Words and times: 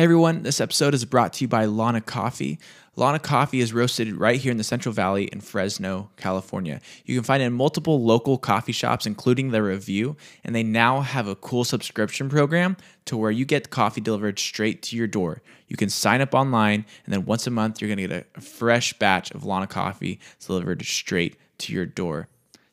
Everyone, 0.00 0.44
this 0.44 0.62
episode 0.62 0.94
is 0.94 1.04
brought 1.04 1.34
to 1.34 1.44
you 1.44 1.48
by 1.48 1.66
Lanna 1.66 2.00
Coffee. 2.00 2.58
Lanna 2.96 3.18
Coffee 3.18 3.60
is 3.60 3.74
roasted 3.74 4.16
right 4.16 4.40
here 4.40 4.50
in 4.50 4.56
the 4.56 4.64
Central 4.64 4.94
Valley 4.94 5.24
in 5.24 5.42
Fresno, 5.42 6.08
California. 6.16 6.80
You 7.04 7.14
can 7.14 7.22
find 7.22 7.42
it 7.42 7.46
in 7.46 7.52
multiple 7.52 8.02
local 8.02 8.38
coffee 8.38 8.72
shops, 8.72 9.04
including 9.04 9.50
the 9.50 9.62
Revue, 9.62 10.16
and 10.42 10.54
they 10.54 10.62
now 10.62 11.02
have 11.02 11.28
a 11.28 11.36
cool 11.36 11.64
subscription 11.64 12.30
program 12.30 12.78
to 13.04 13.16
where 13.18 13.30
you 13.30 13.44
get 13.44 13.68
coffee 13.68 14.00
delivered 14.00 14.38
straight 14.38 14.80
to 14.84 14.96
your 14.96 15.06
door. 15.06 15.42
You 15.68 15.76
can 15.76 15.90
sign 15.90 16.22
up 16.22 16.32
online, 16.32 16.86
and 17.04 17.12
then 17.12 17.26
once 17.26 17.46
a 17.46 17.50
month, 17.50 17.78
you're 17.82 17.94
going 17.94 18.08
to 18.08 18.08
get 18.08 18.26
a 18.34 18.40
fresh 18.40 18.94
batch 18.94 19.30
of 19.32 19.44
Lanna 19.44 19.66
Coffee 19.66 20.18
delivered 20.46 20.82
straight 20.82 21.36
to 21.58 21.74
your 21.74 21.84
door. 21.84 22.28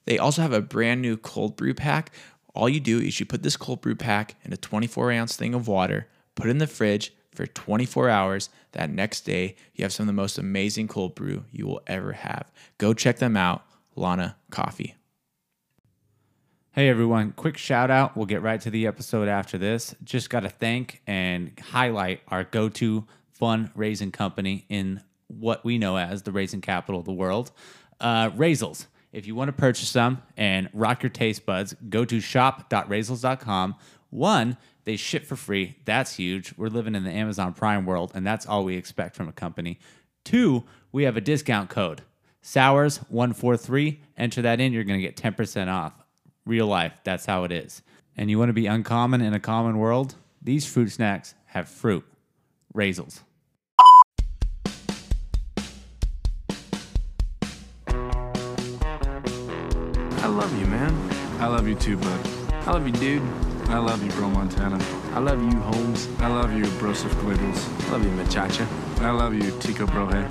They 0.06 0.18
also 0.18 0.44
have 0.44 0.54
a 0.54 0.62
brand 0.62 1.02
new 1.02 1.18
cold 1.18 1.58
brew 1.58 1.74
pack. 1.74 2.14
All 2.54 2.70
you 2.70 2.80
do 2.80 3.00
is 3.00 3.20
you 3.20 3.26
put 3.26 3.44
this 3.44 3.58
cold 3.58 3.82
brew 3.82 3.96
pack 3.96 4.36
in 4.46 4.54
a 4.54 4.58
24 4.58 5.12
ounce 5.12 5.36
thing 5.36 5.54
of 5.54 5.68
water, 5.68 6.08
put 6.34 6.48
it 6.48 6.52
in 6.52 6.60
the 6.60 6.68
fridge 6.68 7.12
for 7.38 7.46
24 7.46 8.10
hours. 8.10 8.50
That 8.74 8.90
next 8.90 9.22
day, 9.22 9.56
you 9.76 9.84
have 9.84 9.94
some 9.94 10.04
of 10.04 10.08
the 10.08 10.14
most 10.14 10.38
amazing 10.38 10.88
cold 10.88 11.16
brew 11.16 11.46
you 11.52 11.68
will 11.68 11.82
ever 11.88 12.12
have. 12.12 12.52
Go 12.80 12.94
check 12.94 13.20
them 13.20 13.38
out, 13.38 13.64
Lanna 13.96 14.36
Coffee. 14.50 14.96
Hey 16.72 16.90
everyone, 16.90 17.32
quick 17.32 17.58
shout 17.58 17.90
out. 17.90 18.18
We'll 18.18 18.26
get 18.26 18.42
right 18.42 18.60
to 18.62 18.70
the 18.70 18.86
episode 18.86 19.28
after 19.28 19.58
this. 19.58 19.96
Just 20.04 20.30
got 20.30 20.42
to 20.42 20.50
thank 20.50 21.02
and 21.08 21.52
highlight 21.60 22.22
our 22.28 22.44
go 22.44 22.70
to 22.70 23.06
fundraising 23.40 24.12
company 24.12 24.66
in 24.70 25.02
what 25.28 25.64
we 25.64 25.78
know 25.78 25.98
as 25.98 26.24
the 26.24 26.32
raising 26.32 26.62
capital 26.62 27.00
of 27.00 27.06
the 27.06 27.14
world, 27.14 27.52
uh, 28.00 28.30
Raisels. 28.32 28.88
If 29.12 29.26
you 29.26 29.36
want 29.36 29.50
to 29.50 29.54
purchase 29.54 29.94
them 29.94 30.22
and 30.36 30.70
rock 30.74 31.02
your 31.02 31.10
taste 31.10 31.46
buds, 31.46 31.76
go 31.90 32.06
to 32.06 32.20
shop.raisels.com. 32.20 33.76
One, 34.10 34.58
they 34.88 34.96
ship 34.96 35.26
for 35.26 35.36
free. 35.36 35.76
That's 35.84 36.16
huge. 36.16 36.54
We're 36.56 36.70
living 36.70 36.96
in 36.96 37.04
the 37.04 37.12
Amazon 37.12 37.54
Prime 37.54 37.86
world, 37.86 38.14
and 38.16 38.26
that's 38.26 38.46
all 38.46 38.64
we 38.64 38.78
expect 38.78 39.18
from 39.18 39.28
a 39.28 39.34
company. 39.34 39.80
Two, 40.24 40.64
we 40.94 41.04
have 41.04 41.18
a 41.18 41.22
discount 41.22 41.70
code 41.70 42.04
SOURS143. 42.42 43.98
Enter 44.18 44.44
that 44.44 44.62
in, 44.62 44.72
you're 44.72 44.86
going 44.86 44.98
to 44.98 45.06
get 45.06 45.18
10% 45.18 45.68
off. 45.68 45.92
Real 46.46 46.68
life, 46.68 47.02
that's 47.04 47.26
how 47.26 47.44
it 47.44 47.52
is. 47.52 47.82
And 48.16 48.30
you 48.30 48.40
want 48.40 48.48
to 48.48 48.54
be 48.54 48.66
uncommon 48.66 49.20
in 49.20 49.34
a 49.34 49.42
common 49.42 49.78
world? 49.78 50.16
These 50.42 50.66
fruit 50.66 50.90
snacks 50.90 51.36
have 51.48 51.68
fruit. 51.68 52.06
Raisels. 52.74 53.20
I 60.20 60.28
love 60.28 60.58
you, 60.58 60.66
man. 60.68 61.42
I 61.42 61.48
love 61.48 61.68
you 61.68 61.76
too, 61.76 61.98
bud. 61.98 62.28
I 62.66 62.72
love 62.72 62.88
you, 62.88 62.94
dude. 62.94 63.57
I 63.70 63.80
love 63.80 64.02
you, 64.02 64.10
bro 64.12 64.30
Montana. 64.30 64.82
I 65.14 65.20
love 65.20 65.44
you, 65.44 65.52
Holmes. 65.60 66.08
I 66.20 66.30
love 66.30 66.54
you, 66.54 66.64
Broseph 66.80 67.14
Gliggles. 67.20 67.68
I 67.88 67.90
love 67.92 68.06
you, 68.06 68.12
muchacha. 68.12 68.66
I 69.02 69.12
love 69.12 69.34
you, 69.34 69.52
Tico 69.60 69.86
Brohe. 69.86 70.26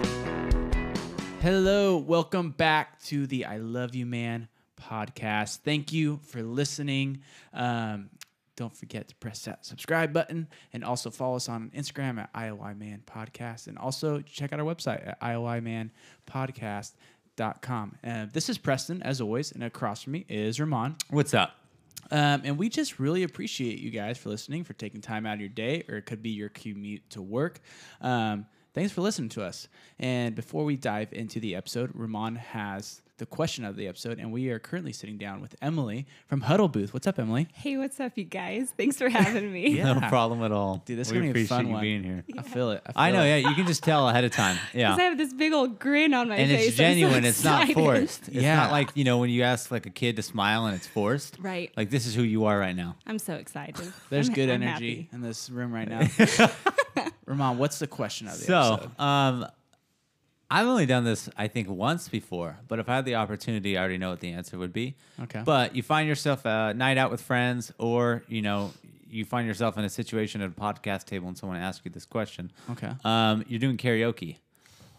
Hello, 1.43 1.98
welcome 1.98 2.53
back 2.53 2.98
to 3.05 3.27
the 3.27 3.45
I 3.45 3.59
Love 3.59 3.95
You 3.95 4.06
Man 4.06 4.48
podcast. 4.81 5.59
Thank 5.59 5.93
you 5.93 6.19
for 6.25 6.43
listening. 6.43 7.20
Um, 7.53 8.09
don't 8.56 8.75
forget 8.75 9.09
to 9.09 9.15
press 9.17 9.45
that 9.45 9.67
subscribe 9.67 10.15
button 10.15 10.48
and 10.73 10.83
also 10.83 11.11
follow 11.11 11.37
us 11.37 11.50
on 11.50 11.71
Instagram 11.77 12.19
at 12.19 12.33
IOI 12.33 12.78
Man 12.78 13.03
Podcast. 13.05 13.67
And 13.67 13.77
also 13.77 14.23
check 14.23 14.55
out 14.55 14.61
our 14.61 14.67
website 14.67 15.09
at 15.09 15.21
IOIManPodcast.com. 15.21 17.98
Uh, 18.03 18.27
this 18.33 18.48
is 18.48 18.56
Preston, 18.56 19.03
as 19.03 19.21
always, 19.21 19.53
and 19.53 19.62
across 19.62 20.05
from 20.05 20.15
me 20.15 20.25
is 20.27 20.59
Ramon. 20.59 20.97
What's 21.11 21.34
up? 21.34 21.66
Um, 22.11 22.43
and 22.45 22.59
we 22.59 22.69
just 22.69 22.99
really 22.99 23.23
appreciate 23.23 23.79
you 23.79 23.91
guys 23.91 24.19
for 24.19 24.29
listening, 24.29 24.65
for 24.65 24.75
taking 24.75 25.01
time 25.01 25.27
out 25.27 25.35
of 25.35 25.41
your 25.41 25.49
day, 25.49 25.85
or 25.89 25.97
it 25.97 26.07
could 26.07 26.23
be 26.23 26.31
your 26.31 26.49
commute 26.49 27.09
to 27.11 27.23
work. 27.23 27.61
Um, 28.01 28.47
thanks 28.75 28.93
for 28.93 29.01
listening 29.01 29.31
to 29.31 29.43
us. 29.43 29.69
And 29.99 30.34
before 30.34 30.65
we 30.65 30.77
dive 30.77 31.12
into 31.12 31.41
the 31.41 31.55
episode, 31.57 31.91
Ramon 31.95 32.37
has 32.37 33.03
the 33.19 33.27
question 33.27 33.64
of 33.64 33.77
the 33.77 33.89
episode, 33.89 34.19
and 34.19 34.31
we 34.31 34.50
are 34.50 34.59
currently 34.59 34.93
sitting 34.93 35.16
down 35.16 35.41
with 35.41 35.54
Emily 35.62 36.06
from 36.27 36.43
Huddl 36.43 36.71
Booth. 36.71 36.93
What's 36.93 37.06
up, 37.06 37.19
Emily? 37.19 37.49
Hey, 37.54 37.77
what's 37.78 37.99
up, 37.99 38.12
you 38.16 38.25
guys? 38.25 38.72
Thanks 38.77 38.99
for 38.99 39.09
having 39.09 39.53
me. 39.53 39.66
Yeah. 39.77 39.94
No 39.94 40.09
problem 40.09 40.43
at 40.43 40.53
all. 40.53 40.82
Dude, 40.84 40.99
this 40.99 41.09
is 41.09 41.12
gonna 41.12 41.32
be 41.32 41.43
a 41.43 41.47
fun 41.47 41.71
one. 41.71 41.81
being 41.81 42.03
here. 42.05 42.25
I 42.38 42.43
feel 42.43 42.71
it. 42.72 42.82
I 42.94 43.10
feel 43.10 43.19
know, 43.21 43.25
it. 43.25 43.28
yeah. 43.43 43.49
You 43.49 43.55
can 43.55 43.66
just 43.66 43.82
tell 43.82 44.09
ahead 44.09 44.25
of 44.25 44.32
time. 44.32 44.59
Yeah. 44.75 44.91
Because 44.91 45.00
I 45.00 45.03
have 45.09 45.19
this 45.19 45.32
big 45.32 45.53
old 45.53 45.78
grin 45.78 46.12
on 46.15 46.28
my 46.28 46.37
and 46.37 46.50
face. 46.50 46.59
And 46.60 46.69
it's 46.69 46.69
I'm 46.69 46.76
so 46.76 46.82
genuine. 47.00 47.25
it's 47.25 47.44
not 47.44 47.69
forced. 47.72 48.28
It's 48.28 48.37
Yeah. 48.37 48.56
not 48.56 48.71
like 48.71 48.91
you 48.94 49.05
know 49.05 49.19
when 49.19 49.31
you 49.31 49.43
ask 49.43 49.71
like 49.71 49.87
a 49.87 49.91
kid 49.91 50.16
to 50.16 50.22
smile 50.22 50.66
and 50.66 50.76
it's 50.76 50.87
forced. 50.87 51.37
Right. 51.41 51.72
Like 51.76 51.91
this 51.91 52.06
is 52.06 52.15
who 52.15 52.22
you 52.22 52.44
are 52.47 52.59
right 52.59 52.76
now. 52.76 52.97
I'm 53.06 53.19
so 53.19 53.34
excited. 53.34 53.93
There's 54.10 54.28
I'm- 54.28 54.34
good 54.34 54.50
I'm 54.50 54.62
energy 54.62 54.94
happy. 54.97 55.09
in 55.12 55.21
this 55.22 55.49
room 55.50 55.72
right 55.72 55.88
now. 55.88 56.06
Ramon, 57.26 57.59
what's 57.59 57.78
the 57.78 57.87
question 57.87 58.28
of 58.28 58.38
the 58.38 58.44
So, 58.44 58.75
episode? 58.75 59.00
um, 59.00 59.47
I've 60.51 60.67
only 60.67 60.87
done 60.87 61.05
this 61.05 61.29
I 61.37 61.49
think 61.49 61.69
once 61.69 62.09
before, 62.09 62.59
but 62.69 62.79
if 62.79 62.89
I 62.89 62.97
had 62.97 63.05
the 63.05 63.17
opportunity, 63.17 63.77
I 63.77 63.81
already 63.81 63.99
know 63.99 64.11
what 64.11 64.21
the 64.21 64.31
answer 64.33 64.57
would 64.59 64.73
be. 64.73 64.95
Okay. 65.25 65.43
But 65.45 65.75
you 65.75 65.83
find 65.83 66.07
yourself 66.09 66.45
a 66.45 66.73
night 66.75 66.99
out 66.99 67.11
with 67.11 67.21
friends, 67.21 67.73
or 67.79 68.23
you 68.29 68.43
know, 68.43 68.73
you 69.11 69.25
find 69.25 69.47
yourself 69.49 69.77
in 69.77 69.85
a 69.85 69.89
situation 69.91 70.41
at 70.43 70.49
a 70.49 70.53
podcast 70.53 71.05
table 71.06 71.27
and 71.29 71.37
someone 71.37 71.59
asks 71.59 71.85
you 71.85 71.91
this 71.91 72.05
question. 72.06 72.53
Okay. 72.71 72.91
Um, 73.05 73.45
you're 73.49 73.59
doing 73.61 73.77
karaoke. 73.77 74.37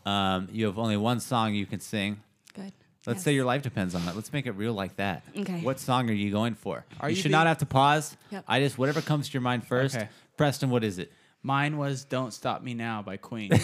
Um, 0.06 0.48
you 0.52 0.66
have 0.66 0.78
only 0.80 0.98
one 0.98 1.20
song 1.20 1.54
you 1.54 1.66
can 1.66 1.80
sing. 1.80 2.20
Good. 2.54 2.72
Let's 3.06 3.20
Yes. 3.20 3.24
say 3.24 3.34
your 3.36 3.46
life 3.46 3.62
depends 3.62 3.96
on 3.96 4.06
it. 4.08 4.16
Let's 4.16 4.34
make 4.34 4.48
it 4.48 4.52
real 4.54 4.74
like 4.74 4.98
that. 4.98 5.24
Okay. 5.38 5.62
What 5.62 5.80
song 5.80 6.10
are 6.10 6.14
you 6.14 6.30
going 6.32 6.56
for? 6.56 6.84
Are 7.00 7.10
you, 7.10 7.16
you 7.16 7.22
should 7.22 7.32
not 7.32 7.48
have 7.48 7.60
to 7.60 7.66
pause. 7.66 8.18
Yep. 8.32 8.44
I 8.48 8.60
just 8.60 8.78
whatever 8.78 9.00
comes 9.02 9.28
to 9.30 9.34
your 9.34 9.42
mind 9.42 9.66
first. 9.66 9.96
Okay. 9.96 10.10
Preston, 10.36 10.70
what 10.70 10.84
is 10.84 11.00
it? 11.00 11.12
Mine 11.42 11.78
was 11.78 12.04
"Don't 12.04 12.32
Stop 12.34 12.64
Me 12.64 12.74
Now" 12.74 13.02
by 13.02 13.16
Queen. 13.18 13.52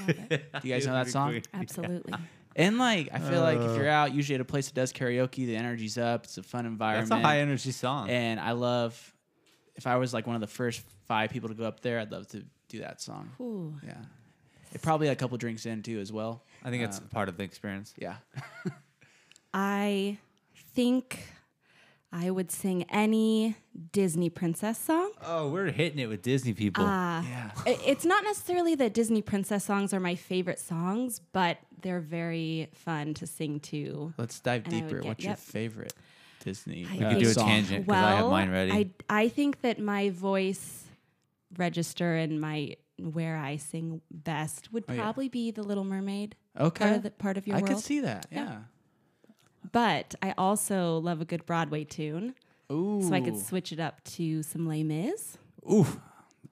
Do 0.06 0.12
Love 0.12 0.26
it. 0.30 0.44
you 0.64 0.72
guys 0.72 0.86
know 0.86 0.92
that 0.94 1.08
song? 1.08 1.40
Absolutely. 1.54 2.12
And 2.56 2.78
like, 2.78 3.08
I 3.12 3.18
feel 3.18 3.40
like 3.40 3.58
if 3.58 3.76
you're 3.76 3.88
out, 3.88 4.12
usually 4.12 4.34
at 4.34 4.40
a 4.40 4.44
place 4.44 4.66
that 4.66 4.74
does 4.74 4.92
karaoke, 4.92 5.46
the 5.46 5.56
energy's 5.56 5.96
up. 5.96 6.24
It's 6.24 6.36
a 6.36 6.42
fun 6.42 6.66
environment. 6.66 7.08
That's 7.08 7.20
a 7.22 7.26
high 7.26 7.38
energy 7.38 7.70
song. 7.72 8.10
And 8.10 8.40
I 8.40 8.52
love. 8.52 9.14
If 9.76 9.86
I 9.86 9.96
was 9.96 10.12
like 10.12 10.26
one 10.26 10.34
of 10.34 10.40
the 10.42 10.46
first 10.48 10.82
five 11.06 11.30
people 11.30 11.48
to 11.48 11.54
go 11.54 11.64
up 11.64 11.80
there, 11.80 12.00
I'd 12.00 12.10
love 12.12 12.26
to 12.28 12.44
do 12.68 12.80
that 12.80 13.00
song. 13.00 13.30
Ooh. 13.40 13.74
Yeah, 13.86 13.94
it 14.72 14.82
probably 14.82 15.06
had 15.06 15.16
a 15.16 15.18
couple 15.18 15.38
drinks 15.38 15.64
in 15.64 15.82
too 15.82 16.00
as 16.00 16.12
well. 16.12 16.44
I 16.64 16.68
think 16.70 16.82
it's 16.82 16.98
Um, 16.98 17.04
part 17.08 17.28
of 17.30 17.36
the 17.38 17.44
experience. 17.44 17.94
yeah. 17.96 18.16
I 19.54 20.18
think 20.74 21.24
I 22.12 22.30
would 22.30 22.50
sing 22.50 22.84
any 22.90 23.56
Disney 23.92 24.30
princess 24.30 24.78
song. 24.78 25.12
Oh, 25.24 25.48
we're 25.48 25.70
hitting 25.70 26.00
it 26.00 26.08
with 26.08 26.22
Disney 26.22 26.52
people. 26.54 26.84
Uh, 26.84 27.22
Yeah. 27.22 27.50
It's 27.66 28.04
not 28.04 28.24
necessarily 28.24 28.74
that 28.76 28.92
Disney 28.92 29.22
princess 29.22 29.64
songs 29.64 29.94
are 29.94 30.00
my 30.00 30.16
favorite 30.16 30.58
songs, 30.58 31.20
but 31.32 31.58
they're 31.82 32.00
very 32.00 32.68
fun 32.74 33.14
to 33.14 33.26
sing 33.26 33.60
to. 33.60 34.12
Let's 34.18 34.40
dive 34.40 34.64
And 34.64 34.72
deeper. 34.72 35.00
get- 35.00 35.04
What's 35.08 35.24
your 35.24 35.36
favorite 35.36 35.92
Disney? 36.44 36.84
I 36.90 36.96
we 36.98 37.04
uh, 37.04 37.10
could 37.10 37.22
do 37.22 37.28
a 37.28 37.32
song? 37.34 37.46
tangent 37.48 37.86
because 37.86 38.04
I 38.04 38.16
have 38.16 38.30
mine 38.30 38.50
ready. 38.50 38.72
I 38.72 38.90
I 39.08 39.28
think 39.28 39.60
that 39.60 39.78
my 39.78 40.10
voice 40.10 40.86
register 41.56 42.16
and 42.16 42.40
my 42.40 42.76
where 42.98 43.36
I 43.36 43.56
sing 43.56 44.00
best 44.10 44.72
would 44.72 44.84
Oh, 44.88 44.92
yeah. 44.92 45.00
probably 45.00 45.28
be 45.28 45.50
the 45.52 45.62
Little 45.62 45.84
Mermaid 45.84 46.34
Okay. 46.58 46.84
part 46.84 46.96
of 46.96 47.02
the, 47.02 47.10
part 47.12 47.36
of 47.38 47.46
your 47.46 47.56
I 47.56 47.60
world. 47.60 47.74
could 47.76 47.82
see 47.84 48.00
that. 48.00 48.26
Yeah. 48.30 48.44
Yeah. 48.44 48.58
But 49.72 50.14
I 50.22 50.34
also 50.38 50.98
love 50.98 51.20
a 51.20 51.24
good 51.24 51.44
Broadway 51.46 51.84
tune, 51.84 52.34
Ooh. 52.72 53.02
so 53.06 53.12
I 53.14 53.20
could 53.20 53.36
switch 53.38 53.72
it 53.72 53.80
up 53.80 54.02
to 54.04 54.42
some 54.42 54.66
Les 54.66 54.82
Mis. 54.82 55.38
Oof. 55.70 55.98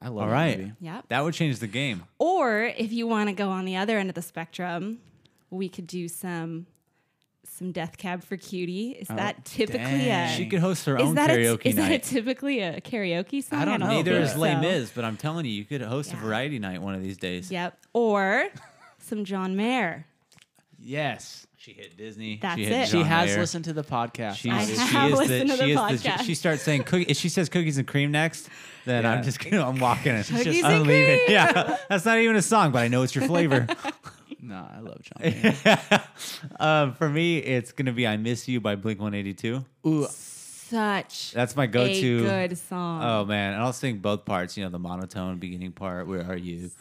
I 0.01 0.07
love 0.07 0.17
All 0.23 0.27
that 0.29 0.33
right. 0.33 0.57
movie. 0.59 0.73
Yep. 0.79 1.05
That 1.09 1.23
would 1.23 1.33
change 1.33 1.59
the 1.59 1.67
game. 1.67 2.03
Or 2.19 2.63
if 2.77 2.93
you 2.93 3.05
want 3.07 3.27
to 3.29 3.33
go 3.33 3.49
on 3.49 3.65
the 3.65 3.75
other 3.75 3.97
end 3.97 4.07
of 4.09 4.15
the 4.15 4.21
spectrum, 4.21 4.99
we 5.49 5.67
could 5.69 5.87
do 5.87 6.07
some 6.07 6.67
some 7.43 7.71
Death 7.73 7.97
Cab 7.97 8.23
for 8.23 8.37
Cutie. 8.37 8.91
Is 8.91 9.07
Oh, 9.09 9.15
that 9.17 9.43
typically 9.43 9.79
dang. 10.05 10.29
a 10.31 10.35
She 10.37 10.45
could 10.45 10.59
host 10.61 10.85
her 10.85 10.97
own 10.97 11.13
karaoke 11.15 11.65
a, 11.65 11.67
is 11.69 11.75
that 11.75 11.91
a 11.91 11.99
typically 11.99 12.61
a 12.61 12.79
karaoke 12.79 13.43
song? 13.43 13.59
I 13.59 13.65
don't 13.65 13.81
know, 13.81 13.87
Neither 13.87 14.13
but- 14.13 14.21
is 14.21 14.37
Les 14.37 14.53
so. 14.53 14.61
Mis, 14.61 14.91
but 14.91 15.03
I'm 15.03 15.17
telling 15.17 15.45
you, 15.45 15.51
you 15.51 15.65
could 15.65 15.81
host 15.81 16.13
a 16.13 16.15
variety 16.15 16.59
night 16.59 16.81
one 16.81 16.95
of 16.95 17.01
these 17.03 17.17
days. 17.17 17.51
Yep. 17.51 17.77
Or 17.91 18.47
some 18.99 19.25
John 19.25 19.57
Mayer. 19.57 20.05
Yes. 20.81 21.45
She 21.57 21.73
hit 21.73 21.97
Disney. 21.97 22.39
That's 22.41 22.55
she 22.57 22.63
hit 22.63 22.71
it. 22.73 22.87
She 22.87 23.01
has 23.03 23.29
Mayer. 23.31 23.39
listened 23.39 23.65
to 23.65 23.73
the 23.73 23.83
podcast. 23.83 24.35
She's, 24.35 24.51
I 24.53 24.63
she 24.65 24.75
have 24.77 25.11
is 25.11 25.17
listened 25.17 25.49
the, 25.49 25.57
to 25.57 25.63
she 25.65 25.73
the 25.73 25.85
is 25.87 26.01
the, 26.03 26.09
podcast. 26.09 26.21
she 26.23 26.35
starts 26.35 26.61
saying 26.63 26.83
cookie. 26.83 27.03
If 27.09 27.17
she 27.17 27.27
says 27.27 27.49
cookies 27.49 27.77
and 27.77 27.85
cream 27.85 28.11
next, 28.11 28.47
then 28.85 29.03
Yeah. 29.03 29.11
I'm 29.11 29.23
just 29.23 29.39
gonna 29.39 29.67
I'm 29.67 29.77
walking 29.77 30.13
it. 30.15 30.25
Cookies 30.27 30.63
I'm 30.63 30.71
and 30.81 30.87
leaving. 30.87 31.17
cream. 31.25 31.31
Yeah, 31.31 31.77
that's 31.89 32.05
not 32.05 32.17
even 32.17 32.37
a 32.37 32.41
song, 32.41 32.71
but 32.71 32.79
I 32.79 32.87
know 32.87 33.03
it's 33.03 33.13
your 33.13 33.25
flavor. 33.25 33.67
no, 34.41 34.55
I 34.73 34.79
love 34.79 35.01
John. 35.01 35.21
Mayer. 35.21 36.03
um, 36.61 36.93
for 36.97 37.09
me, 37.09 37.39
it's 37.39 37.73
gonna 37.73 37.91
be 37.93 38.07
"I 38.07 38.15
Miss 38.15 38.47
You" 38.47 38.61
by 38.61 38.75
Blink 38.75 38.99
182. 39.01 39.65
Ooh, 39.85 40.07
Such 40.09 41.31
That's 41.33 41.55
my 41.57 41.65
go-to. 41.65 42.21
good 42.23 42.57
song. 42.57 43.03
Oh 43.03 43.25
man, 43.25 43.53
and 43.53 43.61
I'll 43.61 43.73
sing 43.73 43.97
both 43.97 44.23
parts. 44.23 44.55
You 44.55 44.63
know, 44.63 44.69
the 44.69 44.79
monotone 44.79 45.39
beginning 45.39 45.73
part. 45.73 46.07
Where 46.07 46.23
are 46.25 46.37
you? 46.37 46.71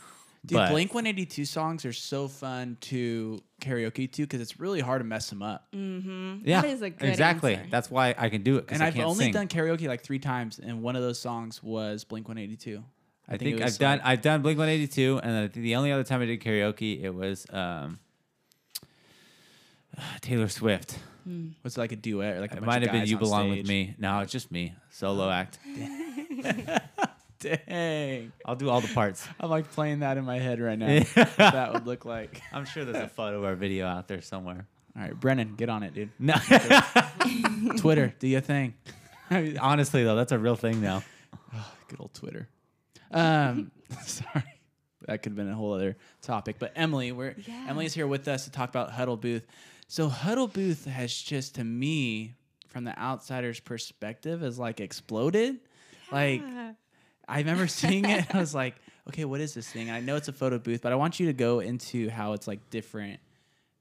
Dude, 0.46 0.56
But- 0.56 0.70
Blink 0.70 0.94
182 0.94 1.44
songs 1.44 1.85
are 1.85 1.93
so 1.93 2.29
fun 2.29 2.76
to 2.82 3.43
karaoke 3.61 4.11
to 4.12 4.23
because 4.23 4.40
it's 4.40 4.58
really 4.61 4.81
hard 4.81 5.00
to 5.00 5.05
mess 5.05 5.29
them 5.31 5.43
up. 5.43 5.67
Yeah, 5.73 6.61
That 6.62 6.64
is 6.67 6.82
a 6.82 6.90
good 6.90 7.08
exactly. 7.08 7.55
answer. 7.56 7.69
That's 7.70 7.90
why 7.90 8.14
I 8.17 8.29
can 8.29 8.43
do 8.43 8.56
it. 8.58 8.67
And 8.69 8.82
I 8.82 8.87
I've 8.88 8.94
can't 8.94 9.06
only 9.08 9.25
sing. 9.26 9.32
done 9.32 9.49
karaoke 9.49 9.87
like 9.88 10.02
three 10.02 10.19
times, 10.19 10.58
and 10.58 10.82
one 10.82 10.96
of 10.96 11.02
those 11.02 11.19
songs 11.20 11.62
was 11.62 12.05
Blink 12.05 12.29
182. 12.29 12.82
I, 13.26 13.32
think 13.32 13.40
think, 13.43 13.56
I've 13.61 13.64
was 13.67 13.79
done 13.79 14.00
I've 14.05 14.23
done 14.23 14.40
Blink 14.40 14.58
One 14.58 14.70
Eighty 14.70 14.87
Two, 14.87 15.20
and 15.23 15.37
I 15.37 15.40
think 15.49 15.62
the 15.64 15.76
only 15.76 15.93
other 15.93 16.02
time 16.05 16.23
I 16.23 16.25
did 16.25 16.41
karaoke 16.41 17.02
it 17.02 17.14
was 17.14 17.46
um, 17.52 17.99
Taylor 20.23 20.49
Swift. 20.49 20.99
Was 21.62 21.76
it 21.76 21.81
like 21.81 21.93
a 21.93 21.96
duet 21.96 22.37
or 22.37 22.41
like 22.41 22.52
a 22.52 22.56
It 22.56 22.61
bunch 22.61 22.67
might 22.67 22.82
of 22.84 22.88
have 22.88 22.93
been 23.02 23.06
You 23.06 23.19
Belong 23.19 23.50
stage? 23.50 23.58
with 23.64 23.69
Me. 23.69 23.94
No, 23.99 24.20
it's 24.20 24.32
just 24.32 24.50
me, 24.50 24.75
solo 24.88 25.29
act. 25.29 25.58
Dang. 27.67 28.32
I'll 28.44 28.56
do 28.56 28.69
all 28.69 28.81
the 28.81 28.88
parts. 28.88 29.26
I'm 29.40 29.50
like 29.50 29.70
playing 29.73 30.00
that 30.00 30.17
in 30.19 30.25
my 30.25 30.38
head 30.38 30.61
right 30.61 30.79
now. 30.79 30.99
what 31.14 31.37
that 31.37 31.73
would 31.73 31.87
look 31.87 32.05
like. 32.05 32.43
I'm 32.52 32.64
sure 32.64 32.85
there's 32.85 33.02
a 33.05 33.08
photo 33.08 33.44
or 33.44 33.55
video 33.55 33.87
out 33.87 34.08
there 34.08 34.20
somewhere. 34.23 34.67
All 34.96 35.02
right, 35.02 35.19
Brennan, 35.19 35.55
get 35.55 35.69
on 35.69 35.82
it, 35.85 35.94
dude. 35.94 36.11
No, 36.19 36.35
Twitter, 37.76 38.12
do 38.19 38.26
your 38.26 38.40
thing. 38.40 38.75
honestly 39.61 40.02
though, 40.02 40.17
that's 40.17 40.32
a 40.32 40.38
real 40.38 40.56
thing 40.56 40.81
now. 40.81 41.05
Good 41.88 42.00
old 42.00 42.14
Twitter. 42.14 42.49
Um, 43.11 43.70
sorry, 44.02 44.44
that 45.06 45.23
could 45.23 45.32
have 45.32 45.37
been 45.37 45.49
a 45.49 45.55
whole 45.55 45.73
other 45.73 45.96
topic. 46.20 46.56
But 46.58 46.73
Emily, 46.75 47.12
we're 47.12 47.34
Yeah. 47.46 47.67
Emily's 47.69 47.94
here 47.94 48.06
with 48.06 48.26
us 48.29 48.44
to 48.44 48.50
talk 48.50 48.69
about 48.69 48.91
Huddl 48.91 49.20
Booth. 49.20 49.46
So 49.87 50.08
Huddl 50.08 50.52
Booth 50.52 50.84
has 50.84 51.14
just, 51.14 51.55
to 51.55 51.64
me, 51.64 52.34
from 52.67 52.84
the 52.84 52.99
outsider's 52.99 53.61
perspective, 53.61 54.43
has 54.43 54.58
like 54.58 54.81
exploded. 54.81 55.61
Like 56.12 56.43
I 57.28 57.38
remember 57.38 57.66
seeing 57.66 58.04
it. 58.04 58.34
I 58.34 58.38
was 58.38 58.54
like, 58.54 58.75
okay, 59.08 59.25
what 59.25 59.40
is 59.40 59.54
this 59.54 59.69
thing? 59.70 59.90
I 59.90 60.00
know 60.00 60.16
it's 60.16 60.28
a 60.28 60.32
photo 60.32 60.58
booth, 60.58 60.82
but 60.82 60.92
I 60.92 60.96
want 60.96 61.20
you 61.20 61.26
to 61.26 61.32
go 61.32 61.60
into 61.60 62.08
how 62.10 62.32
it's 62.32 62.46
like 62.46 62.70
different 62.70 63.20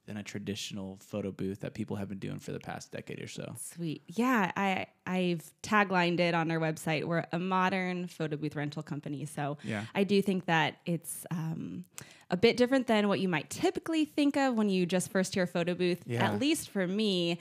than 0.06 0.16
a 0.16 0.24
traditional 0.24 0.98
photo 1.02 1.32
booth 1.34 1.60
that 1.60 1.74
people 1.74 1.98
have 1.98 2.08
been 2.08 2.18
doing 2.20 2.40
for 2.40 2.54
the 2.54 2.60
past 2.62 2.94
decade 2.94 3.22
or 3.22 3.28
so. 3.28 3.56
Sweet. 3.60 4.04
Yeah, 4.08 4.52
I 4.56 4.86
I've 5.06 5.52
taglined 5.62 6.22
it 6.22 6.34
on 6.34 6.50
our 6.50 6.60
website. 6.60 7.04
We're 7.04 7.26
a 7.34 7.40
modern 7.40 8.08
photo 8.08 8.38
booth 8.38 8.56
rental 8.56 8.84
company. 8.84 9.26
So 9.26 9.58
Yeah. 9.64 9.84
I 9.94 10.06
do 10.06 10.22
think 10.22 10.46
that 10.46 10.78
it's 10.86 11.26
um, 11.30 11.84
a 12.32 12.38
bit 12.38 12.56
different 12.56 12.88
than 12.88 13.10
what 13.10 13.20
you 13.20 13.28
might 13.28 13.50
typically 13.50 14.06
think 14.06 14.38
of 14.38 14.56
when 14.56 14.70
you 14.70 14.86
just 14.86 15.12
first 15.12 15.34
hear 15.34 15.46
photo 15.46 15.74
booth. 15.74 16.02
Yeah. 16.06 16.26
At 16.26 16.40
least 16.40 16.70
for 16.70 16.88
me, 16.88 17.40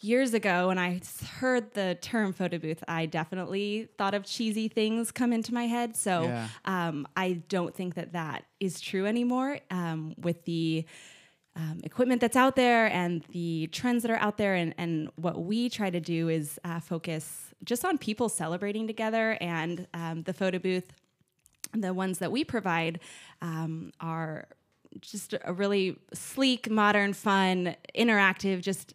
years 0.00 0.34
ago 0.34 0.68
when 0.68 0.78
I 0.78 1.00
heard 1.38 1.74
the 1.74 1.96
term 2.00 2.32
photo 2.32 2.58
booth, 2.58 2.82
I 2.88 3.06
definitely 3.06 3.88
thought 3.98 4.14
of 4.14 4.24
cheesy 4.24 4.68
things 4.68 5.10
come 5.12 5.32
into 5.32 5.52
my 5.54 5.66
head. 5.66 5.96
So 5.96 6.24
Yeah. 6.24 6.48
um, 6.64 7.06
I 7.16 7.34
don't 7.48 7.74
think 7.74 7.94
that 7.94 8.12
that 8.12 8.44
is 8.60 8.80
true 8.80 9.06
anymore 9.06 9.58
um, 9.70 10.14
with 10.18 10.44
the 10.44 10.84
um, 11.56 11.80
equipment 11.84 12.20
that's 12.20 12.36
out 12.36 12.56
there 12.56 12.86
and 12.86 13.22
the 13.32 13.68
trends 13.72 14.02
that 14.02 14.10
are 14.10 14.16
out 14.18 14.38
there. 14.38 14.54
And, 14.54 14.74
and 14.78 15.10
what 15.16 15.44
we 15.44 15.68
try 15.68 15.90
to 15.90 16.00
do 16.00 16.28
is 16.28 16.58
uh, 16.64 16.80
focus 16.80 17.52
just 17.64 17.84
on 17.84 17.98
people 17.98 18.28
celebrating 18.28 18.86
together 18.86 19.36
and 19.40 19.86
um, 19.92 20.22
the 20.22 20.32
photo 20.32 20.58
booth. 20.58 20.92
The 21.72 21.92
ones 21.92 22.18
that 22.18 22.32
we 22.32 22.42
provide 22.44 23.00
um, 23.42 23.92
are 24.00 24.46
just 25.00 25.34
a 25.44 25.52
really 25.52 25.98
sleek, 26.12 26.68
modern, 26.70 27.12
fun, 27.12 27.76
interactive, 27.94 28.60
just 28.60 28.94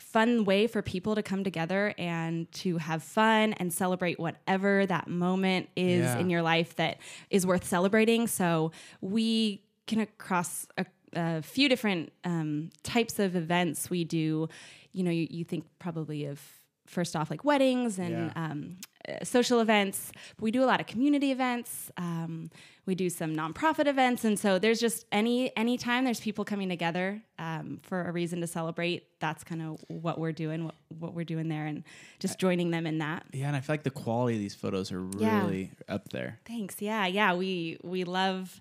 fun 0.00 0.44
way 0.44 0.66
for 0.66 0.82
people 0.82 1.14
to 1.14 1.22
come 1.22 1.44
together 1.44 1.94
and 1.98 2.50
to 2.52 2.78
have 2.78 3.02
fun 3.02 3.52
and 3.54 3.72
celebrate 3.72 4.18
whatever 4.18 4.86
that 4.86 5.08
moment 5.08 5.68
is 5.76 6.02
Yeah. 6.04 6.18
in 6.18 6.30
your 6.30 6.42
life 6.42 6.76
that 6.76 6.98
is 7.30 7.46
worth 7.46 7.64
celebrating. 7.64 8.26
So 8.26 8.72
we 9.00 9.62
can 9.86 10.00
across 10.00 10.66
a, 10.78 10.86
a 11.14 11.42
few 11.42 11.68
different 11.68 12.12
um, 12.24 12.70
types 12.82 13.18
of 13.18 13.34
events 13.36 13.90
we 13.90 14.04
do. 14.04 14.48
You 14.92 15.04
know, 15.04 15.10
you, 15.10 15.26
you 15.30 15.44
think 15.44 15.64
probably 15.78 16.24
of 16.26 16.40
first 16.90 17.14
off 17.16 17.30
like 17.30 17.44
weddings 17.44 17.98
and 17.98 18.10
Yeah. 18.10 18.32
um, 18.44 18.76
uh, 19.08 19.24
social 19.24 19.60
events. 19.60 20.12
We 20.40 20.50
do 20.50 20.62
a 20.62 20.66
lot 20.66 20.80
of 20.80 20.86
community 20.86 21.30
events. 21.32 21.90
Um, 21.96 22.50
we 22.84 22.94
do 22.94 23.08
some 23.08 23.34
nonprofit 23.34 23.86
events, 23.86 24.24
and 24.24 24.38
so 24.38 24.58
there's 24.58 24.80
just 24.80 25.06
any 25.12 25.56
anytime 25.56 26.04
there's 26.04 26.20
people 26.20 26.44
coming 26.44 26.68
together 26.68 27.22
um, 27.38 27.78
for 27.82 28.02
a 28.08 28.12
reason 28.12 28.40
to 28.40 28.46
celebrate. 28.46 29.04
That's 29.20 29.42
kind 29.44 29.62
of 29.62 29.82
what 29.88 30.18
we're 30.18 30.32
doing. 30.32 30.64
What, 30.64 30.74
what 30.98 31.14
we're 31.14 31.24
doing 31.24 31.48
there, 31.48 31.66
and 31.66 31.84
just 32.18 32.38
joining 32.38 32.70
them 32.72 32.86
in 32.86 32.98
that. 32.98 33.24
Yeah, 33.32 33.46
and 33.46 33.56
I 33.56 33.60
feel 33.60 33.74
like 33.74 33.84
the 33.84 33.90
quality 33.90 34.34
of 34.36 34.40
these 34.42 34.54
photos 34.56 34.90
are 34.92 35.06
Yeah. 35.18 35.44
really 35.44 35.70
up 35.88 36.08
there. 36.10 36.40
Thanks. 36.44 36.82
Yeah, 36.82 37.06
yeah. 37.06 37.34
We 37.34 37.78
we 37.84 38.04
love 38.04 38.60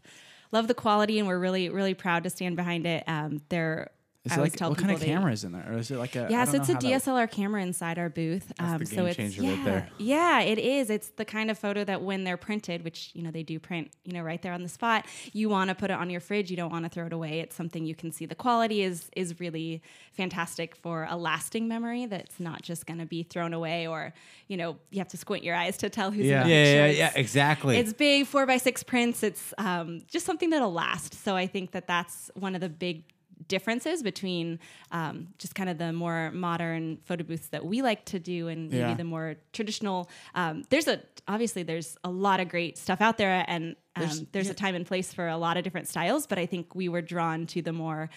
love 0.51 0.67
the 0.67 0.73
quality, 0.75 1.17
and 1.19 1.27
we're 1.27 1.39
really 1.39 1.69
really 1.69 1.95
proud 1.95 2.23
to 2.23 2.29
stand 2.29 2.55
behind 2.55 2.85
it. 2.85 3.03
Um, 3.07 3.41
they're 3.49 3.89
Is 4.31 4.37
I 4.37 4.41
it 4.41 4.41
like 4.41 4.53
tell 4.55 4.69
what 4.69 4.77
kind 4.79 4.91
of 4.91 4.97
people 4.99 5.07
they- 5.07 5.13
camera 5.19 5.31
is 5.33 5.43
in 5.43 5.51
there, 5.51 5.65
or 5.71 5.77
is 5.77 5.91
it 5.91 5.97
like 5.97 6.15
a? 6.15 6.27
Yeah, 6.29 6.45
so 6.45 6.57
it's 6.57 6.69
a 6.69 6.73
know 6.73 6.75
how 6.75 6.79
that- 6.81 7.03
DSLR 7.03 7.31
camera 7.31 7.61
inside 7.61 7.97
our 7.99 8.09
booth. 8.09 8.51
um, 8.59 8.77
the 8.79 8.85
so 8.85 8.95
game 8.95 9.07
it's 9.25 9.37
yeah, 9.37 9.49
right 9.55 9.65
there. 9.65 9.89
yeah, 9.97 10.39
it 10.41 10.57
is. 10.59 10.89
It's 10.89 11.09
the 11.09 11.25
kind 11.25 11.51
of 11.51 11.57
photo 11.57 11.83
that 11.83 12.01
when 12.01 12.23
they're 12.23 12.37
printed, 12.37 12.83
which 12.83 13.11
you 13.13 13.21
know 13.23 13.31
they 13.31 13.43
do 13.43 13.59
print, 13.59 13.91
you 14.05 14.13
know, 14.13 14.21
right 14.21 14.41
there 14.41 14.53
on 14.53 14.63
the 14.63 14.69
spot, 14.69 15.05
you 15.33 15.49
want 15.49 15.69
to 15.69 15.75
put 15.75 15.91
it 15.91 15.95
on 15.95 16.09
your 16.09 16.21
fridge. 16.21 16.49
You 16.51 16.57
don't 16.57 16.71
want 16.71 16.85
to 16.85 16.89
throw 16.89 17.05
it 17.07 17.13
away. 17.13 17.39
It's 17.39 17.55
something 17.55 17.85
you 17.85 17.95
can 17.95 18.11
see. 18.11 18.25
The 18.25 18.35
quality 18.35 18.81
is 18.83 19.09
is 19.15 19.39
really 19.39 19.81
fantastic 20.13 20.75
for 20.75 21.07
a 21.09 21.15
lasting 21.17 21.67
memory 21.67 22.05
that's 22.05 22.39
not 22.39 22.61
just 22.61 22.85
going 22.85 22.99
to 22.99 23.05
be 23.05 23.23
thrown 23.23 23.53
away, 23.53 23.87
or 23.87 24.13
you 24.47 24.57
know, 24.57 24.77
you 24.91 24.99
have 24.99 25.07
to 25.09 25.17
squint 25.17 25.43
your 25.43 25.55
eyes 25.55 25.77
to 25.77 25.89
tell 25.89 26.11
who's 26.11 26.25
Yeah. 26.25 26.41
in 26.41 26.47
the 26.47 26.53
Yeah, 26.53 26.85
yeah, 26.85 26.91
yeah, 26.91 27.11
exactly. 27.15 27.77
it's 27.77 27.93
big 27.93 28.25
four 28.27 28.45
by 28.45 28.57
six 28.57 28.83
prints. 28.83 29.23
It's 29.23 29.53
um, 29.57 30.01
just 30.07 30.25
something 30.25 30.49
that'll 30.49 30.73
last. 30.73 31.13
So 31.23 31.35
I 31.35 31.47
think 31.47 31.71
that 31.71 31.87
that's 31.87 32.31
one 32.35 32.55
of 32.55 32.61
the 32.61 32.69
big 32.69 33.03
differences 33.49 34.01
between 34.01 34.59
um, 34.91 35.27
just 35.37 35.53
kind 35.55 35.69
of 35.69 35.77
the 35.77 35.91
more 35.91 36.31
modern 36.31 36.99
photo 37.03 37.25
booths 37.25 37.49
that 37.49 37.65
we 37.65 37.81
like 37.81 38.05
to 38.05 38.19
do 38.19 38.47
and 38.47 38.71
maybe 38.71 38.93
the 38.93 39.03
more 39.03 39.35
traditional. 39.51 40.09
Um, 40.35 40.63
there's 40.69 40.87
a 40.87 41.01
obviously 41.27 41.63
there's 41.63 41.97
a 42.05 42.09
lot 42.09 42.39
of 42.39 42.47
great 42.47 42.77
stuff 42.77 43.01
out 43.01 43.17
there, 43.17 43.43
and 43.47 43.75
um, 43.97 44.03
There's- 44.03 44.21
there's, 44.31 44.45
yeah. 44.45 44.51
a 44.53 44.55
time 44.55 44.75
and 44.75 44.85
place 44.85 45.13
for 45.13 45.27
a 45.27 45.37
lot 45.37 45.57
of 45.57 45.63
different 45.65 45.89
styles. 45.89 46.25
But 46.27 46.39
I 46.39 46.45
think 46.45 46.73
we 46.73 46.87
were 46.87 47.01
drawn 47.01 47.45
to 47.47 47.61
the 47.61 47.73
more 47.73 48.09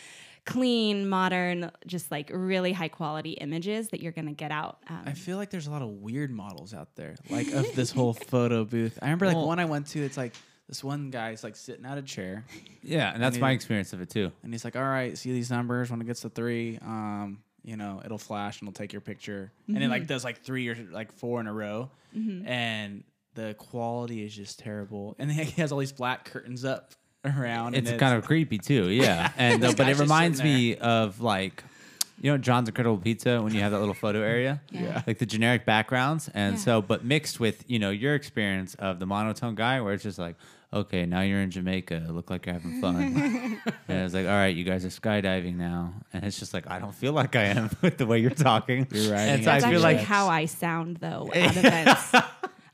clean, 0.45 1.09
modern, 1.09 1.71
just 1.87 2.11
like 2.11 2.29
really 2.33 2.73
high 2.73 2.89
quality 2.89 3.33
images 3.33 3.89
that 3.91 4.01
you're 4.01 4.13
going 4.13 4.27
to 4.27 4.33
get 4.33 4.51
out. 4.51 4.79
Um, 4.89 5.03
I 5.07 5.13
feel 5.13 5.37
like 5.37 5.51
there's 5.51 5.67
a 5.69 5.71
lot 5.71 5.83
of 5.83 5.89
weird 5.89 6.31
models 6.33 6.75
out 6.75 6.95
there, 6.97 7.15
like 7.31 7.53
of 7.53 7.75
this 7.77 7.91
whole 7.93 8.13
photo 8.29 8.65
booth. 8.65 8.99
I 9.01 9.07
remember 9.07 9.27
like 9.27 9.37
Well- 9.37 9.47
one 9.47 9.59
I 9.61 9.65
went 9.67 9.87
to. 9.89 10.03
It's 10.03 10.17
like 10.17 10.35
this 10.69 10.83
one 10.83 11.11
guy's 11.11 11.45
like 11.45 11.57
sitting 11.57 11.85
at 11.85 11.99
a 11.99 12.03
chair, 12.03 12.45
yeah, 12.83 13.13
and 13.13 13.23
that's 13.23 13.37
need 13.37 13.43
my 13.43 13.51
experience 13.53 13.93
of 13.93 14.01
it 14.01 14.11
too. 14.11 14.33
and 14.43 14.53
he's 14.53 14.65
like, 14.65 14.77
"All 14.77 14.83
right, 14.83 15.17
see 15.17 15.33
these 15.33 15.51
numbers. 15.51 15.91
When 15.91 16.01
it 16.01 16.07
gets 16.07 16.21
to 16.21 16.29
three, 16.31 16.79
um, 16.83 17.43
you 17.63 17.77
know, 17.77 18.01
it'll 18.05 18.19
flash 18.19 18.61
and 18.61 18.69
it'll 18.69 18.79
take 18.79 18.93
your 18.93 19.01
picture." 19.03 19.53
And 19.69 19.83
it 19.83 19.89
like 19.89 20.07
does 20.07 20.25
like 20.25 20.43
three 20.43 20.69
or 20.69 20.77
like 20.91 21.13
four 21.13 21.41
in 21.41 21.47
a 21.47 21.53
row, 21.53 21.91
and 22.15 23.05
the 23.35 23.55
quality 23.55 24.25
is 24.25 24.35
just 24.35 24.59
terrible. 24.59 25.17
And 25.19 25.31
he 25.33 25.61
has 25.61 25.73
all 25.73 25.79
these 25.79 25.93
black 25.93 26.25
curtains 26.27 26.65
up 26.65 26.93
around. 27.25 27.75
It's 27.75 27.91
and 27.91 28.01
kind 28.01 28.17
of 28.17 28.25
creepy 28.25 28.59
too, 28.59 28.89
yeah. 28.91 29.31
And 29.37 29.65
uh, 29.65 29.73
but 29.77 29.89
it 29.89 29.99
reminds 29.99 30.43
me 30.43 30.77
of 30.77 31.21
like, 31.21 31.63
you 32.23 32.31
know, 32.31 32.39
John's 32.39 32.69
Incredible 32.69 32.97
Pizza 32.99 33.43
when 33.43 33.53
you 33.55 33.61
have 33.61 33.73
that 33.73 33.81
little 33.81 33.95
photo 33.95 34.23
area, 34.35 34.63
Yeah. 34.71 35.03
like 35.07 35.19
the 35.19 35.27
generic 35.27 35.67
backgrounds, 35.67 36.31
and 36.33 36.55
Yeah. 36.55 36.61
so 36.63 36.81
but 36.81 37.05
mixed 37.05 37.39
with 37.41 37.65
you 37.69 37.79
know 37.79 37.91
your 37.91 38.15
experience 38.15 38.75
of 38.77 38.99
the 39.01 39.07
monotone 39.07 39.55
guy, 39.57 39.81
where 39.83 39.93
it's 39.93 40.05
just 40.05 40.19
like, 40.19 40.37
okay, 40.73 41.05
now 41.05 41.21
you're 41.21 41.41
in 41.43 41.51
Jamaica, 41.51 42.07
look 42.11 42.31
like 42.31 42.47
you're 42.47 42.55
having 42.55 42.81
fun, 42.81 42.97
and 43.89 43.99
it's 44.05 44.15
like, 44.15 44.25
all 44.27 44.33
right, 44.33 44.55
you 44.57 44.65
guys 44.65 44.85
are 44.87 44.89
skydiving 44.89 45.57
now, 45.57 45.93
and 46.15 46.25
it's 46.25 46.39
just 46.39 46.55
like 46.55 46.71
I 46.71 46.79
don't 46.79 46.95
feel 46.95 47.13
like 47.13 47.37
I 47.37 47.45
am 47.45 47.69
with 47.83 47.99
the 47.99 48.07
way 48.07 48.21
you're 48.21 48.31
talking. 48.31 48.87
You're 48.91 49.13
right. 49.13 49.21
And 49.29 49.45
so 49.45 49.51
I 49.51 49.59
feel 49.59 49.69
actually 49.69 49.83
like 49.83 49.99
how 49.99 50.29
I 50.29 50.47
sound 50.47 50.99
though 50.99 51.29
at 51.35 51.57
events. 51.57 52.13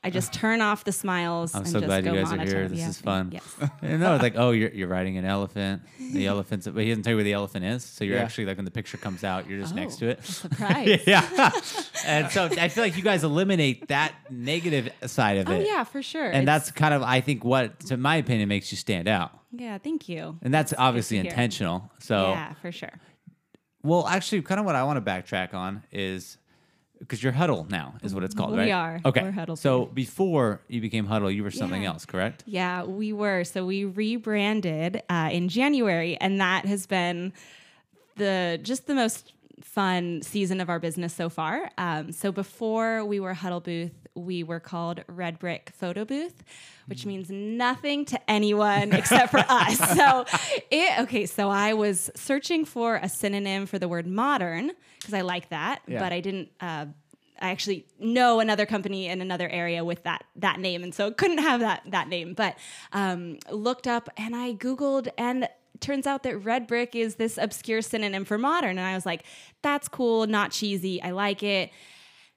I 0.09 0.11
just 0.11 0.33
turn 0.41 0.59
off 0.61 0.83
the 0.83 0.91
smiles. 0.91 1.53
I'm 1.53 1.61
and 1.61 1.67
so 1.69 1.79
just 1.79 1.85
glad 1.87 2.05
you 2.05 2.11
go 2.11 2.23
guys 2.23 2.33
are 2.33 2.37
here. 2.45 2.67
This 2.67 2.79
Yeah, 2.79 2.89
is 2.89 2.99
fun. 2.99 3.29
Yes. 3.31 3.55
And 3.81 3.99
no, 4.01 4.15
it's 4.15 4.23
like, 4.23 4.33
oh, 4.37 4.51
you're, 4.51 4.71
you're 4.71 4.87
riding 4.87 5.17
an 5.17 5.25
elephant. 5.25 5.83
The 5.99 6.27
elephant's, 6.33 6.67
but 6.67 6.81
he 6.83 6.89
doesn't 6.89 7.03
tell 7.03 7.11
you 7.11 7.17
where 7.17 7.23
the 7.23 7.33
elephant 7.33 7.65
is. 7.65 7.83
So 7.83 8.03
you're 8.03 8.17
Yeah. 8.17 8.23
actually 8.23 8.45
like 8.45 8.57
when 8.57 8.65
the 8.65 8.71
picture 8.71 8.97
comes 8.97 9.23
out, 9.23 9.47
you're 9.49 9.59
just 9.59 9.75
next 9.75 9.95
oh, 9.97 9.99
to 9.99 10.07
Oh, 10.07 10.11
it. 10.11 10.25
Surprise. 10.25 11.01
yeah. 11.07 11.51
and 12.05 12.29
so 12.31 12.45
I 12.45 12.67
feel 12.69 12.83
like 12.83 12.97
you 12.97 13.03
guys 13.03 13.23
eliminate 13.23 13.87
that 13.89 14.13
negative 14.29 14.89
side 15.05 15.37
of 15.37 15.47
Oh 15.49 15.53
it. 15.53 15.67
yeah, 15.67 15.83
for 15.83 16.01
sure. 16.01 16.25
And 16.25 16.43
It's- 16.43 16.45
that's 16.67 16.71
kind 16.71 16.93
of, 16.93 17.03
I 17.03 17.21
think, 17.21 17.43
what, 17.45 17.79
to 17.87 17.97
my 17.97 18.15
opinion, 18.17 18.49
makes 18.49 18.71
you 18.71 18.77
stand 18.77 19.07
out. 19.07 19.31
yeah. 19.51 19.77
Thank 19.77 20.09
you. 20.09 20.37
And 20.41 20.53
that's 20.53 20.73
obviously 20.77 21.17
intentional. 21.17 21.91
So, 21.99 22.31
yeah, 22.31 22.53
for 22.61 22.71
sure. 22.71 22.91
well, 23.83 24.07
actually, 24.07 24.41
kind 24.41 24.59
of 24.59 24.65
what 24.65 24.75
I 24.75 24.83
want 24.83 25.03
to 25.03 25.11
backtrack 25.11 25.53
on 25.53 25.83
is 25.91 26.37
because 26.99 27.23
you're 27.23 27.31
Huddl 27.33 27.69
now, 27.69 27.95
is 28.03 28.13
what 28.13 28.23
it's 28.23 28.35
called, 28.35 28.51
We 28.51 28.57
right? 28.57 28.71
are. 28.71 28.99
Okay. 29.05 29.23
We're 29.23 29.31
Huddl 29.31 29.57
So 29.57 29.85
before 29.85 30.61
you 30.67 30.81
became 30.81 31.07
Huddl, 31.07 31.33
you 31.33 31.43
were 31.43 31.51
something 31.51 31.81
Yeah. 31.83 31.89
else, 31.89 32.05
correct? 32.05 32.43
Yeah, 32.45 32.83
we 32.83 33.13
were. 33.13 33.43
So 33.45 33.65
we 33.65 33.85
rebranded 33.85 35.01
uh, 35.09 35.29
in 35.31 35.49
January, 35.49 36.17
and 36.17 36.39
that 36.41 36.65
has 36.65 36.85
been 36.85 37.33
the 38.17 38.59
just 38.61 38.87
the 38.87 38.95
most 38.95 39.33
fun 39.61 40.21
season 40.21 40.61
of 40.61 40.69
our 40.69 40.79
business 40.79 41.13
so 41.13 41.29
far. 41.29 41.69
Um, 41.77 42.11
so 42.11 42.31
before 42.31 43.03
we 43.05 43.19
were 43.19 43.33
Huddl 43.33 43.61
Booth, 43.63 43.91
we 44.19 44.43
were 44.43 44.59
called 44.59 45.03
Red 45.07 45.39
Brick 45.39 45.71
Photo 45.75 46.05
Booth, 46.05 46.43
which 46.87 47.05
means 47.05 47.29
nothing 47.29 48.05
to 48.05 48.19
anyone 48.29 48.91
except 48.93 49.31
for 49.31 49.39
us. 49.49 49.77
So 49.97 50.25
it 50.71 50.99
okay. 51.01 51.25
So 51.25 51.49
I 51.49 51.73
was 51.73 52.09
searching 52.15 52.65
for 52.65 52.95
a 52.97 53.09
synonym 53.09 53.65
for 53.65 53.79
the 53.79 53.87
word 53.87 54.05
modern 54.07 54.71
because 54.99 55.13
I 55.13 55.21
like 55.21 55.49
that, 55.49 55.81
Yeah. 55.87 55.99
but 55.99 56.11
I 56.13 56.19
didn't. 56.19 56.49
Uh, 56.59 56.85
I 57.41 57.51
actually 57.51 57.85
know 57.99 58.41
another 58.41 58.65
company 58.65 59.07
in 59.07 59.21
another 59.21 59.47
area 59.47 59.85
with 59.85 60.03
that 60.03 60.25
that 60.35 60.59
name, 60.59 60.83
and 60.83 60.93
so 60.93 61.07
it 61.07 61.15
couldn't 61.17 61.37
have 61.37 61.61
that 61.61 61.83
that 61.87 62.09
name. 62.09 62.33
But 62.33 62.57
um, 62.91 63.37
looked 63.49 63.87
up 63.87 64.09
and 64.17 64.35
I 64.35 64.53
googled, 64.53 65.07
and 65.17 65.47
turns 65.79 66.05
out 66.05 66.23
that 66.23 66.35
red 66.39 66.67
brick 66.67 66.93
is 66.95 67.15
this 67.15 67.37
obscure 67.37 67.81
synonym 67.81 68.25
for 68.25 68.37
modern, 68.37 68.71
and 68.71 68.81
I 68.81 68.93
was 68.93 69.05
like, 69.05 69.23
that's 69.61 69.87
cool, 69.87 70.27
not 70.27 70.51
cheesy, 70.51 71.01
I 71.01 71.11
like 71.11 71.41
it. 71.41 71.71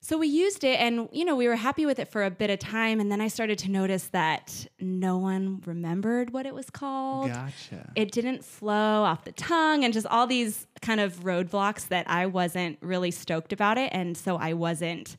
So 0.04 0.18
we 0.18 0.26
used 0.26 0.64
it 0.64 0.80
and 0.80 1.08
you 1.12 1.24
know 1.24 1.36
we 1.36 1.46
were 1.46 1.54
happy 1.54 1.86
with 1.86 2.00
it 2.00 2.08
for 2.10 2.24
a 2.24 2.30
bit 2.30 2.50
of 2.50 2.58
time 2.58 2.98
and 2.98 3.10
then 3.10 3.20
I 3.20 3.28
started 3.28 3.56
to 3.60 3.70
notice 3.70 4.08
that 4.08 4.66
no 4.80 5.16
one 5.16 5.62
remembered 5.64 6.32
what 6.32 6.44
it 6.44 6.52
was 6.52 6.70
called. 6.70 7.28
Gotcha. 7.28 7.92
It 7.94 8.10
didn't 8.10 8.44
flow 8.44 9.04
off 9.04 9.24
the 9.24 9.30
tongue 9.30 9.84
and 9.84 9.94
just 9.94 10.08
all 10.08 10.26
these 10.26 10.66
kind 10.80 11.00
of 11.00 11.20
roadblocks 11.20 11.86
that 11.88 12.10
I 12.10 12.26
wasn't 12.26 12.78
really 12.80 13.12
stoked 13.12 13.52
about 13.52 13.78
it 13.78 13.90
and 13.92 14.16
so 14.16 14.36
I 14.36 14.54
wasn't 14.54 15.16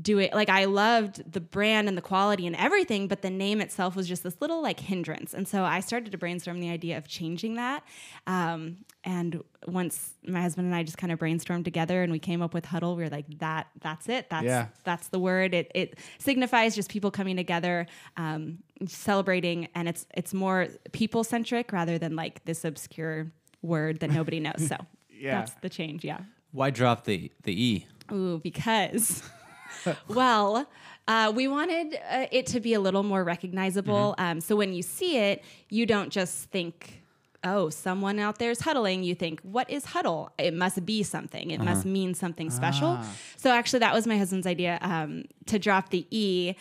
do 0.00 0.18
it 0.18 0.32
like 0.32 0.48
I 0.48 0.64
loved 0.64 1.30
the 1.30 1.40
brand 1.40 1.86
and 1.88 1.98
the 1.98 2.02
quality 2.02 2.46
and 2.46 2.56
everything, 2.56 3.08
but 3.08 3.20
the 3.20 3.28
name 3.30 3.60
itself 3.60 3.94
was 3.94 4.08
just 4.08 4.22
this 4.22 4.36
little 4.40 4.62
like 4.62 4.80
hindrance. 4.80 5.34
And 5.34 5.46
so 5.46 5.64
I 5.64 5.80
started 5.80 6.12
to 6.12 6.18
brainstorm 6.18 6.60
the 6.60 6.70
idea 6.70 6.96
of 6.96 7.06
changing 7.06 7.56
that. 7.56 7.84
Um, 8.26 8.78
and 9.04 9.42
once 9.66 10.14
my 10.26 10.40
husband 10.40 10.66
and 10.66 10.74
I 10.74 10.82
just 10.82 10.96
kind 10.96 11.12
of 11.12 11.18
brainstormed 11.18 11.64
together 11.64 12.02
and 12.02 12.10
we 12.10 12.18
came 12.18 12.40
up 12.40 12.54
with 12.54 12.64
huddle, 12.64 12.96
we 12.96 13.02
were 13.02 13.10
like, 13.10 13.26
that 13.40 13.66
that's 13.80 14.08
it. 14.08 14.30
That's 14.30 14.44
Yeah. 14.46 14.66
that's 14.84 15.08
the 15.08 15.18
word. 15.18 15.52
It 15.52 15.70
it 15.74 15.98
signifies 16.18 16.74
just 16.74 16.88
people 16.88 17.10
coming 17.10 17.36
together, 17.36 17.86
um, 18.16 18.58
celebrating, 18.86 19.68
and 19.74 19.88
it's 19.88 20.06
it's 20.14 20.32
more 20.32 20.68
people 20.92 21.24
centric 21.24 21.72
rather 21.72 21.98
than 21.98 22.16
like 22.16 22.44
this 22.44 22.64
obscure 22.64 23.30
word 23.60 24.00
that 24.00 24.10
nobody 24.10 24.40
knows. 24.40 24.66
So 24.68 24.76
Yeah. 25.10 25.40
that's 25.40 25.52
the 25.60 25.68
change. 25.68 26.04
Yeah. 26.04 26.20
Why 26.52 26.70
drop 26.70 27.04
the 27.04 27.30
the 27.42 27.52
e? 27.64 27.86
Ooh, 28.10 28.40
because, 28.42 29.22
well, 30.08 30.68
uh, 31.08 31.32
we 31.34 31.48
wanted 31.48 31.98
uh, 32.10 32.26
it 32.30 32.46
to 32.46 32.60
be 32.60 32.74
a 32.74 32.80
little 32.80 33.02
more 33.02 33.24
recognizable. 33.24 34.14
Um, 34.18 34.40
so 34.40 34.54
when 34.56 34.72
you 34.72 34.82
see 34.82 35.18
it, 35.18 35.42
you 35.68 35.84
don't 35.86 36.10
just 36.10 36.50
think, 36.50 37.02
oh, 37.44 37.70
someone 37.70 38.20
out 38.20 38.38
there 38.38 38.50
is 38.52 38.60
huddling. 38.60 39.02
You 39.02 39.16
think, 39.16 39.40
what 39.40 39.68
is 39.68 39.84
huddle? 39.86 40.30
It 40.38 40.54
must 40.54 40.86
be 40.86 41.02
something. 41.02 41.50
It 41.50 41.60
must 41.60 41.84
mean 41.84 42.14
something 42.14 42.50
special. 42.50 42.98
So 43.36 43.50
actually, 43.50 43.80
that 43.80 43.92
was 43.92 44.06
my 44.06 44.16
husband's 44.16 44.46
idea 44.46 44.78
um, 44.80 45.24
to 45.46 45.58
drop 45.58 45.90
the 45.90 46.06
E. 46.10 46.54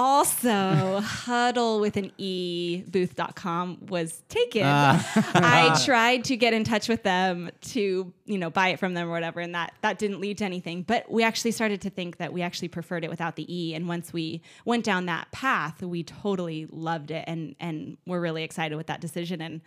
Also, 0.00 1.00
huddle 1.00 1.78
with 1.78 1.98
an 1.98 2.10
E 2.16 2.84
booth.com 2.88 3.84
was 3.88 4.22
taken. 4.30 4.62
Ah. 4.64 5.30
I 5.34 5.78
tried 5.84 6.24
to 6.24 6.38
get 6.38 6.54
in 6.54 6.64
touch 6.64 6.88
with 6.88 7.02
them 7.02 7.50
to, 7.72 8.10
you 8.24 8.38
know, 8.38 8.48
buy 8.48 8.68
it 8.68 8.78
from 8.78 8.94
them 8.94 9.08
or 9.08 9.10
whatever, 9.10 9.40
and 9.40 9.54
that 9.54 9.74
that 9.82 9.98
didn't 9.98 10.18
lead 10.18 10.38
to 10.38 10.46
anything. 10.46 10.84
But 10.84 11.12
we 11.12 11.22
actually 11.22 11.50
started 11.50 11.82
to 11.82 11.90
think 11.90 12.16
that 12.16 12.32
we 12.32 12.40
actually 12.40 12.68
preferred 12.68 13.04
it 13.04 13.10
without 13.10 13.36
the 13.36 13.44
E. 13.54 13.74
And 13.74 13.88
once 13.88 14.10
we 14.10 14.40
went 14.64 14.86
down 14.86 15.04
that 15.04 15.30
path, 15.32 15.82
we 15.82 16.02
totally 16.02 16.66
loved 16.70 17.10
it 17.10 17.24
and 17.26 17.54
and 17.60 17.98
we're 18.06 18.20
really 18.20 18.42
excited 18.42 18.76
with 18.76 18.86
that 18.86 19.02
decision. 19.02 19.42
And 19.42 19.60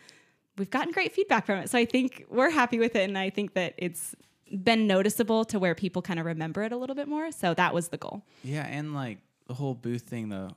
we've 0.57 0.71
gotten 0.71 0.91
great 0.91 1.13
feedback 1.13 1.45
from 1.45 1.59
it. 1.59 1.69
So 1.69 1.77
I 1.77 1.85
think 1.85 2.25
we're 2.27 2.49
happy 2.49 2.79
with 2.79 2.95
it 2.95 3.03
and 3.03 3.19
I 3.19 3.29
think 3.29 3.53
that 3.53 3.75
it's 3.77 4.15
been 4.63 4.87
noticeable 4.87 5.45
to 5.45 5.59
where 5.59 5.75
people 5.75 6.01
kind 6.01 6.19
of 6.19 6.25
remember 6.25 6.63
it 6.63 6.71
a 6.71 6.77
little 6.77 6.95
bit 6.95 7.07
more. 7.07 7.31
So 7.31 7.53
that 7.53 7.71
was 7.71 7.89
the 7.89 7.97
goal. 7.97 8.23
Yeah, 8.43 8.65
and 8.65 8.95
like 8.95 9.19
the 9.47 9.53
whole 9.53 9.73
booth 9.73 10.03
thing, 10.03 10.29
the 10.29 10.51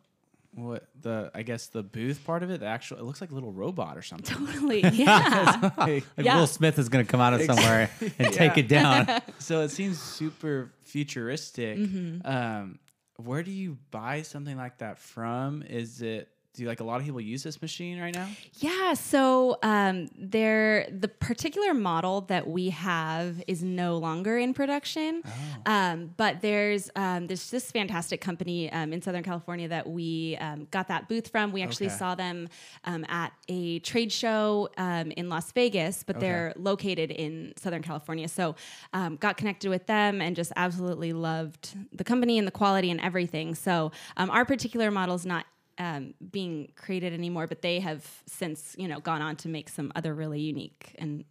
what 0.56 0.88
the 1.02 1.30
I 1.34 1.42
guess 1.42 1.66
the 1.66 1.82
booth 1.82 2.24
part 2.24 2.42
of 2.42 2.50
it, 2.50 2.60
the 2.60 2.66
actual 2.66 2.96
it 2.98 3.04
looks 3.04 3.20
like 3.20 3.30
a 3.30 3.34
little 3.34 3.52
robot 3.52 3.96
or 3.96 4.02
something. 4.02 4.46
Totally. 4.46 4.80
Yeah. 4.92 5.70
Like, 5.76 6.04
Like 6.16 6.26
Yeah. 6.26 6.36
Will 6.38 6.46
Smith 6.46 6.78
is 6.78 6.88
going 6.88 7.04
to 7.04 7.10
come 7.10 7.20
out 7.20 7.34
of 7.34 7.42
somewhere 7.42 7.90
and 8.18 8.32
take 8.32 8.56
it 8.56 8.66
down. 8.68 9.20
so 9.38 9.60
it 9.60 9.68
seems 9.70 10.00
super 10.00 10.72
futuristic. 10.84 11.78
Mm-hmm. 11.78 12.26
Um, 12.26 12.78
where 13.16 13.42
do 13.42 13.50
you 13.50 13.76
buy 13.90 14.22
something 14.22 14.56
like 14.56 14.78
that 14.78 14.98
from? 14.98 15.62
Is 15.62 16.00
it 16.00 16.28
do 16.56 16.66
like 16.66 16.80
a 16.80 16.84
lot 16.84 16.98
of 17.00 17.04
people 17.06 17.20
use 17.20 17.42
this 17.42 17.60
machine 17.62 18.00
right 18.00 18.14
now? 18.14 18.28
Yeah, 18.54 18.94
so 18.94 19.58
um, 19.62 20.08
there, 20.18 20.86
the 20.90 21.08
particular 21.08 21.74
model 21.74 22.22
that 22.22 22.48
we 22.48 22.70
have 22.70 23.42
is 23.46 23.62
no 23.62 23.98
longer 23.98 24.38
in 24.38 24.54
production, 24.54 25.22
um, 25.66 26.10
but 26.16 26.40
there's 26.40 26.90
um, 26.96 27.26
there's 27.26 27.50
this 27.50 27.70
fantastic 27.70 28.20
company 28.20 28.72
um, 28.72 28.92
in 28.92 29.02
Southern 29.02 29.22
California 29.22 29.68
that 29.68 29.88
we 29.88 30.36
um, 30.40 30.66
got 30.70 30.88
that 30.88 31.08
booth 31.08 31.28
from. 31.28 31.52
We 31.52 31.62
actually 31.62 31.86
Okay. 31.86 31.96
saw 31.96 32.14
them 32.14 32.48
um, 32.84 33.04
at 33.08 33.32
a 33.48 33.78
trade 33.80 34.10
show 34.10 34.68
um, 34.78 35.10
in 35.12 35.28
Las 35.28 35.52
Vegas, 35.52 36.02
but 36.04 36.18
they're 36.20 36.52
located 36.56 37.10
in 37.10 37.52
Southern 37.56 37.82
California. 37.82 38.28
So 38.28 38.56
um, 38.92 39.16
got 39.16 39.36
connected 39.36 39.68
with 39.68 39.86
them 39.86 40.20
and 40.20 40.34
just 40.34 40.52
absolutely 40.56 41.12
loved 41.12 41.76
the 41.92 42.02
company 42.04 42.38
and 42.38 42.46
the 42.46 42.50
quality 42.52 42.90
and 42.90 43.00
everything. 43.00 43.54
So 43.54 43.92
um, 44.16 44.30
our 44.30 44.44
particular 44.44 44.90
model 44.90 45.14
is 45.14 45.26
not 45.26 45.44
um, 45.78 46.14
being 46.30 46.72
created 46.76 47.12
anymore, 47.12 47.46
but 47.46 47.62
they 47.62 47.80
have 47.80 48.04
since 48.26 48.74
you 48.78 48.88
know 48.88 49.00
gone 49.00 49.22
on 49.22 49.36
to 49.36 49.48
make 49.48 49.68
some 49.68 49.92
other 49.94 50.14
really 50.14 50.40
unique 50.40 50.94
and 50.98 51.24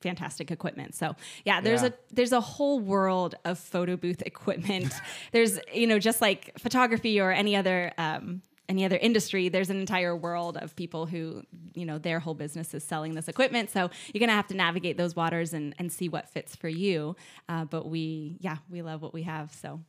fantastic 0.00 0.50
equipment. 0.50 0.94
So 0.94 1.14
yeah, 1.44 1.60
there's 1.60 1.82
Yeah. 1.82 1.88
a 1.88 1.92
there's 2.14 2.32
a 2.32 2.40
whole 2.40 2.80
world 2.80 3.34
of 3.44 3.58
photo 3.58 3.96
booth 3.96 4.22
equipment. 4.26 4.92
there's 5.32 5.58
you 5.72 5.86
know 5.86 5.98
just 5.98 6.20
like 6.20 6.58
photography 6.58 7.20
or 7.20 7.30
any 7.32 7.56
other. 7.56 7.92
Um, 7.98 8.42
any 8.68 8.84
other 8.86 8.96
industry, 8.96 9.50
there's 9.50 9.68
an 9.68 9.78
entire 9.80 10.16
world 10.16 10.56
of 10.56 10.74
people 10.76 11.04
who, 11.04 11.42
you 11.74 11.84
know, 11.84 11.98
their 11.98 12.20
whole 12.20 12.32
business 12.32 12.72
is 12.72 12.82
selling 12.82 13.12
this 13.14 13.28
equipment. 13.28 13.68
So 13.68 13.90
you're 14.14 14.20
gonna 14.20 14.32
have 14.32 14.46
to 14.46 14.54
navigate 14.54 14.96
those 14.96 15.14
waters 15.14 15.52
and, 15.52 15.74
and 15.78 15.92
see 15.92 16.08
what 16.08 16.30
fits 16.30 16.56
for 16.56 16.68
you. 16.68 17.14
Uh, 17.50 17.66
but 17.66 17.86
we, 17.88 18.38
yeah, 18.40 18.58
we 18.70 18.80
love 18.80 19.02
what 19.02 19.12
we 19.12 19.24
have. 19.24 19.52
So 19.52 19.80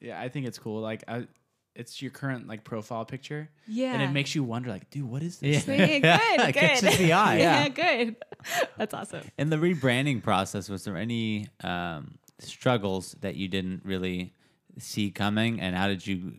Yeah, 0.00 0.20
I 0.20 0.28
think 0.28 0.46
it's 0.46 0.58
cool. 0.58 0.82
Like 0.82 1.04
I, 1.08 1.28
it's 1.76 2.00
your 2.02 2.10
current 2.10 2.48
like 2.48 2.64
profile 2.64 3.04
picture. 3.04 3.48
Yeah. 3.66 3.92
And 3.92 4.02
it 4.02 4.10
makes 4.10 4.34
you 4.34 4.42
wonder, 4.42 4.70
like, 4.70 4.90
dude, 4.90 5.04
what 5.04 5.22
is 5.22 5.38
this? 5.38 5.66
Yeah. 5.66 5.76
Hey, 5.76 6.00
good, 6.36 6.40
good. 6.46 6.54
catches 6.54 6.98
the 6.98 7.12
eye. 7.12 7.38
yeah, 7.38 7.68
good. 7.68 8.16
That's 8.76 8.94
awesome. 8.94 9.22
In 9.38 9.50
the 9.50 9.56
rebranding 9.56 10.22
process, 10.22 10.68
was 10.68 10.84
there 10.84 10.96
any 10.96 11.48
um, 11.62 12.18
struggles 12.38 13.16
that 13.20 13.36
you 13.36 13.48
didn't 13.48 13.82
really 13.84 14.32
see 14.78 15.10
coming, 15.10 15.60
and 15.60 15.76
how 15.76 15.88
did 15.88 16.06
you 16.06 16.34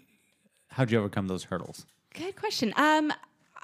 how 0.69 0.85
did 0.85 0.91
you 0.91 0.99
overcome 0.99 1.27
those 1.27 1.45
hurdles? 1.45 1.85
Good 2.13 2.35
question. 2.35 2.73
Um, 2.77 3.11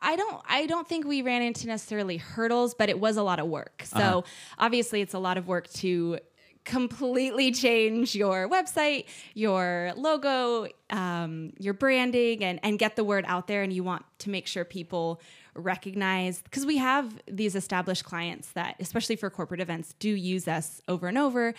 I 0.02 0.16
don't. 0.16 0.42
I 0.48 0.66
don't 0.66 0.88
think 0.88 1.06
we 1.08 1.22
ran 1.22 1.42
into 1.42 1.68
necessarily 1.68 2.18
hurdles, 2.18 2.74
but 2.74 2.90
it 2.90 3.00
was 3.00 3.18
a 3.18 3.24
lot 3.24 3.40
of 3.40 3.48
work. 3.48 3.84
So 3.86 4.26
obviously, 4.60 5.02
it's 5.02 5.14
a 5.14 5.20
lot 5.20 5.38
of 5.38 5.48
work 5.48 5.70
to 5.76 6.20
completely 6.66 7.52
change 7.52 8.16
your 8.16 8.50
website, 8.50 9.06
your 9.34 9.94
logo, 9.96 10.68
um, 10.90 11.54
your 11.60 11.74
branding, 11.74 12.44
and 12.44 12.60
and 12.64 12.80
get 12.80 12.96
the 12.96 13.04
word 13.04 13.26
out 13.28 13.48
there. 13.48 13.64
And 13.64 13.74
you 13.74 13.84
want 13.84 14.06
to 14.20 14.30
make 14.30 14.48
sure 14.48 14.64
people 14.64 15.22
recognize 15.56 16.42
because 16.42 16.66
we 16.66 16.78
have 16.78 17.22
these 17.28 17.56
established 17.56 18.06
clients 18.06 18.52
that, 18.52 18.76
especially 18.80 19.16
for 19.16 19.30
corporate 19.30 19.62
events, 19.62 19.94
do 20.00 20.10
use 20.10 20.48
us 20.48 20.82
over 20.88 21.08
and 21.08 21.18
over. 21.18 21.54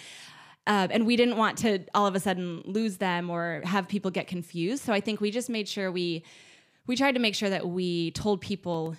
Um, 0.67 0.89
and 0.91 1.07
we 1.07 1.17
didn't 1.17 1.37
want 1.37 1.59
to 1.59 1.81
all 1.95 2.07
of 2.07 2.15
a 2.15 2.21
sudden 2.21 2.63
lose 2.65 2.97
them 2.97 3.29
or 3.29 3.61
have 3.65 3.87
people 3.87 4.11
get 4.11 4.27
confused. 4.27 4.83
So 4.83 4.93
I 4.93 5.01
think 5.01 5.21
we 5.21 5.31
just 5.31 5.51
made 5.51 5.69
sure 5.69 5.93
we 5.93 6.25
we 6.87 6.97
tried 6.97 7.13
to 7.13 7.21
make 7.21 7.35
sure 7.35 7.51
that 7.51 7.67
we 7.67 8.11
told 8.13 8.41
people, 8.41 8.97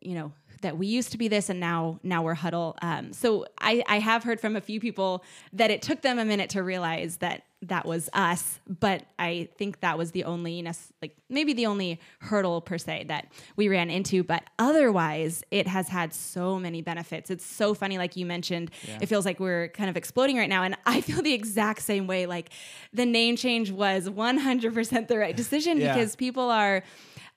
you 0.00 0.14
know, 0.14 0.32
that 0.62 0.78
we 0.78 0.86
used 0.86 1.12
to 1.12 1.18
be 1.18 1.28
this 1.28 1.48
and 1.50 1.60
now 1.60 2.00
now 2.02 2.22
we're 2.22 2.34
huddle. 2.34 2.76
Um, 2.82 3.12
so 3.12 3.46
I, 3.60 3.82
I 3.86 3.98
have 3.98 4.24
heard 4.24 4.40
from 4.40 4.56
a 4.56 4.60
few 4.60 4.80
people 4.80 5.22
that 5.52 5.70
it 5.70 5.82
took 5.82 6.02
them 6.02 6.18
a 6.18 6.24
minute 6.24 6.50
to 6.50 6.62
realize 6.62 7.18
that 7.18 7.44
that 7.64 7.86
was 7.86 8.10
us, 8.12 8.58
but 8.66 9.04
I 9.20 9.48
think 9.56 9.80
that 9.80 9.96
was 9.96 10.10
the 10.10 10.24
only 10.24 10.66
like 11.00 11.14
maybe 11.28 11.52
the 11.52 11.66
only 11.66 12.00
hurdle 12.18 12.60
per 12.60 12.76
se 12.76 13.04
that 13.06 13.30
we 13.54 13.68
ran 13.68 13.88
into. 13.88 14.24
But 14.24 14.42
otherwise, 14.58 15.44
it 15.52 15.68
has 15.68 15.88
had 15.88 16.12
so 16.12 16.58
many 16.58 16.82
benefits. 16.82 17.30
It's 17.30 17.44
so 17.46 17.72
funny, 17.72 17.98
like 17.98 18.16
you 18.16 18.26
mentioned. 18.26 18.72
It 19.00 19.06
feels 19.06 19.24
like 19.24 19.38
we're 19.38 19.68
kind 19.68 19.88
of 19.88 19.96
exploding 19.96 20.36
right 20.36 20.48
now, 20.48 20.64
and 20.64 20.76
I 20.86 21.00
feel 21.02 21.22
the 21.22 21.32
exact 21.34 21.82
same 21.82 22.08
way. 22.08 22.26
Like 22.26 22.50
the 22.92 23.06
name 23.06 23.36
change 23.36 23.70
was 23.70 24.08
100% 24.08 25.06
the 25.08 25.18
right 25.18 25.36
decision 25.36 25.78
Yeah. 25.78 25.94
because 25.94 26.16
people 26.16 26.50
are. 26.50 26.82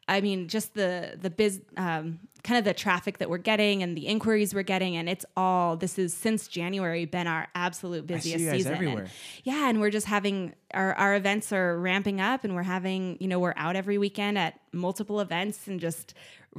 I 0.08 0.22
mean, 0.22 0.48
just 0.48 0.74
the 0.76 1.18
the 1.22 1.30
biz, 1.32 1.62
um, 1.78 2.20
kind 2.46 2.60
of 2.60 2.64
the 2.64 2.74
traffic 2.76 3.18
that 3.18 3.30
we're 3.30 3.40
getting 3.40 3.82
and 3.82 3.98
the 3.98 4.06
inquiries 4.06 4.54
we're 4.54 4.62
getting, 4.64 4.96
and 4.96 5.10
it's 5.10 5.26
all. 5.36 5.76
This 5.76 5.98
is 5.98 6.14
since 6.14 6.48
January 6.48 7.04
been 7.06 7.26
our 7.28 7.48
absolute 7.56 8.06
busiest 8.06 8.38
season. 8.52 8.72
And- 9.02 9.10
yeah, 9.44 9.68
and 9.68 9.82
we're 9.82 9.90
just 9.90 10.06
having 10.06 10.54
our 10.76 10.94
our 10.96 11.16
events 11.16 11.52
are 11.52 11.80
ramping 11.80 12.22
up, 12.22 12.44
and 12.44 12.54
we're 12.56 12.64
having 12.64 13.18
you 13.20 13.28
know 13.28 13.40
we're 13.40 13.54
out 13.58 13.76
every 13.76 13.98
weekend 13.98 14.38
at 14.38 14.60
multiple 14.72 15.20
events, 15.22 15.68
and 15.68 15.80
just 15.80 16.14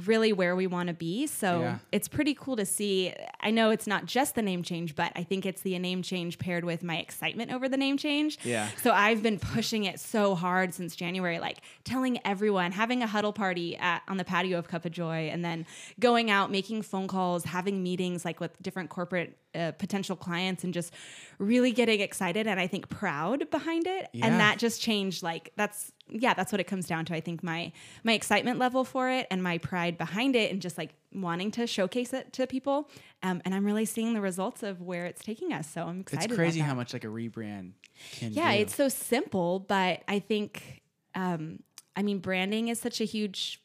really 0.05 0.31
where 0.31 0.55
we 0.55 0.67
want 0.67 0.87
to 0.89 0.93
be. 0.93 1.25
So 1.25 1.61
Yeah. 1.61 1.79
it's 1.91 2.07
pretty 2.07 2.35
cool 2.35 2.55
to 2.57 2.67
see. 2.67 3.13
I 3.41 3.49
know 3.49 3.71
it's 3.71 3.87
not 3.87 4.05
just 4.05 4.35
the 4.35 4.43
name 4.43 4.61
change, 4.61 4.95
but 4.95 5.11
I 5.15 5.23
think 5.23 5.43
it's 5.43 5.61
the 5.61 5.77
name 5.79 6.03
change 6.03 6.37
paired 6.37 6.63
with 6.65 6.83
my 6.83 6.97
excitement 6.97 7.51
over 7.51 7.67
the 7.67 7.77
name 7.77 7.97
change. 7.97 8.37
Yeah. 8.43 8.69
So 8.83 8.91
I've 8.91 9.23
been 9.23 9.39
pushing 9.39 9.85
it 9.85 9.99
so 9.99 10.35
hard 10.35 10.75
since 10.75 10.95
January, 10.95 11.39
like 11.39 11.57
telling 11.83 12.19
everyone, 12.25 12.73
having 12.73 13.01
a 13.01 13.07
huddle 13.07 13.33
party 13.33 13.75
at, 13.77 14.03
on 14.07 14.17
the 14.17 14.23
patio 14.23 14.59
of 14.59 14.67
Cup 14.67 14.85
of 14.85 14.91
Joy, 14.91 15.29
and 15.31 15.43
then 15.43 15.65
going 15.99 16.29
out, 16.29 16.51
making 16.51 16.83
phone 16.83 17.07
calls, 17.07 17.45
having 17.45 17.81
meetings 17.81 18.23
like 18.23 18.39
with 18.39 18.51
different 18.61 18.91
corporate 18.91 19.35
uh, 19.55 19.71
potential 19.79 20.15
clients, 20.15 20.63
and 20.63 20.75
just 20.75 20.93
really 21.39 21.71
getting 21.71 22.01
excited 22.01 22.45
and 22.45 22.59
I 22.59 22.67
think 22.67 22.89
proud 22.89 23.49
behind 23.49 23.87
it. 23.87 24.06
Yeah. 24.13 24.25
And 24.27 24.39
that 24.39 24.57
just 24.59 24.81
changed. 24.81 25.23
Like 25.23 25.51
that's 25.55 25.91
yeah, 26.09 26.33
that's 26.33 26.51
what 26.53 26.61
it 26.61 26.65
comes 26.65 26.87
down 26.87 27.03
to. 27.05 27.13
I 27.15 27.19
think 27.19 27.43
my 27.43 27.71
my 28.03 28.13
excitement 28.13 28.59
level 28.59 28.83
for 28.85 29.09
it 29.09 29.27
and 29.29 29.43
my 29.43 29.57
pride 29.57 29.97
behind 29.97 30.35
it, 30.35 30.51
and 30.51 30.61
just 30.61 30.77
like 30.77 30.91
wanting 31.13 31.51
to 31.51 31.67
showcase 31.67 32.13
it 32.13 32.31
to 32.33 32.47
people. 32.47 32.89
Um, 33.23 33.41
and 33.45 33.53
I'm 33.53 33.65
really 33.65 33.85
seeing 33.85 34.13
the 34.13 34.21
results 34.21 34.63
of 34.63 34.81
where 34.81 35.05
it's 35.05 35.23
taking 35.23 35.51
us. 35.53 35.69
So 35.69 35.83
I'm 35.83 36.01
excited. 36.01 36.31
It's 36.31 36.35
crazy 36.37 36.59
how 36.61 36.75
much 36.75 36.93
like 36.93 37.03
a 37.03 37.07
rebrand 37.07 37.71
can 38.11 38.31
Yeah, 38.33 38.53
do. 38.55 38.61
it's 38.61 38.75
so 38.75 38.87
simple, 38.89 39.59
but 39.59 40.03
I 40.07 40.19
think, 40.19 40.81
um, 41.15 41.61
I 41.95 42.03
mean, 42.03 42.19
branding 42.19 42.67
is 42.67 42.79
such 42.79 43.01
a 43.01 43.05
huge 43.05 43.59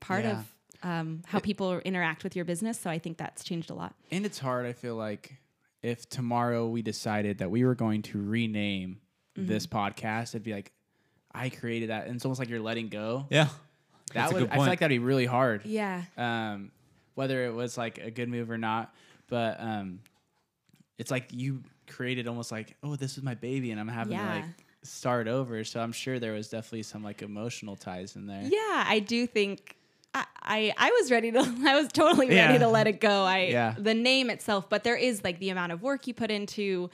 part 0.00 0.24
Yeah. 0.24 0.40
of 0.40 0.54
um, 0.82 1.22
how 1.26 1.38
people 1.38 1.78
interact 1.80 2.24
with 2.24 2.34
your 2.34 2.44
business. 2.44 2.80
So 2.80 2.90
I 2.90 2.98
think 2.98 3.18
that's 3.18 3.44
changed 3.44 3.70
a 3.70 3.74
lot. 3.74 3.94
and 4.10 4.24
it's 4.26 4.38
hard. 4.38 4.66
I 4.66 4.72
feel 4.72 4.96
like 4.96 5.36
if 5.82 6.08
tomorrow 6.08 6.66
we 6.68 6.82
decided 6.82 7.38
that 7.38 7.50
we 7.50 7.64
were 7.64 7.74
going 7.74 8.02
to 8.02 8.20
rename 8.20 9.00
Mm-hmm. 9.40 9.48
this 9.52 9.66
podcast, 9.66 10.30
it'd 10.30 10.42
be 10.42 10.52
like, 10.52 10.72
I 11.32 11.48
created 11.48 11.90
that, 11.90 12.06
and 12.06 12.16
it's 12.16 12.24
almost 12.24 12.38
like 12.40 12.48
you're 12.48 12.60
letting 12.60 12.88
go. 12.88 13.26
Yeah. 13.30 13.44
that 13.44 13.52
That's 14.14 14.32
a 14.32 14.34
would. 14.34 14.40
good 14.44 14.50
I 14.50 14.54
feel 14.56 14.66
like 14.66 14.80
that'd 14.80 14.90
be 14.94 14.98
really 14.98 15.26
hard. 15.26 15.64
Yeah. 15.64 16.02
um, 16.16 16.70
whether 17.14 17.44
it 17.46 17.54
was 17.54 17.76
like 17.78 17.98
a 17.98 18.10
good 18.10 18.28
move 18.28 18.50
or 18.50 18.58
not. 18.58 18.94
But 19.28 19.60
um, 19.60 20.00
it's 20.98 21.10
like 21.10 21.28
you 21.32 21.62
created 21.86 22.26
almost 22.26 22.50
like, 22.50 22.76
oh, 22.82 22.96
this 22.96 23.16
is 23.16 23.22
my 23.22 23.34
baby, 23.34 23.70
and 23.70 23.78
I'm 23.80 23.88
having 23.88 24.16
to 24.18 24.24
like 24.24 24.44
start 24.82 25.28
over. 25.28 25.62
So 25.64 25.80
I'm 25.80 25.92
sure 25.92 26.18
there 26.18 26.32
was 26.32 26.48
definitely 26.48 26.82
some 26.82 27.04
like 27.04 27.22
emotional 27.22 27.76
ties 27.76 28.16
in 28.16 28.26
there. 28.26 28.42
Yeah, 28.42 28.84
I 28.86 28.98
do 29.06 29.26
think. 29.26 29.76
I, 30.12 30.24
I, 30.42 30.74
I 30.76 30.90
was 31.00 31.12
ready 31.12 31.30
to 31.30 31.38
I 31.64 31.80
was 31.80 31.86
totally 31.92 32.26
ready 32.26 32.36
Yeah. 32.54 32.58
to 32.58 32.66
let 32.68 32.88
it 32.88 33.00
go. 33.00 33.22
I 33.24 33.42
Yeah. 33.44 33.74
the 33.78 33.94
name 33.94 34.28
itself, 34.30 34.68
but 34.68 34.82
there 34.82 34.96
is 34.96 35.22
like 35.22 35.38
the 35.38 35.50
amount 35.50 35.70
of 35.70 35.82
work 35.82 36.08
you 36.08 36.14
put 36.14 36.32
into 36.32 36.90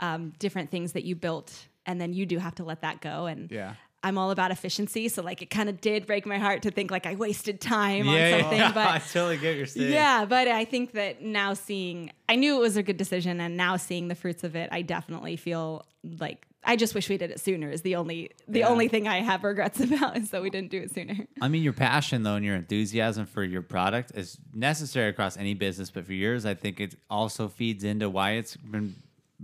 um, 0.00 0.32
different 0.38 0.70
things 0.70 0.92
that 0.92 1.04
you 1.04 1.14
built, 1.14 1.52
and 1.86 2.00
then 2.00 2.12
you 2.12 2.26
do 2.26 2.38
have 2.38 2.54
to 2.56 2.64
let 2.64 2.82
that 2.82 3.00
go. 3.00 3.26
And 3.26 3.50
Yeah. 3.50 3.74
I'm 4.02 4.18
all 4.18 4.30
about 4.30 4.50
efficiency, 4.50 5.08
so 5.08 5.22
like 5.22 5.40
it 5.40 5.48
kind 5.48 5.68
of 5.70 5.80
did 5.80 6.06
break 6.06 6.26
my 6.26 6.36
heart 6.36 6.60
to 6.62 6.70
think 6.70 6.90
like 6.90 7.06
I 7.06 7.14
wasted 7.14 7.58
time 7.58 8.06
on 8.06 8.30
something. 8.40 8.58
yeah. 8.58 8.72
But 8.74 8.86
I 8.88 8.98
totally 8.98 9.38
get 9.38 9.56
your 9.56 9.64
saying. 9.64 9.92
Yeah, 9.92 10.26
but 10.26 10.46
I 10.46 10.66
think 10.66 10.92
that 10.92 11.22
now 11.22 11.54
seeing, 11.54 12.10
I 12.28 12.36
knew 12.36 12.56
it 12.56 12.60
was 12.60 12.76
a 12.76 12.82
good 12.82 12.98
decision, 12.98 13.40
and 13.40 13.56
now 13.56 13.76
seeing 13.78 14.08
the 14.08 14.14
fruits 14.14 14.44
of 14.44 14.56
it, 14.56 14.68
I 14.72 14.82
definitely 14.82 15.36
feel 15.36 15.86
like 16.20 16.46
I 16.66 16.76
just 16.76 16.94
wish 16.94 17.08
we 17.08 17.16
did 17.16 17.30
it 17.30 17.40
sooner. 17.40 17.70
Is 17.70 17.80
the 17.80 17.96
only 17.96 18.30
the 18.46 18.58
Yeah. 18.58 18.68
only 18.68 18.88
thing 18.88 19.08
I 19.08 19.20
have 19.22 19.42
regrets 19.42 19.80
about 19.88 20.18
is 20.18 20.30
that 20.32 20.42
we 20.42 20.50
didn't 20.50 20.70
do 20.70 20.80
it 20.82 20.92
sooner. 20.94 21.26
I 21.40 21.48
mean, 21.48 21.62
your 21.62 21.72
passion 21.72 22.24
though 22.24 22.34
and 22.36 22.44
your 22.44 22.56
enthusiasm 22.56 23.24
for 23.24 23.42
your 23.42 23.62
product 23.62 24.12
is 24.14 24.36
necessary 24.52 25.08
across 25.08 25.38
any 25.38 25.54
business, 25.54 25.90
but 25.90 26.04
for 26.04 26.12
yours, 26.12 26.44
I 26.44 26.52
think 26.52 26.78
it 26.78 26.94
also 27.08 27.48
feeds 27.48 27.84
into 27.84 28.10
why 28.10 28.32
it's 28.32 28.54
been 28.56 28.96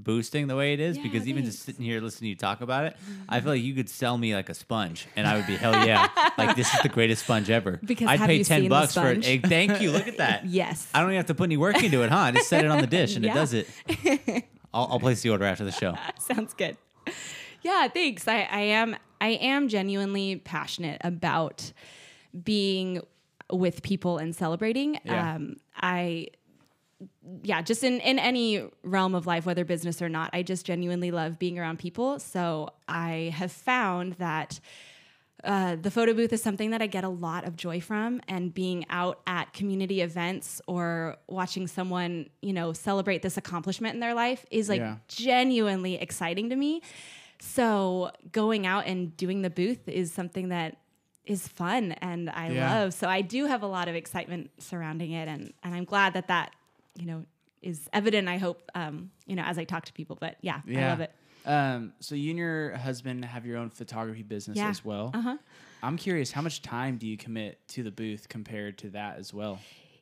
boosting 0.02 0.46
the 0.46 0.56
way 0.56 0.72
it 0.72 0.80
is. 0.80 0.96
Yeah, 0.96 1.02
because 1.04 1.26
even 1.28 1.44
just 1.44 1.60
sitting 1.60 1.84
here 1.84 2.00
listening 2.00 2.26
to 2.26 2.30
you 2.30 2.36
talk 2.36 2.60
about 2.60 2.84
it, 2.86 2.96
I 3.28 3.40
feel 3.40 3.52
like 3.52 3.62
you 3.62 3.74
could 3.74 3.88
sell 3.88 4.16
me 4.18 4.34
like 4.34 4.48
a 4.48 4.54
sponge, 4.54 5.06
and 5.16 5.26
I 5.26 5.36
would 5.36 5.46
be 5.46 5.56
hell 5.56 5.86
yeah, 5.86 6.08
like 6.38 6.56
this 6.56 6.72
is 6.74 6.80
the 6.82 6.88
greatest 6.88 7.24
sponge 7.24 7.50
ever. 7.50 7.78
Because 7.90 8.08
I'd 8.08 8.20
pay 8.20 8.42
ten 8.42 8.68
bucks 8.68 8.94
for 8.94 9.00
it. 9.08 9.22
sponge? 9.22 9.26
Hey, 9.26 9.38
thank 9.38 9.80
you. 9.80 9.90
Look 9.90 10.08
at 10.08 10.16
that. 10.24 10.46
Yes. 10.46 10.88
I 10.94 11.00
don't 11.00 11.10
even 11.10 11.16
have 11.16 11.26
to 11.26 11.34
put 11.34 11.44
any 11.44 11.56
work 11.56 11.82
into 11.82 12.02
it, 12.02 12.10
huh? 12.10 12.16
I 12.18 12.30
just 12.32 12.48
set 12.48 12.64
it 12.64 12.70
on 12.70 12.80
the 12.80 12.86
dish 12.86 13.16
and 13.16 13.24
Yeah. 13.24 13.32
it 13.32 13.34
does 13.34 13.52
it. 13.54 13.68
I'll, 14.72 14.88
I'll 14.92 15.00
place 15.00 15.22
the 15.22 15.30
order 15.30 15.44
after 15.44 15.64
the 15.64 15.72
show. 15.72 15.96
Sounds 16.18 16.54
good. 16.54 16.76
Yeah, 17.62 17.88
thanks. 17.88 18.26
I, 18.28 18.42
I 18.50 18.60
am 18.60 18.96
I 19.20 19.28
am 19.30 19.68
genuinely 19.68 20.36
passionate 20.36 21.00
about 21.04 21.72
being 22.44 23.00
with 23.52 23.82
people 23.82 24.18
and 24.18 24.34
celebrating. 24.34 24.98
Yeah. 25.04 25.34
Um, 25.34 25.56
I 25.76 26.28
yeah, 27.42 27.62
just 27.62 27.82
in, 27.84 28.00
in 28.00 28.18
any 28.18 28.68
realm 28.82 29.14
of 29.14 29.26
life, 29.26 29.46
whether 29.46 29.64
business 29.64 30.00
or 30.02 30.08
not, 30.08 30.30
I 30.32 30.42
just 30.42 30.66
genuinely 30.66 31.10
love 31.10 31.38
being 31.38 31.58
around 31.58 31.78
people. 31.78 32.18
So 32.18 32.70
I 32.88 33.32
have 33.34 33.52
found 33.52 34.14
that 34.14 34.60
uh, 35.42 35.76
the 35.76 35.90
photo 35.90 36.12
booth 36.12 36.32
is 36.32 36.42
something 36.42 36.70
that 36.70 36.82
I 36.82 36.86
get 36.86 37.02
a 37.02 37.08
lot 37.08 37.44
of 37.46 37.56
joy 37.56 37.80
from, 37.80 38.20
and 38.28 38.52
being 38.52 38.84
out 38.90 39.20
at 39.26 39.52
community 39.54 40.02
events 40.02 40.60
or 40.66 41.16
watching 41.28 41.66
someone, 41.66 42.28
you 42.42 42.52
know, 42.52 42.72
celebrate 42.74 43.22
this 43.22 43.36
accomplishment 43.38 43.94
in 43.94 44.00
their 44.00 44.12
life 44.14 44.44
is 44.50 44.68
like 44.68 44.80
Yeah. 44.80 44.96
genuinely 45.08 45.94
exciting 45.94 46.50
to 46.50 46.56
me. 46.56 46.82
So 47.40 48.10
going 48.32 48.66
out 48.66 48.86
and 48.86 49.16
doing 49.16 49.40
the 49.40 49.48
booth 49.50 49.88
is 49.88 50.12
something 50.12 50.50
that 50.50 50.76
is 51.24 51.48
fun 51.48 51.92
and 51.92 52.28
I 52.28 52.50
Yeah. 52.50 52.60
love. 52.80 52.92
So 52.94 53.08
I 53.08 53.22
do 53.22 53.46
have 53.46 53.62
a 53.62 53.66
lot 53.66 53.88
of 53.88 53.94
excitement 53.94 54.50
surrounding 54.58 55.12
it, 55.12 55.26
and 55.28 55.52
and 55.62 55.74
I'm 55.74 55.84
glad 55.84 56.12
that 56.14 56.28
that 56.28 56.54
you 56.96 57.06
know 57.06 57.24
is 57.62 57.88
evident. 57.92 58.28
I 58.28 58.38
hope 58.38 58.70
um, 58.74 59.10
you 59.26 59.36
know 59.36 59.42
as 59.42 59.58
I 59.58 59.64
talk 59.64 59.84
to 59.86 59.92
people, 59.92 60.16
but 60.20 60.36
yeah, 60.40 60.60
I 60.68 60.72
love 60.88 61.00
it. 61.00 61.12
Um, 61.46 61.94
so 62.00 62.14
you 62.14 62.30
and 62.30 62.38
your 62.38 62.76
husband 62.76 63.24
have 63.24 63.46
your 63.46 63.56
own 63.56 63.70
photography 63.70 64.22
business 64.22 64.58
Yeah. 64.58 64.68
as 64.68 64.84
well. 64.84 65.10
Uh 65.14 65.20
huh. 65.22 65.36
I'm 65.82 65.96
curious, 65.96 66.30
how 66.30 66.42
much 66.42 66.60
time 66.60 66.98
do 66.98 67.06
you 67.06 67.16
commit 67.16 67.66
to 67.68 67.82
the 67.82 67.90
booth 67.90 68.28
compared 68.28 68.76
to 68.78 68.90
that 68.90 69.18
as 69.18 69.32
well? 69.32 69.58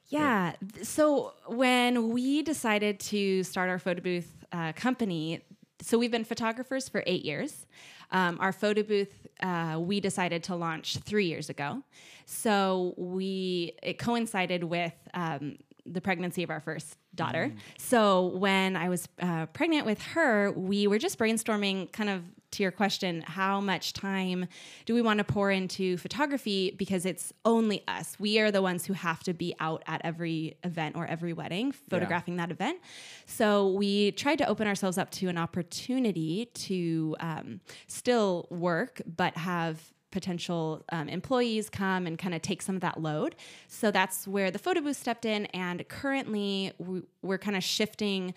Yeah. 0.09 0.55
th- 0.74 0.85
So 0.85 1.35
when 1.46 2.09
we 2.11 2.42
decided 2.42 2.98
to 3.01 3.44
start 3.44 3.70
our 3.70 3.79
photo 3.79 4.01
booth 4.01 4.44
uh, 4.51 4.72
company, 4.72 5.44
so 5.81 5.96
we've 5.96 6.11
been 6.11 6.24
photographers 6.24 6.88
for 6.88 7.05
eight 7.07 7.24
years. 7.24 7.66
Um, 8.11 8.38
our 8.40 8.53
photo 8.53 8.83
booth 8.83 9.29
uh, 9.40 9.79
we 9.81 10.01
decided 10.01 10.42
to 10.44 10.57
launch 10.57 10.96
three 10.98 11.27
years 11.27 11.48
ago. 11.51 11.83
So 12.27 12.94
we 12.96 13.74
it 13.83 13.98
coincided 13.98 14.64
with 14.64 14.94
um, 15.14 15.59
the 15.92 16.01
pregnancy 16.01 16.42
of 16.42 16.51
our 16.51 16.61
first 16.61 16.96
daughter. 17.14 17.53
So 17.79 18.27
when 18.27 18.77
I 18.77 18.88
was 18.88 19.09
uh, 19.20 19.46
pregnant 19.46 19.87
with 19.87 20.01
her, 20.03 20.53
we 20.53 20.87
were 20.87 20.98
just 20.98 21.18
brainstorming 21.18 21.92
kind 21.92 22.11
of 22.11 22.22
to 22.53 22.62
your 22.62 22.72
question, 22.72 23.22
how 23.27 23.61
much 23.61 23.92
time 23.92 24.46
do 24.87 24.94
we 24.94 25.03
want 25.03 25.18
to 25.18 25.24
pour 25.24 25.51
into 25.51 25.96
photography? 25.98 26.74
Because 26.79 27.05
it's 27.05 27.33
only 27.44 27.85
us. 27.87 28.16
We 28.18 28.38
are 28.38 28.51
the 28.51 28.62
ones 28.62 28.87
who 28.87 28.94
have 28.94 29.22
to 29.24 29.35
be 29.35 29.55
out 29.61 29.83
at 29.87 30.01
every 30.05 30.57
event 30.64 30.96
or 30.96 31.07
every 31.07 31.33
wedding 31.33 31.72
photographing 31.72 32.37
that 32.37 32.51
event. 32.51 32.81
So 33.27 33.68
we 33.68 34.12
tried 34.12 34.38
to 34.38 34.48
open 34.48 34.66
ourselves 34.66 34.96
up 34.96 35.11
to 35.12 35.29
an 35.29 35.37
opportunity 35.37 36.46
to 36.46 37.16
um, 37.20 37.61
still 37.87 38.46
work, 38.51 39.03
but 39.07 39.37
have 39.37 39.92
potential 40.11 40.85
um, 40.90 41.09
employees 41.09 41.68
come 41.71 42.07
and 42.07 42.18
kind 42.18 42.35
of 42.35 42.42
take 42.42 42.62
some 42.62 42.75
of 42.75 42.81
that 42.81 43.01
load. 43.01 43.37
So 43.66 43.90
that's 43.90 44.27
where 44.27 44.51
the 44.51 44.59
photo 44.59 44.81
booth 44.81 44.97
stepped 44.97 45.25
in. 45.25 45.47
And 45.47 45.87
currently, 45.88 46.73
we- 46.79 47.03
we're 47.23 47.38
kind 47.38 47.57
of 47.57 47.62
shifting 47.64 48.35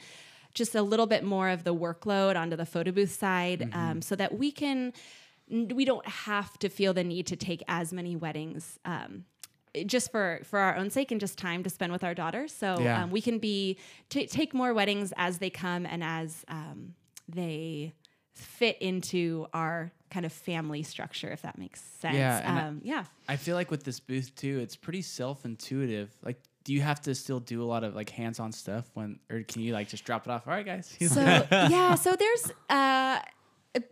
just 0.54 0.76
a 0.76 0.82
little 0.82 1.08
bit 1.08 1.24
more 1.24 1.48
of 1.50 1.64
the 1.64 1.74
workload 1.74 2.36
onto 2.36 2.56
the 2.58 2.66
photo 2.66 2.92
booth 2.92 3.12
side 3.12 3.70
um, 3.74 4.02
so 4.02 4.16
that 4.18 4.38
we 4.38 4.52
can 4.52 4.92
we 5.50 5.84
don't 5.86 6.06
have 6.08 6.58
to 6.60 6.70
feel 6.70 6.94
the 6.94 7.04
need 7.04 7.28
to 7.28 7.36
take 7.36 7.62
as 7.68 7.92
many 7.92 8.16
weddings 8.16 8.80
um, 8.86 9.26
just 9.86 10.12
for 10.12 10.40
for 10.44 10.60
our 10.60 10.76
own 10.78 10.90
sake 10.90 11.12
and 11.12 11.20
just 11.22 11.38
time 11.38 11.62
to 11.64 11.70
spend 11.70 11.92
with 11.92 12.04
our 12.04 12.14
daughter 12.14 12.48
so 12.48 12.78
Yeah. 12.80 13.04
um, 13.04 13.12
we 13.12 13.22
can 13.22 13.38
be 13.40 13.78
t- 14.10 14.28
take 14.28 14.54
more 14.54 14.74
weddings 14.74 15.12
as 15.18 15.40
they 15.40 15.50
come 15.50 15.86
and 15.86 16.04
as 16.04 16.44
um, 16.50 16.96
they 17.28 17.94
fit 18.34 18.78
into 18.82 19.46
our 19.54 19.92
kind 20.12 20.26
of 20.26 20.32
family 20.34 20.84
structure 20.84 21.30
if 21.32 21.41
that 21.41 21.58
makes 21.58 21.82
sense 22.00 22.15
Yeah, 22.15 22.38
and 22.47 22.60
I- 22.60 22.67
um, 22.67 22.82
yeah 22.84 23.06
I 23.28 23.38
feel 23.38 23.56
like 23.56 23.71
with 23.71 23.84
this 23.84 24.00
booth 24.00 24.36
too, 24.36 24.60
it's 24.60 24.76
pretty 24.76 25.02
self-intuitive. 25.02 26.10
Like, 26.24 26.39
do 26.63 26.74
you 26.74 26.82
have 26.82 27.02
to 27.02 27.15
still 27.15 27.39
do 27.39 27.63
a 27.63 27.65
lot 27.74 27.84
of 27.84 27.95
like 27.95 28.10
hands-on 28.10 28.52
stuff 28.52 28.86
when, 28.93 29.19
or 29.32 29.41
can 29.43 29.62
you 29.62 29.74
like 29.74 29.88
just 29.89 30.04
drop 30.04 30.28
it 30.28 30.32
off? 30.32 30.47
All 30.47 30.54
right, 30.54 30.65
guys. 30.65 30.95
So 31.10 31.21
yeah, 31.21 31.95
so 31.95 32.15
there's 32.15 32.52
uh 32.69 33.19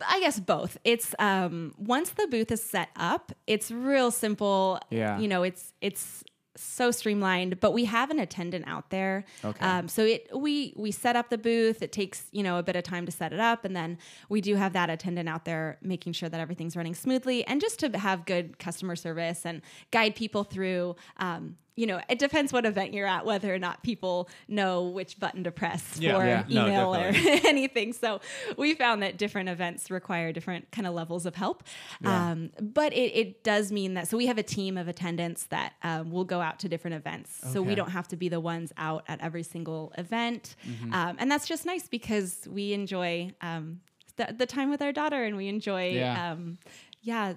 I 0.06 0.20
guess 0.20 0.38
both. 0.38 0.76
It's 0.84 1.14
um 1.18 1.74
once 1.78 2.10
the 2.10 2.26
booth 2.26 2.50
is 2.52 2.62
set 2.62 2.90
up, 2.96 3.32
it's 3.46 3.70
real 3.70 4.10
simple. 4.10 4.78
Yeah. 4.90 5.18
You 5.18 5.26
know, 5.28 5.42
it's 5.42 5.72
it's 5.80 6.22
so 6.56 6.90
streamlined, 6.90 7.60
but 7.60 7.72
we 7.72 7.84
have 7.84 8.10
an 8.10 8.18
attendant 8.18 8.66
out 8.66 8.90
there. 8.90 9.24
Okay. 9.44 9.64
Um, 9.64 9.88
so 9.88 10.04
it 10.04 10.28
we 10.34 10.74
we 10.76 10.90
set 10.90 11.16
up 11.16 11.30
the 11.30 11.38
booth. 11.38 11.82
It 11.82 11.92
takes 11.92 12.24
you 12.32 12.42
know 12.42 12.58
a 12.58 12.62
bit 12.62 12.76
of 12.76 12.82
time 12.82 13.06
to 13.06 13.12
set 13.12 13.32
it 13.32 13.40
up, 13.40 13.64
and 13.64 13.74
then 13.74 13.98
we 14.28 14.40
do 14.40 14.56
have 14.56 14.72
that 14.72 14.90
attendant 14.90 15.28
out 15.28 15.44
there 15.44 15.78
making 15.82 16.12
sure 16.12 16.28
that 16.28 16.40
everything's 16.40 16.76
running 16.76 16.94
smoothly, 16.94 17.44
and 17.46 17.60
just 17.60 17.78
to 17.80 17.96
have 17.98 18.26
good 18.26 18.58
customer 18.58 18.96
service 18.96 19.46
and 19.46 19.62
guide 19.90 20.14
people 20.16 20.44
through. 20.44 20.96
Um, 21.18 21.56
you 21.76 21.86
know, 21.86 22.00
it 22.10 22.18
depends 22.18 22.52
what 22.52 22.66
event 22.66 22.92
you're 22.92 23.06
at, 23.06 23.24
whether 23.24 23.54
or 23.54 23.58
not 23.58 23.82
people 23.82 24.28
know 24.48 24.82
which 24.82 25.18
button 25.18 25.44
to 25.44 25.50
press 25.50 25.96
Yeah. 25.98 26.18
for 26.18 26.26
Yeah. 26.26 26.44
No, 26.48 26.66
email 26.66 26.94
or 26.94 27.12
anything. 27.46 27.92
So 27.92 28.20
we 28.58 28.74
found 28.74 29.02
that 29.02 29.16
different 29.16 29.48
events 29.48 29.90
require 29.90 30.32
different 30.32 30.70
kind 30.72 30.86
of 30.86 30.94
levels 30.94 31.24
of 31.26 31.34
help. 31.36 31.62
Um, 32.04 32.50
but 32.60 32.92
it, 32.92 33.12
it 33.16 33.44
does 33.44 33.72
mean 33.72 33.94
that, 33.94 34.08
so 34.08 34.16
we 34.16 34.26
have 34.26 34.36
a 34.38 34.42
team 34.42 34.76
of 34.76 34.88
attendants 34.88 35.44
that 35.44 35.72
um, 35.82 36.10
will 36.10 36.24
go 36.24 36.40
out 36.40 36.58
to 36.60 36.68
different 36.68 36.96
events. 36.96 37.40
So 37.52 37.62
we 37.62 37.74
don't 37.74 37.90
have 37.90 38.08
to 38.08 38.16
be 38.16 38.28
the 38.28 38.40
ones 38.40 38.72
out 38.76 39.04
at 39.08 39.20
every 39.20 39.42
single 39.42 39.92
event. 39.96 40.56
Mm-hmm. 40.68 40.92
Um, 40.92 41.16
and 41.18 41.30
that's 41.30 41.46
just 41.48 41.64
nice 41.64 41.88
because 41.88 42.46
we 42.50 42.72
enjoy 42.72 43.30
um, 43.40 43.80
the, 44.16 44.34
the 44.36 44.46
time 44.46 44.70
with 44.70 44.82
our 44.82 44.92
daughter 44.92 45.24
and 45.24 45.36
we 45.36 45.48
enjoy, 45.48 45.90
Yeah. 45.92 46.32
um, 46.32 46.58
yeah, 47.02 47.34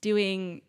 doing 0.00 0.62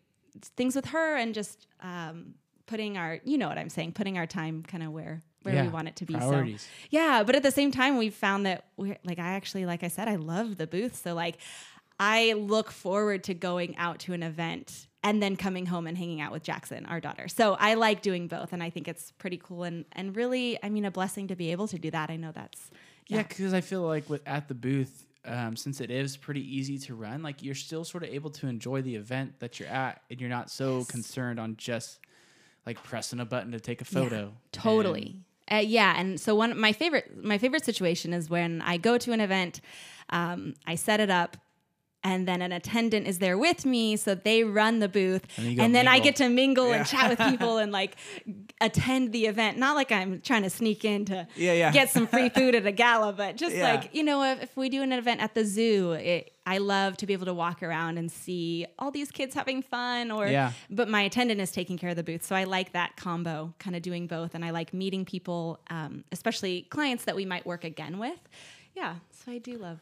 things 0.56 0.74
with 0.74 0.86
her 0.86 1.16
and 1.16 1.34
just 1.34 1.66
um, 1.80 2.34
putting 2.66 2.96
our 2.96 3.20
you 3.24 3.38
know 3.38 3.48
what 3.48 3.58
I'm 3.58 3.68
saying, 3.70 3.92
putting 3.92 4.18
our 4.18 4.26
time 4.26 4.62
kind 4.62 4.82
of 4.82 4.92
where 4.92 5.22
where 5.42 5.54
Yeah, 5.54 5.62
we 5.64 5.68
want 5.68 5.88
it 5.88 5.96
to 5.96 6.06
be. 6.06 6.14
priorities. 6.14 6.62
So 6.62 6.68
yeah, 6.90 7.22
but 7.24 7.34
at 7.34 7.42
the 7.42 7.50
same 7.50 7.70
time, 7.72 7.98
we've 7.98 8.14
found 8.14 8.46
that 8.46 8.66
we're 8.76 8.96
like 9.04 9.18
I 9.18 9.32
actually, 9.32 9.66
like 9.66 9.82
I 9.82 9.88
said, 9.88 10.08
I 10.08 10.16
love 10.16 10.56
the 10.56 10.66
booth. 10.66 10.96
So 10.96 11.14
like, 11.14 11.38
I 11.98 12.32
look 12.34 12.70
forward 12.70 13.24
to 13.24 13.34
going 13.34 13.76
out 13.76 14.00
to 14.00 14.12
an 14.12 14.22
event 14.22 14.86
and 15.04 15.20
then 15.22 15.34
coming 15.36 15.66
home 15.66 15.86
and 15.88 15.98
hanging 15.98 16.20
out 16.20 16.30
with 16.30 16.44
Jackson, 16.44 16.86
our 16.86 17.00
daughter. 17.00 17.26
So 17.26 17.54
I 17.58 17.74
like 17.74 18.02
doing 18.02 18.28
both, 18.28 18.52
and 18.52 18.62
I 18.62 18.70
think 18.70 18.86
it's 18.88 19.10
pretty 19.12 19.36
cool 19.42 19.64
and 19.64 19.84
and 19.92 20.14
really, 20.16 20.58
I 20.62 20.68
mean, 20.68 20.84
a 20.84 20.90
blessing 20.90 21.28
to 21.28 21.36
be 21.36 21.50
able 21.52 21.66
to 21.68 21.78
do 21.78 21.90
that. 21.90 22.08
I 22.10 22.16
know 22.16 22.30
that's 22.32 22.70
Yeah, 23.08 23.22
because 23.22 23.52
I 23.52 23.60
feel 23.60 23.82
like 23.82 24.08
with 24.08 24.22
at 24.26 24.46
the 24.48 24.54
booth, 24.54 25.06
um, 25.24 25.56
since 25.56 25.80
it 25.80 25.90
is 25.90 26.16
pretty 26.16 26.56
easy 26.56 26.78
to 26.78 26.94
run, 26.94 27.22
like 27.22 27.42
you're 27.42 27.54
still 27.54 27.84
sort 27.84 28.04
of 28.04 28.10
able 28.10 28.30
to 28.30 28.46
enjoy 28.46 28.82
the 28.82 28.94
event 28.96 29.40
that 29.40 29.58
you're 29.58 29.68
at, 29.68 30.02
and 30.10 30.20
you're 30.20 30.30
not 30.30 30.50
so 30.50 30.84
concerned 30.84 31.40
on 31.40 31.56
just 31.56 31.98
like 32.66 32.82
pressing 32.82 33.20
a 33.20 33.24
button 33.24 33.52
to 33.52 33.60
take 33.60 33.80
a 33.80 33.84
photo. 33.84 34.32
Totally. 34.52 35.16
Uh, 35.50 35.56
yeah, 35.56 35.94
and 35.98 36.20
so 36.20 36.34
one 36.34 36.58
my 36.58 36.72
favorite 36.72 37.22
my 37.22 37.36
favorite 37.38 37.64
situation 37.64 38.12
is 38.12 38.30
when 38.30 38.62
I 38.62 38.76
go 38.76 38.96
to 38.98 39.12
an 39.12 39.20
event, 39.20 39.60
um, 40.10 40.54
I 40.66 40.76
set 40.76 41.00
it 41.00 41.10
up, 41.10 41.36
and 42.04 42.26
then 42.26 42.40
an 42.40 42.52
attendant 42.52 43.06
is 43.06 43.18
there 43.18 43.36
with 43.36 43.66
me, 43.66 43.96
so 43.96 44.14
they 44.14 44.44
run 44.44 44.78
the 44.78 44.88
booth, 44.88 45.26
And 45.36 45.44
and, 45.46 45.50
you 45.52 45.56
go 45.56 45.68
then 45.72 45.88
I 45.88 45.98
get 45.98 46.16
to 46.16 46.28
mingle 46.28 46.72
and 46.72 46.86
chat 46.86 47.10
with 47.10 47.18
people 47.30 47.58
and 47.58 47.72
like 47.72 47.96
attend 48.60 49.12
the 49.12 49.26
event. 49.26 49.58
Not 49.58 49.74
like 49.74 49.90
I'm 49.92 50.20
trying 50.20 50.42
to 50.44 50.50
sneak 50.50 50.84
in 50.84 51.04
to 51.06 51.26
Yeah, 51.36 51.52
yeah. 51.52 51.72
get 51.72 51.90
some 51.90 52.06
free 52.06 52.28
food 52.28 52.54
at 52.54 52.64
a 52.66 52.72
gala, 52.72 53.12
but 53.12 53.36
just 53.36 53.54
Yeah. 53.56 53.72
like 53.74 53.94
you 53.94 54.04
know, 54.04 54.22
if, 54.22 54.42
if 54.44 54.56
we 54.56 54.68
do 54.68 54.82
an 54.82 54.92
event 54.92 55.20
at 55.20 55.34
the 55.34 55.44
zoo, 55.44 55.92
it, 55.92 56.31
I 56.44 56.58
love 56.58 56.96
to 56.98 57.06
be 57.06 57.12
able 57.12 57.26
to 57.26 57.34
walk 57.34 57.62
around 57.62 57.98
and 57.98 58.10
see 58.10 58.66
all 58.78 58.90
these 58.90 59.10
kids 59.10 59.34
having 59.34 59.62
fun. 59.62 60.10
Or 60.10 60.26
Yeah. 60.26 60.52
but 60.70 60.88
my 60.88 61.02
attendant 61.02 61.40
is 61.40 61.52
taking 61.52 61.78
care 61.78 61.90
of 61.90 61.96
the 61.96 62.02
booth, 62.02 62.24
so 62.24 62.34
I 62.34 62.44
like 62.44 62.72
that 62.72 62.96
combo, 62.96 63.54
kind 63.58 63.76
of 63.76 63.82
doing 63.82 64.06
both, 64.06 64.34
and 64.34 64.44
I 64.44 64.50
like 64.50 64.74
meeting 64.74 65.04
people, 65.04 65.60
um, 65.70 66.04
especially 66.12 66.62
clients 66.62 67.04
that 67.04 67.14
we 67.14 67.24
might 67.24 67.46
work 67.46 67.64
again 67.64 67.98
with. 67.98 68.18
Yeah, 68.74 68.96
so 69.10 69.32
I 69.32 69.38
do 69.38 69.56
love. 69.58 69.78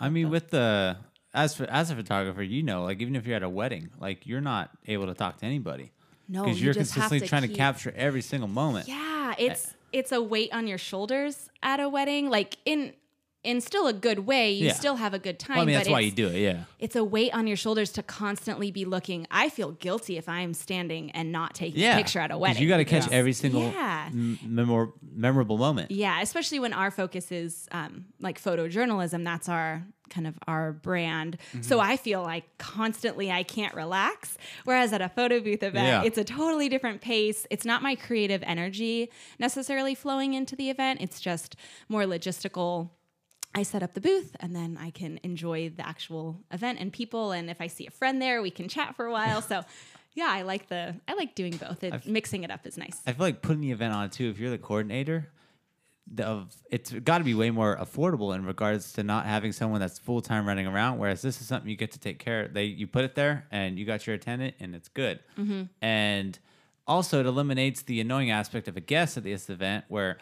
I 0.00 0.08
mean, 0.08 0.30
with 0.30 0.50
the 0.50 0.96
as 1.32 1.54
for 1.54 1.64
as 1.64 1.90
a 1.90 1.96
photographer, 1.96 2.42
you 2.42 2.62
know, 2.62 2.82
like 2.84 3.00
even 3.00 3.14
if 3.14 3.26
you're 3.26 3.36
at 3.36 3.42
a 3.42 3.48
wedding, 3.48 3.90
like 4.00 4.26
you're 4.26 4.40
not 4.40 4.70
able 4.88 5.06
to 5.06 5.14
talk 5.14 5.38
to 5.38 5.46
anybody 5.46 5.92
No, 6.28 6.42
because 6.44 6.60
you 6.60 6.66
you're 6.66 6.74
consistently 6.74 7.20
to 7.20 7.26
trying 7.28 7.42
to 7.42 7.48
capture 7.48 7.92
every 7.96 8.22
single 8.22 8.48
moment. 8.48 8.88
Yeah, 8.88 9.34
it's 9.38 9.74
it's 9.92 10.12
a 10.12 10.22
weight 10.22 10.52
on 10.52 10.66
your 10.66 10.78
shoulders 10.78 11.50
at 11.62 11.80
a 11.80 11.88
wedding, 11.88 12.30
like 12.30 12.56
in 12.64 12.94
in 13.42 13.60
still 13.60 13.86
a 13.86 13.92
good 13.92 14.20
way. 14.26 14.50
You 14.52 14.66
Yeah. 14.66 14.72
still 14.74 14.96
have 14.96 15.14
a 15.14 15.18
good 15.18 15.38
time. 15.38 15.56
Well, 15.56 15.62
I 15.62 15.66
mean, 15.66 15.74
but 15.74 15.78
that's 15.80 15.88
why 15.88 16.00
it's- 16.00 16.18
you 16.18 16.28
do 16.28 16.34
it. 16.34 16.40
Yeah. 16.40 16.64
it's 16.78 16.94
a 16.96 17.02
weight 17.04 17.32
on 17.34 17.46
your 17.46 17.56
shoulders 17.56 17.90
to 17.92 18.02
constantly 18.02 18.70
be 18.70 18.84
looking. 18.84 19.26
I 19.30 19.48
feel 19.48 19.72
guilty 19.72 20.16
if 20.18 20.28
I'm 20.28 20.52
standing 20.54 21.10
and 21.12 21.30
not 21.32 21.54
taking 21.54 21.80
Yeah. 21.80 21.94
a 21.94 21.96
picture 21.96 22.18
at 22.20 22.30
a 22.30 22.34
'Cause 22.34 22.40
wedding. 22.40 22.62
You 22.62 22.68
got 22.68 22.78
to 22.78 22.84
catch 22.84 23.02
because- 23.04 23.12
every 23.12 23.32
single 23.32 23.62
Yeah. 23.62 24.08
m- 24.12 24.38
memor- 24.44 24.92
memorable 25.14 25.56
moment. 25.58 25.90
Yeah, 25.90 26.20
especially 26.20 26.58
when 26.58 26.72
our 26.72 26.90
focus 26.90 27.32
is 27.32 27.66
um, 27.72 28.06
like 28.20 28.42
photojournalism. 28.42 29.24
That's 29.24 29.48
our 29.48 29.86
kind 30.10 30.26
of 30.26 30.34
our 30.48 30.72
brand. 30.72 31.38
Mm-hmm. 31.52 31.62
So 31.62 31.78
I 31.78 31.96
feel 31.96 32.20
like 32.22 32.44
constantly 32.58 33.30
I 33.30 33.42
can't 33.44 33.72
relax. 33.74 34.36
Whereas 34.64 34.92
at 34.92 35.00
a 35.00 35.08
photo 35.08 35.38
booth 35.40 35.62
event, 35.62 35.86
Yeah. 35.86 36.02
it's 36.02 36.18
a 36.18 36.24
totally 36.24 36.68
different 36.68 37.00
pace. 37.00 37.46
It's 37.48 37.64
not 37.64 37.80
my 37.80 37.94
creative 37.94 38.42
energy 38.44 39.08
necessarily 39.38 39.94
flowing 39.94 40.34
into 40.34 40.56
the 40.56 40.68
event. 40.68 41.00
It's 41.00 41.20
just 41.20 41.54
more 41.88 42.02
logistical. 42.04 42.90
I 43.54 43.64
set 43.64 43.82
up 43.82 43.94
the 43.94 44.00
booth 44.00 44.36
and 44.40 44.54
then 44.54 44.78
I 44.80 44.90
can 44.90 45.18
enjoy 45.22 45.70
the 45.70 45.86
actual 45.86 46.40
event 46.52 46.78
and 46.80 46.92
people. 46.92 47.32
And 47.32 47.50
if 47.50 47.60
I 47.60 47.66
see 47.66 47.86
a 47.86 47.90
friend 47.90 48.22
there, 48.22 48.42
we 48.42 48.50
can 48.50 48.68
chat 48.68 48.94
for 48.94 49.06
a 49.06 49.12
while. 49.12 49.42
So 49.42 49.64
yeah, 50.14 50.28
I 50.30 50.42
like 50.42 50.68
the 50.68 50.94
I 51.08 51.14
like 51.14 51.34
doing 51.34 51.56
both. 51.56 51.82
It, 51.82 52.06
mixing 52.06 52.44
it 52.44 52.50
up 52.50 52.66
is 52.66 52.76
nice. 52.76 53.00
I 53.06 53.12
feel 53.12 53.26
like 53.26 53.42
putting 53.42 53.60
the 53.60 53.72
event 53.72 53.94
on 53.94 54.10
too. 54.10 54.30
If 54.30 54.38
you're 54.38 54.50
the 54.50 54.58
coordinator, 54.58 55.30
the, 56.12 56.24
of 56.26 56.54
it's 56.70 56.92
got 56.92 57.18
to 57.18 57.24
be 57.24 57.34
way 57.34 57.50
more 57.50 57.76
affordable 57.76 58.34
in 58.34 58.44
regards 58.44 58.92
to 58.94 59.02
not 59.02 59.26
having 59.26 59.52
someone 59.52 59.80
that's 59.80 59.98
full 59.98 60.20
time 60.20 60.46
running 60.46 60.66
around. 60.66 60.98
Whereas 60.98 61.22
this 61.22 61.40
is 61.40 61.46
something 61.46 61.68
you 61.70 61.76
get 61.76 61.92
to 61.92 62.00
take 62.00 62.18
care. 62.18 62.44
of. 62.44 62.54
They 62.54 62.64
you 62.64 62.86
put 62.86 63.04
it 63.04 63.14
there 63.14 63.46
and 63.50 63.78
you 63.78 63.84
got 63.84 64.06
your 64.06 64.14
attendant 64.14 64.54
and 64.60 64.74
it's 64.74 64.88
good. 64.88 65.20
Mm-hmm. 65.38 65.62
And 65.80 66.38
also 66.86 67.20
it 67.20 67.26
eliminates 67.26 67.82
the 67.82 68.00
annoying 68.00 68.30
aspect 68.30 68.68
of 68.68 68.76
a 68.76 68.80
guest 68.80 69.16
at 69.16 69.24
this 69.24 69.48
event 69.48 69.84
where 69.88 70.18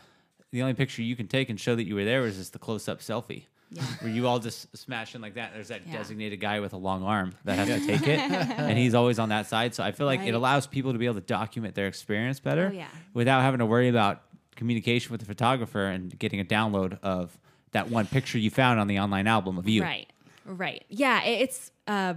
the 0.52 0.62
only 0.62 0.74
picture 0.74 1.02
you 1.02 1.16
can 1.16 1.28
take 1.28 1.50
and 1.50 1.58
show 1.61 1.74
that 1.74 1.87
you 1.87 1.94
were 1.94 2.04
there 2.04 2.24
is 2.24 2.37
just 2.37 2.52
the 2.52 2.58
close 2.58 2.88
up 2.88 3.00
selfie. 3.00 3.44
Where 4.00 4.11
you 4.11 4.26
all 4.26 4.38
just 4.38 4.74
smash 4.74 5.14
in 5.14 5.20
like 5.20 5.34
that. 5.34 5.52
There's 5.52 5.68
that 5.68 5.82
Yeah. 5.87 5.98
designated 5.98 6.40
guy 6.40 6.61
with 6.61 6.72
a 6.72 6.78
long 6.78 7.02
arm 7.02 7.34
that 7.44 7.58
has 7.58 7.68
to 7.68 7.87
take 7.98 8.06
it, 8.08 8.18
and 8.18 8.78
he's 8.78 8.94
always 8.94 9.18
on 9.18 9.28
that 9.28 9.46
side. 9.46 9.74
So 9.74 9.84
I 9.84 9.92
feel 9.92 10.06
like 10.06 10.20
Right. 10.20 10.28
it 10.30 10.34
allows 10.34 10.66
people 10.66 10.92
to 10.94 10.98
be 10.98 11.04
able 11.04 11.16
to 11.16 11.20
document 11.26 11.74
their 11.74 11.87
experience 11.87 12.40
better 12.40 12.70
Oh, 12.72 12.74
yeah. 12.74 12.87
without 13.12 13.42
having 13.42 13.58
to 13.58 13.66
worry 13.66 13.88
about 13.88 14.22
communication 14.56 15.12
with 15.12 15.20
the 15.20 15.26
photographer 15.26 15.84
and 15.84 16.18
getting 16.18 16.40
a 16.40 16.44
download 16.44 16.98
of 17.02 17.38
that 17.72 17.90
one 17.90 18.06
picture 18.06 18.38
you 18.38 18.50
found 18.50 18.80
on 18.80 18.87
the 18.88 18.98
online 18.98 19.26
album 19.26 19.58
of 19.58 19.68
you. 19.68 19.82
Right. 19.82 20.11
Right. 20.46 20.82
Yeah. 20.88 21.22
It's 21.24 21.70
uh, 21.87 22.14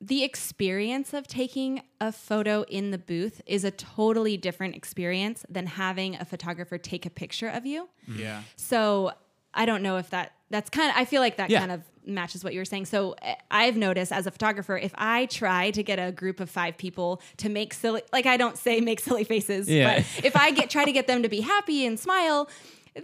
the 0.00 0.22
experience 0.24 1.14
of 1.14 1.26
taking 1.26 1.82
a 2.00 2.12
photo 2.12 2.62
in 2.68 2.90
the 2.90 2.98
booth 2.98 3.40
is 3.46 3.64
a 3.64 3.70
totally 3.70 4.36
different 4.36 4.74
experience 4.76 5.44
than 5.48 5.66
having 5.66 6.16
a 6.16 6.24
photographer 6.24 6.76
take 6.78 7.06
a 7.06 7.10
picture 7.10 7.48
of 7.48 7.64
you. 7.64 7.88
Yeah. 8.06 8.42
So 8.56 9.12
I 9.54 9.64
don't 9.64 9.82
know 9.82 9.96
if 9.96 10.10
that 10.10 10.32
that's 10.50 10.68
kind 10.70 10.90
of 10.90 10.96
I 10.96 11.06
feel 11.06 11.22
like 11.22 11.38
that 11.38 11.48
Yeah. 11.50 11.60
kind 11.60 11.72
of 11.72 11.82
matches 12.04 12.44
what 12.44 12.52
you 12.52 12.60
were 12.60 12.64
saying. 12.64 12.84
So 12.86 13.16
uh, 13.22 13.34
I've 13.50 13.76
noticed 13.76 14.12
as 14.12 14.26
a 14.28 14.30
photographer 14.30 14.76
if 14.76 14.92
I 14.96 15.26
try 15.26 15.72
to 15.72 15.82
get 15.82 15.98
a 15.98 16.12
group 16.12 16.38
of 16.40 16.48
5 16.50 16.76
people 16.76 17.20
to 17.38 17.48
make 17.48 17.74
silly 17.74 18.02
like 18.12 18.26
I 18.26 18.36
don't 18.36 18.56
say 18.58 18.80
make 18.80 19.00
silly 19.00 19.24
faces, 19.24 19.68
Yeah. 19.68 19.96
but 19.98 20.24
if 20.24 20.36
I 20.36 20.50
get 20.50 20.68
try 20.70 20.84
to 20.84 20.92
get 20.92 21.06
them 21.06 21.22
to 21.22 21.28
be 21.28 21.40
happy 21.40 21.84
and 21.86 21.98
smile, 21.98 22.48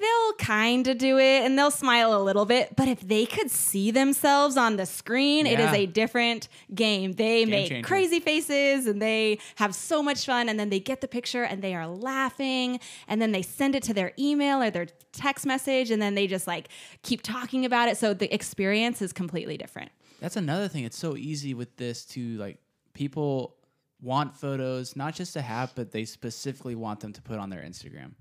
they'll 0.00 0.33
kind 0.38 0.87
of 0.88 0.98
do 0.98 1.18
it 1.18 1.42
and 1.42 1.59
they'll 1.59 1.70
smile 1.70 2.16
a 2.16 2.22
little 2.22 2.46
bit, 2.46 2.74
but 2.76 2.88
if 2.88 3.00
they 3.00 3.26
could 3.26 3.50
see 3.50 3.90
themselves 3.90 4.57
on 4.57 4.76
the 4.76 4.87
screen, 4.87 5.46
it 5.46 5.61
is 5.61 5.72
a 5.72 5.87
different 5.87 6.48
game. 6.74 7.12
They 7.12 7.44
make 7.44 7.68
changer. 7.68 7.87
crazy 7.87 8.20
faces 8.20 8.87
and 8.87 9.02
they 9.02 9.38
have 9.57 9.74
so 9.74 10.02
much 10.02 10.24
fun 10.24 10.48
and 10.48 10.59
then 10.59 10.70
they 10.70 10.81
get 10.81 11.00
the 11.00 11.09
picture 11.09 11.42
and 11.42 11.62
they 11.62 11.74
are 11.74 11.87
laughing 11.87 12.81
and 13.09 13.20
then 13.20 13.33
they 13.33 13.42
send 13.42 13.74
it 13.74 13.83
to 13.85 13.94
their 13.94 14.12
email 14.18 14.62
or 14.62 14.70
their 14.70 14.87
text 15.12 15.44
message 15.44 15.90
and 15.90 16.00
then 16.00 16.14
they 16.14 16.26
just 16.26 16.46
like 16.46 16.68
keep 17.02 17.22
talking 17.22 17.64
about 17.64 17.88
it 17.88 17.96
so 17.96 18.14
the 18.14 18.33
experience 18.35 19.02
is 19.02 19.12
completely 19.12 19.57
different 19.57 19.90
That's 20.20 20.37
another 20.37 20.68
thing. 20.68 20.85
It's 20.85 20.98
so 20.98 21.16
easy 21.16 21.52
with 21.52 21.76
this 21.76 22.05
to 22.07 22.37
like 22.38 22.59
people 22.94 23.57
want 24.00 24.35
photos 24.37 24.96
not 24.96 25.14
just 25.14 25.33
to 25.35 25.42
have, 25.42 25.74
but 25.74 25.90
they 25.92 26.05
specifically 26.05 26.74
want 26.74 27.00
them 27.00 27.12
to 27.12 27.22
put 27.22 27.38
on 27.38 27.50
their 27.50 27.61
Instagram. 27.61 28.12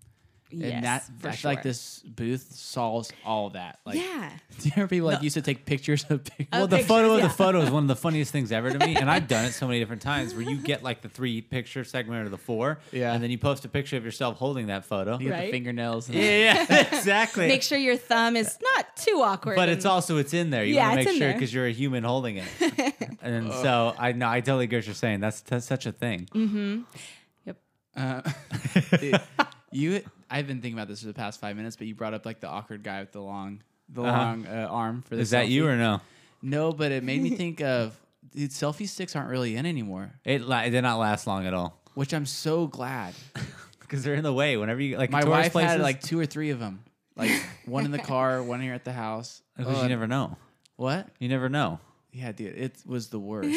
Yes 0.52 0.74
and 0.74 0.86
that 0.86 1.04
for 1.20 1.28
I 1.30 1.32
sure. 1.32 1.38
feel 1.38 1.52
like 1.52 1.64
this 1.64 2.00
booth 2.00 2.52
solves 2.54 3.12
all 3.26 3.48
of 3.48 3.54
that. 3.54 3.80
Like, 3.86 3.96
yeah 3.96 4.30
do 4.60 4.68
you 4.68 4.72
remember 4.76 4.90
people 4.90 5.08
like 5.08 5.22
used 5.24 5.36
to 5.36 5.42
take 5.42 5.66
pictures 5.66 6.06
of 6.10 6.24
pictures? 6.24 6.48
Well, 6.52 6.68
the 6.68 6.78
pictures, 6.78 6.88
photo 6.88 7.16
of 7.16 7.22
the 7.22 7.30
photo 7.30 7.62
is 7.62 7.70
one 7.72 7.84
of 7.84 7.88
the 7.88 7.96
funniest 7.96 8.32
things 8.32 8.52
ever 8.52 8.70
to 8.72 8.80
me, 8.80 8.96
and 8.96 9.10
I've 9.10 9.28
done 9.28 9.46
it 9.46 9.54
so 9.54 9.68
many 9.68 9.80
different 9.84 10.02
times. 10.02 10.34
Where 10.34 10.44
you 10.44 10.58
get 10.58 10.84
like 10.84 11.02
the 11.02 11.10
three 11.10 11.42
picture 11.42 11.84
segment 11.84 12.26
or 12.26 12.30
the 12.30 12.38
four, 12.38 12.80
Yeah. 12.92 13.14
and 13.14 13.24
then 13.24 13.32
you 13.32 13.38
post 13.38 13.66
a 13.66 13.70
picture 13.70 13.98
of 13.98 14.06
yourself 14.06 14.38
holding 14.38 14.68
that 14.68 14.86
photo. 14.86 15.14
You 15.18 15.30
get 15.30 15.32
Right. 15.32 15.46
the 15.46 15.52
fingernails. 15.52 16.08
And 16.10 16.18
Yeah, 16.18 16.66
yeah, 16.70 16.88
exactly. 16.94 17.48
make 17.48 17.64
sure 17.64 17.78
your 17.78 17.98
thumb 17.98 18.36
is 18.36 18.58
not 18.76 18.96
too 18.98 19.22
awkward 19.24 19.56
but 19.56 19.70
it's 19.70 19.86
also 19.86 20.18
it's 20.18 20.34
in 20.34 20.50
there. 20.50 20.64
You 20.66 20.76
Yeah, 20.76 20.90
want 20.90 21.02
to 21.02 21.06
make 21.06 21.18
sure 21.18 21.34
because 21.34 21.54
you're 21.54 21.66
a 21.68 21.72
human 21.74 22.04
holding 22.04 22.38
it. 22.38 22.48
and 23.22 23.52
so 23.54 23.96
I 23.98 24.12
know 24.12 24.28
I 24.30 24.42
totally 24.42 24.68
get 24.68 24.78
what 24.78 24.86
you're 24.88 24.96
saying. 24.96 25.20
That's, 25.22 25.42
that's 25.42 25.66
such 25.66 25.86
a 25.86 25.92
thing. 25.92 26.28
Mm. 26.34 26.86
Uh, 27.96 28.22
dude, 29.00 29.20
you, 29.72 30.02
I've 30.32 30.48
been 30.48 30.62
thinking 30.62 30.78
about 30.80 30.88
this 30.88 31.02
for 31.02 31.08
the 31.08 31.14
past 31.14 31.40
five 31.42 31.56
minutes, 31.58 31.76
but 31.76 31.86
you 31.88 31.94
brought 31.96 32.14
up 32.14 32.26
like 32.26 32.40
the 32.40 32.48
awkward 32.48 32.84
guy 32.84 33.02
with 33.02 33.12
the 33.12 33.22
long, 33.22 33.62
the 33.90 34.02
Uh-huh. 34.04 34.18
long 34.18 34.48
uh, 34.48 34.68
arm 34.72 35.02
for 35.02 35.16
the. 35.18 35.22
Is 35.22 35.32
that 35.32 35.50
you 35.50 35.64
selfie. 35.66 35.68
or 35.74 35.78
no? 35.78 36.02
no? 36.42 36.72
But 36.72 36.92
it 36.92 37.04
made 37.04 37.22
me 37.22 37.30
think 37.36 37.62
of 37.62 38.00
dude. 38.34 38.52
Selfie 38.52 38.88
sticks 38.88 39.16
aren't 39.16 39.30
really 39.30 39.56
in 39.58 39.66
anymore, 39.66 40.14
It 40.24 40.42
la- 40.42 40.62
it 40.62 40.70
did 40.72 40.82
not 40.84 40.98
last 40.98 41.28
long 41.28 41.46
at 41.46 41.54
all 41.54 41.78
which 41.94 42.14
I'm 42.14 42.26
so 42.26 42.68
glad. 42.68 43.14
because 43.82 44.02
they're 44.06 44.14
in 44.14 44.24
the 44.24 44.32
way. 44.32 44.56
Whenever 44.56 44.80
you 44.82 44.98
like 44.98 45.10
My 45.12 45.20
tourist 45.20 45.38
wife 45.48 45.52
places, 45.52 45.72
had 45.72 45.82
like 45.82 46.00
two 46.02 46.18
or 46.18 46.26
three 46.26 46.52
of 46.52 46.60
them, 46.60 46.84
like 47.18 47.30
one 47.66 47.84
in 47.84 47.92
the 47.92 48.00
car, 48.00 48.42
one 48.54 48.62
here 48.62 48.74
at 48.74 48.86
the 48.86 48.94
house. 48.94 49.42
because 49.58 49.78
Oh, 49.80 49.84
you 49.84 49.90
never 49.90 50.08
know. 50.08 50.38
what? 50.78 51.10
You 51.20 51.28
never 51.28 51.50
know. 51.50 51.80
Yeah, 52.14 52.32
dude, 52.32 52.56
it 52.58 52.76
was 52.86 53.10
the 53.10 53.20
worst. 53.20 53.54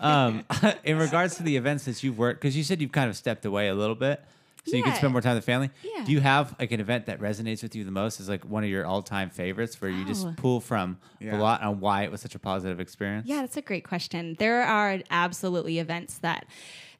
Um, 0.00 0.44
in 0.84 0.98
regards 0.98 1.36
to 1.36 1.44
the 1.44 1.56
events 1.56 1.84
that 1.84 2.02
you've 2.02 2.18
worked, 2.18 2.40
because 2.40 2.56
you 2.56 2.64
said 2.64 2.80
you've 2.80 2.90
kind 2.92 3.08
of 3.08 3.16
stepped 3.16 3.44
away 3.44 3.68
a 3.68 3.74
little 3.74 3.94
bit, 3.94 4.20
so 4.66 4.76
you 4.76 4.82
can 4.82 4.94
spend 4.96 5.12
more 5.12 5.20
time 5.22 5.34
with 5.34 5.44
the 5.44 5.50
family. 5.50 5.70
Yeah. 5.82 6.04
Do 6.04 6.12
you 6.12 6.20
have 6.20 6.54
like 6.58 6.72
an 6.72 6.80
event 6.80 7.06
that 7.06 7.20
resonates 7.20 7.62
with 7.62 7.74
you 7.76 7.84
the 7.84 7.90
most? 7.90 8.20
Is 8.20 8.28
like 8.28 8.44
one 8.44 8.64
of 8.64 8.70
your 8.70 8.84
all-time 8.84 9.30
favorites, 9.30 9.80
where 9.80 9.90
you 9.90 10.02
Oh. 10.04 10.08
just 10.08 10.36
pull 10.36 10.60
from 10.60 10.98
Yeah. 11.20 11.36
a 11.36 11.40
lot 11.40 11.62
on 11.62 11.80
why 11.80 12.02
it 12.02 12.10
was 12.10 12.20
such 12.20 12.34
a 12.34 12.38
positive 12.38 12.80
experience? 12.80 13.26
Yeah, 13.28 13.40
that's 13.40 13.56
a 13.56 13.62
great 13.62 13.84
question. 13.84 14.36
There 14.38 14.62
are 14.62 14.98
absolutely 15.10 15.78
events 15.78 16.18
that 16.18 16.46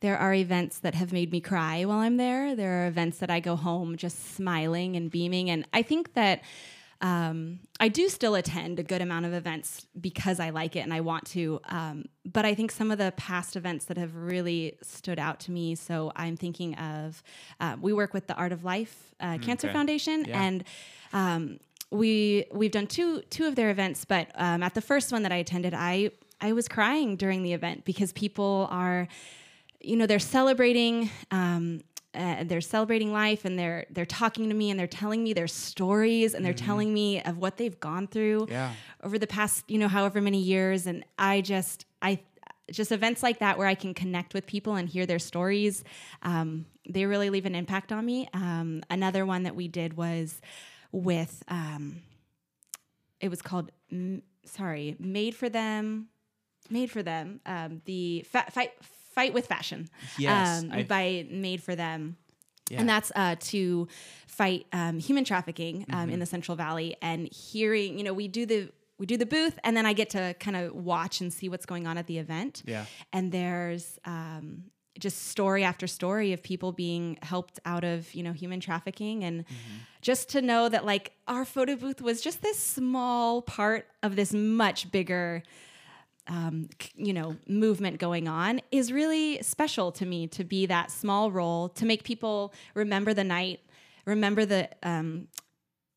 there 0.00 0.18
are 0.18 0.34
events 0.34 0.78
that 0.80 0.94
have 0.94 1.12
made 1.12 1.32
me 1.32 1.40
cry 1.40 1.84
while 1.84 1.98
I'm 2.00 2.16
there. 2.18 2.54
There 2.54 2.84
are 2.84 2.86
events 2.86 3.18
that 3.18 3.30
I 3.30 3.40
go 3.40 3.56
home 3.56 3.96
just 3.96 4.34
smiling 4.34 4.94
and 4.94 5.10
beaming 5.10 5.48
and 5.50 5.66
I 5.72 5.82
think 5.82 6.12
that 6.14 6.42
um, 7.00 7.60
I 7.78 7.88
do 7.88 8.08
still 8.08 8.34
attend 8.34 8.78
a 8.78 8.82
good 8.82 9.02
amount 9.02 9.26
of 9.26 9.34
events 9.34 9.86
because 10.00 10.40
I 10.40 10.50
like 10.50 10.76
it 10.76 10.80
and 10.80 10.94
I 10.94 11.00
want 11.00 11.26
to. 11.28 11.60
Um, 11.68 12.06
but 12.24 12.44
I 12.44 12.54
think 12.54 12.70
some 12.72 12.90
of 12.90 12.98
the 12.98 13.12
past 13.16 13.56
events 13.56 13.84
that 13.86 13.98
have 13.98 14.14
really 14.14 14.76
stood 14.82 15.18
out 15.18 15.40
to 15.40 15.50
me. 15.50 15.74
So 15.74 16.12
I'm 16.16 16.36
thinking 16.36 16.74
of 16.76 17.22
uh, 17.60 17.76
we 17.80 17.92
work 17.92 18.14
with 18.14 18.26
the 18.26 18.34
Art 18.34 18.52
of 18.52 18.64
Life 18.64 19.14
uh, 19.20 19.38
Cancer 19.38 19.68
okay. 19.68 19.74
Foundation, 19.74 20.26
and 20.30 20.64
um, 21.12 21.60
we 21.90 22.46
we've 22.52 22.70
done 22.72 22.86
two 22.86 23.20
two 23.30 23.46
of 23.46 23.56
their 23.56 23.70
events. 23.70 24.04
But 24.04 24.28
um, 24.34 24.62
at 24.62 24.74
the 24.74 24.80
first 24.80 25.12
one 25.12 25.22
that 25.22 25.32
I 25.32 25.36
attended, 25.36 25.74
I 25.74 26.10
I 26.40 26.52
was 26.52 26.68
crying 26.68 27.16
during 27.16 27.42
the 27.42 27.52
event 27.52 27.84
because 27.84 28.12
people 28.12 28.68
are, 28.70 29.08
you 29.80 29.96
know, 29.96 30.06
they're 30.06 30.18
celebrating. 30.18 31.10
Um, 31.30 31.82
uh, 32.16 32.44
they're 32.44 32.60
celebrating 32.60 33.12
life 33.12 33.44
and 33.44 33.58
they're 33.58 33.86
they're 33.90 34.06
talking 34.06 34.48
to 34.48 34.54
me 34.54 34.70
and 34.70 34.78
they're 34.80 34.86
telling 34.86 35.22
me 35.22 35.32
their 35.32 35.46
stories 35.48 36.34
and 36.34 36.44
they're 36.44 36.52
telling 36.54 36.92
me 36.94 37.20
of 37.22 37.38
what 37.38 37.56
they've 37.58 37.78
gone 37.78 38.06
through 38.06 38.46
Yeah. 38.50 38.72
over 39.02 39.18
the 39.18 39.26
past 39.26 39.64
you 39.70 39.78
know 39.78 39.88
however 39.88 40.20
many 40.20 40.40
years. 40.40 40.86
And 40.86 41.04
i 41.18 41.40
just 41.40 41.84
i 42.02 42.18
just 42.70 42.90
events 42.90 43.22
like 43.22 43.38
that 43.38 43.58
where 43.58 43.68
i 43.68 43.74
can 43.76 43.94
connect 43.94 44.34
with 44.34 44.44
people 44.46 44.74
and 44.74 44.88
hear 44.88 45.06
their 45.06 45.18
stories 45.20 45.84
um, 46.22 46.66
they 46.88 47.04
really 47.06 47.30
leave 47.30 47.46
an 47.46 47.54
impact 47.56 47.90
on 47.92 48.04
me. 48.06 48.28
Um, 48.32 48.82
another 48.90 49.26
one 49.26 49.42
that 49.42 49.56
we 49.56 49.66
did 49.68 49.96
was 49.96 50.40
with 50.92 51.42
um, 51.48 51.96
it 53.20 53.28
was 53.28 53.42
called 53.42 53.70
M- 53.90 54.22
sorry 54.44 54.96
made 54.98 55.34
for 55.34 55.48
them 55.48 56.08
made 56.70 56.90
for 56.90 57.02
them 57.02 57.40
um, 57.46 57.82
the 57.84 58.24
fa- 58.30 58.46
fight 58.50 58.72
fight 59.16 59.32
with 59.34 59.46
fashion 59.54 59.88
Yes, 60.18 60.62
um, 60.62 60.84
by 60.94 61.26
made 61.30 61.60
for 61.66 61.74
them 61.74 62.16
Yeah. 62.70 62.80
and 62.80 62.88
that's 62.88 63.10
uh, 63.22 63.34
to 63.52 63.88
fight 64.26 64.62
um, 64.80 64.98
human 65.08 65.24
trafficking 65.24 65.76
um, 65.90 65.96
Mm-hmm. 65.98 66.10
in 66.14 66.18
the 66.20 66.26
Central 66.36 66.56
Valley. 66.56 66.88
And 67.02 67.20
hearing, 67.32 67.98
you 67.98 68.04
know, 68.06 68.14
we 68.22 68.28
do 68.28 68.44
the 68.52 68.60
we 68.98 69.04
do 69.06 69.16
the 69.24 69.26
booth, 69.36 69.56
and 69.64 69.76
then 69.76 69.84
I 69.90 69.92
get 69.92 70.08
to 70.10 70.34
kind 70.40 70.56
of 70.56 70.74
watch 70.74 71.20
and 71.22 71.28
see 71.38 71.48
what's 71.50 71.66
going 71.66 71.86
on 71.86 71.98
at 71.98 72.06
the 72.06 72.16
event. 72.18 72.62
Yeah. 72.66 72.84
And 73.12 73.30
there's 73.30 73.98
um, 74.06 74.44
just 74.98 75.18
story 75.28 75.62
after 75.64 75.86
story 75.86 76.32
of 76.32 76.40
people 76.42 76.72
being 76.72 77.18
helped 77.22 77.60
out 77.66 77.84
of 77.84 77.98
you 78.16 78.22
know 78.26 78.32
human 78.42 78.60
trafficking, 78.60 79.22
and 79.24 79.36
Mm-hmm. 79.44 79.76
just 80.10 80.24
to 80.34 80.40
know 80.40 80.62
that 80.74 80.82
like 80.92 81.06
our 81.28 81.44
photo 81.44 81.74
booth 81.76 82.00
was 82.00 82.20
just 82.26 82.38
this 82.42 82.58
small 82.58 83.42
part 83.42 83.82
of 84.02 84.10
this 84.16 84.32
much 84.32 84.90
bigger 84.90 85.42
um, 86.28 86.68
you 86.94 87.12
know 87.12 87.36
movement 87.48 87.98
going 87.98 88.26
on 88.28 88.60
is 88.70 88.92
really 88.92 89.40
special 89.42 89.92
to 89.92 90.04
me 90.06 90.26
to 90.28 90.44
be 90.44 90.66
that 90.66 90.90
small 90.90 91.30
role 91.30 91.68
to 91.70 91.86
make 91.86 92.02
people 92.04 92.52
remember 92.74 93.14
the 93.14 93.24
night 93.24 93.60
remember 94.06 94.44
the 94.44 94.68
um, 94.82 95.28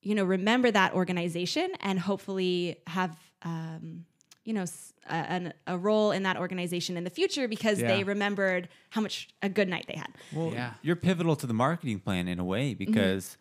you 0.01 0.15
know 0.15 0.23
remember 0.23 0.69
that 0.71 0.93
organization 0.93 1.69
and 1.81 1.99
hopefully 1.99 2.77
have 2.87 3.17
um, 3.43 4.05
you 4.45 4.53
know 4.53 4.61
s- 4.63 4.93
a, 5.07 5.13
an, 5.13 5.53
a 5.67 5.77
role 5.77 6.11
in 6.11 6.23
that 6.23 6.37
organization 6.37 6.95
in 6.97 7.03
the 7.03 7.09
future 7.09 7.47
because 7.47 7.79
they 7.79 8.03
remembered 8.03 8.69
how 8.91 9.01
much 9.01 9.27
a 9.41 9.49
good 9.49 9.67
night 9.67 9.85
they 9.87 9.95
had 9.97 10.09
Well, 10.31 10.51
Yeah. 10.53 10.73
you're 10.83 10.95
pivotal 10.95 11.35
to 11.37 11.47
the 11.47 11.53
marketing 11.53 11.99
plan 11.99 12.27
in 12.27 12.39
a 12.39 12.43
way 12.45 12.73
because 12.75 13.37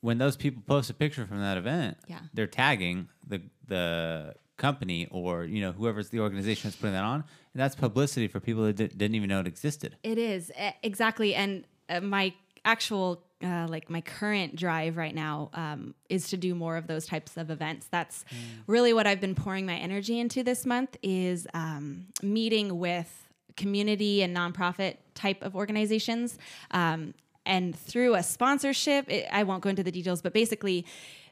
when 0.00 0.18
those 0.18 0.36
people 0.36 0.62
post 0.66 0.90
a 0.90 0.94
picture 0.94 1.26
from 1.26 1.38
that 1.40 1.56
event, 1.56 1.96
Yeah. 2.08 2.20
they're 2.34 2.46
tagging 2.48 3.08
the 3.26 3.42
the 3.66 4.34
company 4.58 5.08
or 5.10 5.44
you 5.44 5.62
know 5.62 5.72
whoever's 5.72 6.10
the 6.10 6.20
organization 6.20 6.68
that's 6.68 6.76
putting 6.76 6.92
that 6.92 7.04
on, 7.04 7.24
and 7.54 7.62
that's 7.62 7.74
publicity 7.74 8.28
for 8.28 8.40
people 8.40 8.64
that 8.64 8.76
di- 8.76 8.88
didn't 8.88 9.14
even 9.14 9.28
know 9.28 9.40
it 9.40 9.46
existed. 9.46 9.96
It 10.02 10.18
is 10.18 10.52
exactly, 10.82 11.34
and 11.34 11.64
uh, 11.88 12.00
my 12.00 12.34
actual 12.64 13.22
uh, 13.42 13.66
like 13.68 13.88
my 13.88 14.00
current 14.00 14.56
drive 14.56 14.96
right 14.96 15.14
now 15.14 15.48
um, 15.54 15.94
is 16.08 16.28
to 16.28 16.36
do 16.36 16.54
more 16.54 16.76
of 16.76 16.86
those 16.86 17.06
types 17.06 17.36
of 17.36 17.50
events. 17.50 17.86
That's 17.90 18.24
really 18.66 18.92
what 18.92 19.06
I've 19.06 19.20
been 19.20 19.34
pouring 19.34 19.64
my 19.64 19.76
energy 19.76 20.18
into 20.18 20.42
this 20.42 20.66
month 20.66 20.96
is 21.02 21.46
um, 21.54 22.06
meeting 22.22 22.78
with 22.78 23.28
community 23.56 24.22
and 24.22 24.36
nonprofit 24.36 24.96
type 25.14 25.42
of 25.42 25.54
organizations. 25.54 26.38
Um, 26.72 27.14
and 27.46 27.76
through 27.76 28.14
a 28.14 28.22
sponsorship, 28.22 29.10
it, 29.10 29.26
I 29.30 29.44
won't 29.44 29.62
go 29.62 29.70
into 29.70 29.82
the 29.82 29.92
details, 29.92 30.20
but 30.20 30.34
basically, 30.34 30.84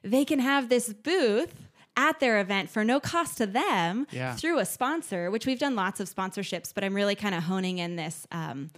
they 0.02 0.24
can 0.24 0.38
have 0.38 0.68
this 0.68 0.92
booth 0.92 1.65
at 1.96 2.20
their 2.20 2.40
event 2.40 2.70
for 2.70 2.84
no 2.84 3.00
cost 3.00 3.38
to 3.38 3.46
them 3.46 4.06
Yeah. 4.10 4.36
through 4.36 4.58
a 4.58 4.64
sponsor, 4.66 5.30
which 5.30 5.46
we've 5.46 5.58
done 5.58 5.74
lots 5.74 5.98
of 5.98 6.08
sponsorships, 6.08 6.72
but 6.74 6.84
I'm 6.84 6.94
really 6.94 7.14
kind 7.14 7.34
of 7.34 7.42
honing 7.44 7.78
in 7.78 7.96
this 7.96 8.26
um, 8.30 8.70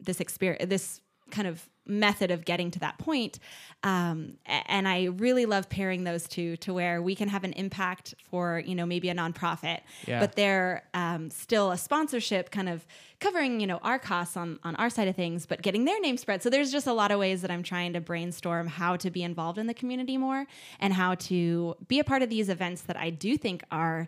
this 0.00 0.20
experience, 0.20 0.68
this 0.68 1.00
kind 1.32 1.48
of 1.48 1.68
method 1.84 2.30
of 2.30 2.44
getting 2.44 2.70
to 2.70 2.78
that 2.78 2.96
point. 2.98 3.40
Um, 3.82 4.34
and 4.46 4.86
I 4.86 5.06
really 5.06 5.46
love 5.46 5.68
pairing 5.68 6.04
those 6.04 6.28
two 6.28 6.56
to 6.58 6.72
where 6.72 7.02
we 7.02 7.16
can 7.16 7.28
have 7.28 7.42
an 7.42 7.52
impact 7.54 8.14
for 8.30 8.62
you 8.64 8.76
know 8.76 8.86
maybe 8.86 9.08
a 9.08 9.14
nonprofit, 9.14 9.80
Yeah. 10.06 10.20
but 10.20 10.36
they're 10.36 10.84
um, 10.94 11.28
still 11.30 11.72
a 11.72 11.76
sponsorship, 11.76 12.52
kind 12.52 12.68
of 12.68 12.86
covering 13.18 13.58
you 13.58 13.66
know 13.66 13.78
our 13.82 13.98
costs 13.98 14.36
on 14.36 14.60
on 14.62 14.76
our 14.76 14.88
side 14.90 15.08
of 15.08 15.16
things, 15.16 15.44
but 15.44 15.62
getting 15.62 15.84
their 15.84 15.98
name 16.00 16.16
spread. 16.16 16.40
So 16.44 16.50
there's 16.50 16.70
just 16.70 16.86
a 16.86 16.92
lot 16.92 17.10
of 17.10 17.18
ways 17.18 17.42
that 17.42 17.50
I'm 17.50 17.64
trying 17.64 17.94
to 17.94 18.00
brainstorm 18.00 18.68
how 18.68 18.94
to 18.98 19.10
be 19.10 19.24
involved 19.24 19.58
in 19.58 19.66
the 19.66 19.74
community 19.74 20.16
more 20.16 20.46
and 20.78 20.92
how 20.92 21.16
to 21.16 21.74
be 21.88 21.98
a 21.98 22.04
part 22.04 22.22
of 22.22 22.30
these 22.30 22.48
events 22.48 22.82
that 22.82 22.96
I 22.96 23.10
do 23.10 23.36
think 23.36 23.64
are 23.72 24.06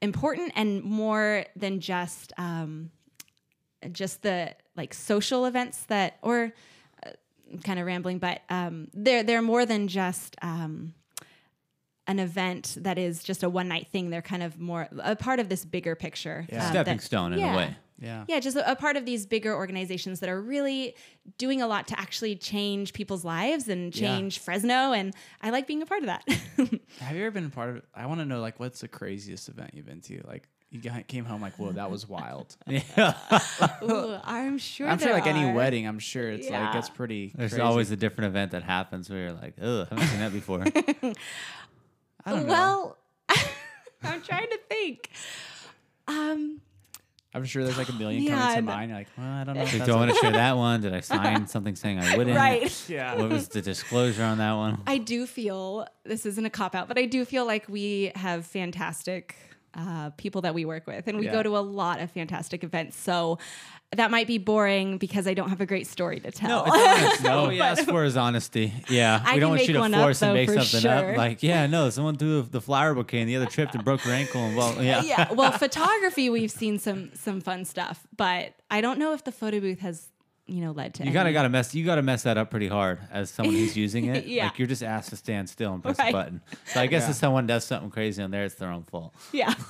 important 0.00 0.52
and 0.54 0.82
more 0.84 1.44
than 1.56 1.80
just 1.80 2.32
um, 2.38 2.90
just 3.92 4.22
the 4.22 4.54
like 4.76 4.92
social 4.94 5.44
events 5.46 5.84
that 5.84 6.16
or 6.22 6.52
uh, 7.06 7.10
kind 7.64 7.78
of 7.78 7.86
rambling 7.86 8.18
but 8.18 8.40
um, 8.50 8.88
they're 8.94 9.22
they're 9.22 9.42
more 9.42 9.64
than 9.66 9.88
just 9.88 10.36
um, 10.42 10.94
an 12.06 12.18
event 12.18 12.76
that 12.80 12.98
is 12.98 13.22
just 13.22 13.42
a 13.42 13.48
one 13.48 13.68
night 13.68 13.88
thing 13.88 14.10
they're 14.10 14.22
kind 14.22 14.42
of 14.42 14.58
more 14.60 14.88
a 15.02 15.16
part 15.16 15.40
of 15.40 15.48
this 15.48 15.64
bigger 15.64 15.94
picture 15.96 16.46
Yeah. 16.48 16.64
um, 16.66 16.70
Stepping 16.70 16.96
that- 16.98 17.02
stone 17.02 17.32
in 17.32 17.38
yeah. 17.40 17.52
a 17.54 17.56
way. 17.56 17.76
Yeah. 17.98 18.24
yeah, 18.28 18.40
just 18.40 18.58
a, 18.58 18.72
a 18.72 18.76
part 18.76 18.98
of 18.98 19.06
these 19.06 19.24
bigger 19.24 19.54
organizations 19.56 20.20
that 20.20 20.28
are 20.28 20.38
really 20.38 20.94
doing 21.38 21.62
a 21.62 21.66
lot 21.66 21.86
to 21.88 21.98
actually 21.98 22.36
change 22.36 22.92
people's 22.92 23.24
lives 23.24 23.68
and 23.68 23.96
Yeah. 23.96 24.06
change 24.18 24.38
Fresno. 24.38 24.92
And 24.92 25.14
I 25.40 25.48
like 25.48 25.66
being 25.66 25.80
a 25.80 25.86
part 25.86 26.02
of 26.02 26.06
that. 26.08 26.22
Have 27.00 27.16
you 27.16 27.22
ever 27.22 27.30
been 27.30 27.46
a 27.46 27.48
part 27.48 27.70
of? 27.74 27.82
I 27.94 28.04
want 28.04 28.20
to 28.20 28.26
know 28.26 28.42
like 28.42 28.60
what's 28.60 28.80
the 28.82 28.88
craziest 28.88 29.48
event 29.48 29.70
you've 29.72 29.86
been 29.86 30.02
to? 30.02 30.20
Like 30.26 30.46
you 30.76 30.90
got, 30.90 31.06
came 31.08 31.24
home 31.24 31.40
like, 31.40 31.58
whoa, 31.58 31.72
that 31.72 31.90
was 31.90 32.08
wild. 32.16 32.56
Yeah, 32.66 33.14
Ooh, 33.82 34.16
I'm 34.24 34.58
sure. 34.58 34.88
I'm 34.88 34.98
sure 34.98 35.06
there 35.08 35.14
like 35.14 35.26
any 35.26 35.52
wedding, 35.52 35.86
I'm 35.86 35.98
sure 35.98 36.28
it's 36.30 36.44
like 36.48 36.52
Yeah. 36.52 36.78
it's 36.78 36.88
pretty. 36.90 37.32
there's 37.34 37.52
crazy. 37.52 37.62
always 37.62 37.90
a 37.90 37.96
different 37.96 38.28
event 38.28 38.52
that 38.52 38.62
happens 38.62 39.08
where 39.10 39.18
you're 39.20 39.32
like, 39.32 39.54
oh, 39.60 39.82
I 39.90 39.94
haven't 39.94 40.08
seen 40.08 40.20
that 40.20 40.32
before. 40.32 40.62
I 42.24 42.30
don't 42.32 42.46
know. 42.46 42.52
Well, 42.52 42.98
I'm 44.02 44.22
trying 44.22 44.48
to 44.48 44.58
think. 44.68 45.10
Um, 46.08 46.60
I'm 47.34 47.44
sure 47.44 47.64
there's 47.64 47.76
like 47.78 47.88
a 47.88 47.92
million 47.92 48.22
Yeah, 48.22 48.36
coming 48.38 48.56
to 48.56 48.62
mind. 48.62 48.90
You're 48.90 48.98
like, 48.98 49.08
well, 49.18 49.26
I 49.26 49.44
don't 49.44 49.54
know. 49.56 49.62
if 49.62 49.68
Like, 49.72 49.78
that's 49.78 49.86
do 49.90 49.92
I 49.92 49.94
a- 49.94 49.98
want 49.98 50.10
to 50.12 50.16
share 50.18 50.32
that 50.32 50.56
one? 50.56 50.80
Did 50.80 50.94
I 50.94 51.00
sign 51.00 51.46
something 51.46 51.76
saying 51.76 51.98
I 51.98 52.16
wouldn't? 52.16 52.36
right. 52.36 52.84
yeah. 52.88 53.14
What 53.16 53.28
was 53.30 53.48
the 53.48 53.60
disclosure 53.62 54.22
on 54.24 54.38
that 54.38 54.52
one? 54.54 54.80
I 54.86 54.98
do 54.98 55.26
feel 55.26 55.86
this 56.04 56.24
isn't 56.26 56.44
a 56.46 56.50
cop 56.50 56.74
out, 56.74 56.88
but 56.88 56.98
I 56.98 57.04
do 57.06 57.24
feel 57.24 57.44
like 57.44 57.68
we 57.68 58.12
have 58.14 58.46
fantastic 58.46 59.36
uh, 59.74 60.10
people 60.16 60.42
that 60.42 60.54
we 60.54 60.64
work 60.64 60.86
with, 60.86 61.06
and 61.06 61.18
we 61.18 61.26
Yeah. 61.26 61.32
go 61.32 61.42
to 61.42 61.56
a 61.56 61.60
lot 61.60 62.00
of 62.00 62.10
fantastic 62.10 62.64
events. 62.64 62.96
So 62.96 63.38
that 63.94 64.10
might 64.10 64.26
be 64.26 64.38
boring 64.38 64.98
because 64.98 65.26
I 65.28 65.34
don't 65.34 65.48
have 65.48 65.60
a 65.60 65.66
great 65.66 65.86
story 65.86 66.18
to 66.20 66.30
tell. 66.30 66.66
No, 66.66 66.72
it's 66.74 67.04
honest. 67.20 67.26
All 67.26 67.48
we 67.48 67.60
ask 67.60 67.84
for 67.84 68.04
is 68.04 68.16
honesty. 68.16 68.72
Yeah, 68.88 69.22
I 69.24 69.34
we 69.34 69.40
don't 69.40 69.50
want 69.50 69.66
you 69.66 69.74
to 69.74 69.78
one 69.80 69.94
up, 69.94 70.02
force 70.02 70.22
and 70.22 70.34
make 70.34 70.48
something 70.50 70.80
sure. 70.80 71.10
up. 71.12 71.16
Like, 71.16 71.42
yeah, 71.42 71.66
no, 71.66 71.90
someone 71.96 72.16
threw 72.16 72.42
the 72.42 72.60
flower 72.60 72.94
bouquet 72.94 73.20
and 73.20 73.28
the 73.28 73.36
other 73.36 73.46
tripped 73.46 73.74
and 73.74 73.84
broke 73.84 74.00
her 74.00 74.10
ankle. 74.12 74.40
And 74.40 74.56
well, 74.56 74.82
yeah, 74.82 75.02
yeah. 75.02 75.32
Well, 75.32 75.52
photography, 75.58 76.30
we've 76.30 76.50
seen 76.50 76.78
some 76.78 77.10
some 77.14 77.40
fun 77.40 77.64
stuff, 77.64 78.06
but 78.16 78.54
I 78.70 78.80
don't 78.80 78.98
know 78.98 79.12
if 79.12 79.24
the 79.24 79.32
photo 79.32 79.60
booth 79.60 79.80
has 79.80 80.08
you 80.46 80.60
know 80.60 80.70
led 80.72 80.94
to. 80.94 81.04
You 81.04 81.10
gotta 81.12 81.28
any- 81.28 81.34
gotta 81.34 81.48
mess 81.48 81.74
you 81.74 81.84
gotta 81.84 82.02
mess 82.02 82.22
that 82.24 82.36
up 82.38 82.50
pretty 82.50 82.68
hard 82.68 82.98
as 83.10 83.30
someone 83.30 83.54
who's 83.54 83.76
using 83.86 84.06
it. 84.06 84.26
Yeah. 84.26 84.44
Like 84.44 84.58
you're 84.58 84.68
just 84.68 84.82
asked 84.82 85.10
to 85.10 85.16
stand 85.16 85.48
still 85.50 85.74
and 85.74 85.82
press 85.82 85.98
Right. 85.98 86.10
a 86.10 86.12
button. 86.12 86.40
So 86.66 86.80
I 86.80 86.86
guess 86.86 87.02
Yeah. 87.04 87.10
if 87.10 87.16
someone 87.16 87.46
does 87.46 87.64
something 87.64 87.90
crazy 87.90 88.22
on 88.22 88.30
there, 88.30 88.44
it's 88.44 88.54
their 88.56 88.70
own 88.70 88.82
fault. 88.84 89.12
Yeah. 89.32 89.54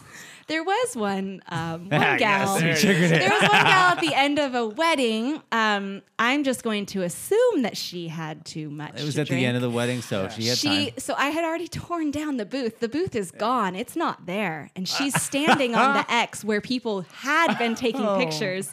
There 0.48 0.62
was 0.62 0.94
one 0.96 1.42
um, 1.48 1.88
one 1.88 2.00
Yes, 2.00 2.20
gal. 2.20 2.58
there 2.60 2.74
there 2.76 3.30
was 3.30 3.42
one 3.42 3.50
gal 3.50 3.88
at 3.90 4.00
the 4.00 4.14
end 4.14 4.38
of 4.38 4.54
a 4.54 4.64
wedding. 4.64 5.42
Um, 5.50 6.02
I'm 6.20 6.44
just 6.44 6.62
going 6.62 6.86
to 6.86 7.02
assume 7.02 7.62
that 7.62 7.76
she 7.76 8.06
had 8.06 8.44
too 8.44 8.70
much. 8.70 8.92
It 9.00 9.04
was 9.04 9.16
to 9.16 9.22
at 9.22 9.26
drink. 9.26 9.40
the 9.40 9.46
end 9.46 9.56
of 9.56 9.62
the 9.62 9.70
wedding, 9.70 10.02
so 10.02 10.28
she 10.28 10.46
had 10.46 10.56
she 10.56 10.90
time. 10.92 10.98
so 10.98 11.14
I 11.18 11.30
had 11.30 11.42
already 11.44 11.66
torn 11.66 12.12
down 12.12 12.36
the 12.36 12.46
booth. 12.46 12.78
The 12.78 12.88
booth 12.88 13.16
is 13.16 13.32
gone. 13.32 13.74
It's 13.74 13.96
not 13.96 14.26
there. 14.26 14.70
And 14.76 14.88
she's 14.88 15.20
standing 15.20 15.74
on 15.74 15.96
the 15.96 16.08
X 16.12 16.44
where 16.44 16.60
people 16.60 17.00
had 17.12 17.56
been 17.58 17.74
taking 17.74 18.06
Oh. 18.06 18.16
pictures 18.16 18.72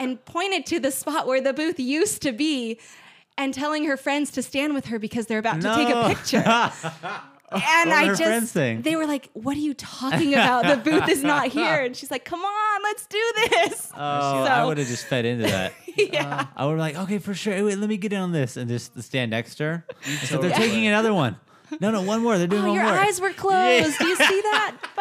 and 0.00 0.24
pointed 0.24 0.66
to 0.66 0.80
the 0.80 0.90
spot 0.90 1.28
where 1.28 1.40
the 1.40 1.52
booth 1.52 1.78
used 1.78 2.22
to 2.22 2.32
be 2.32 2.80
and 3.38 3.54
telling 3.54 3.84
her 3.84 3.96
friends 3.96 4.32
to 4.32 4.42
stand 4.42 4.74
with 4.74 4.86
her 4.86 4.98
because 4.98 5.26
they're 5.26 5.38
about 5.38 5.60
to 5.60 5.74
take 5.74 5.88
a 5.88 6.08
picture. 6.08 6.42
And 7.52 7.92
I 7.92 8.06
just 8.06 8.22
friends 8.22 8.50
saying? 8.52 8.82
they 8.82 8.94
were 8.94 9.06
like, 9.06 9.28
"What 9.32 9.56
are 9.56 9.60
you 9.60 9.74
talking 9.74 10.34
about? 10.34 10.66
The 10.66 10.76
booth 10.88 11.08
is 11.08 11.24
not 11.24 11.48
here." 11.48 11.82
And 11.82 11.96
she's 11.96 12.08
like, 12.08 12.24
"Come 12.24 12.40
on, 12.40 12.82
let's 12.84 13.06
do 13.06 13.32
this." 13.34 13.90
Oh, 13.92 13.98
I 13.98 14.64
would 14.64 14.78
have 14.78 14.86
just 14.86 15.06
fed 15.06 15.24
into 15.24 15.48
that. 15.48 15.72
yeah. 15.96 16.32
Uh, 16.32 16.44
I 16.56 16.66
would 16.66 16.72
have 16.72 16.78
like, 16.78 16.96
okay, 16.96 17.18
for 17.18 17.34
sure. 17.34 17.64
Wait, 17.64 17.76
let 17.76 17.88
me 17.88 17.96
get 17.96 18.12
in 18.12 18.20
on 18.20 18.30
this 18.30 18.56
and 18.56 18.68
just 18.70 19.02
stand 19.02 19.32
next 19.32 19.56
to 19.56 19.64
her. 19.64 19.86
So 20.26 20.38
they're 20.38 20.50
totally 20.50 20.68
taking 20.68 20.86
another 20.86 21.12
one. 21.12 21.40
No, 21.80 21.90
no, 21.90 22.02
one 22.02 22.22
more. 22.22 22.36
They're 22.38 22.46
doing 22.46 22.62
Oh, 22.62 22.68
one 22.68 22.74
your 22.74 22.84
more. 22.84 22.94
Your 22.94 23.02
eyes 23.02 23.20
were 23.20 23.32
closed. 23.32 23.98
Do 23.98 24.06
you 24.06 24.16
see 24.16 24.40
that? 24.42 24.76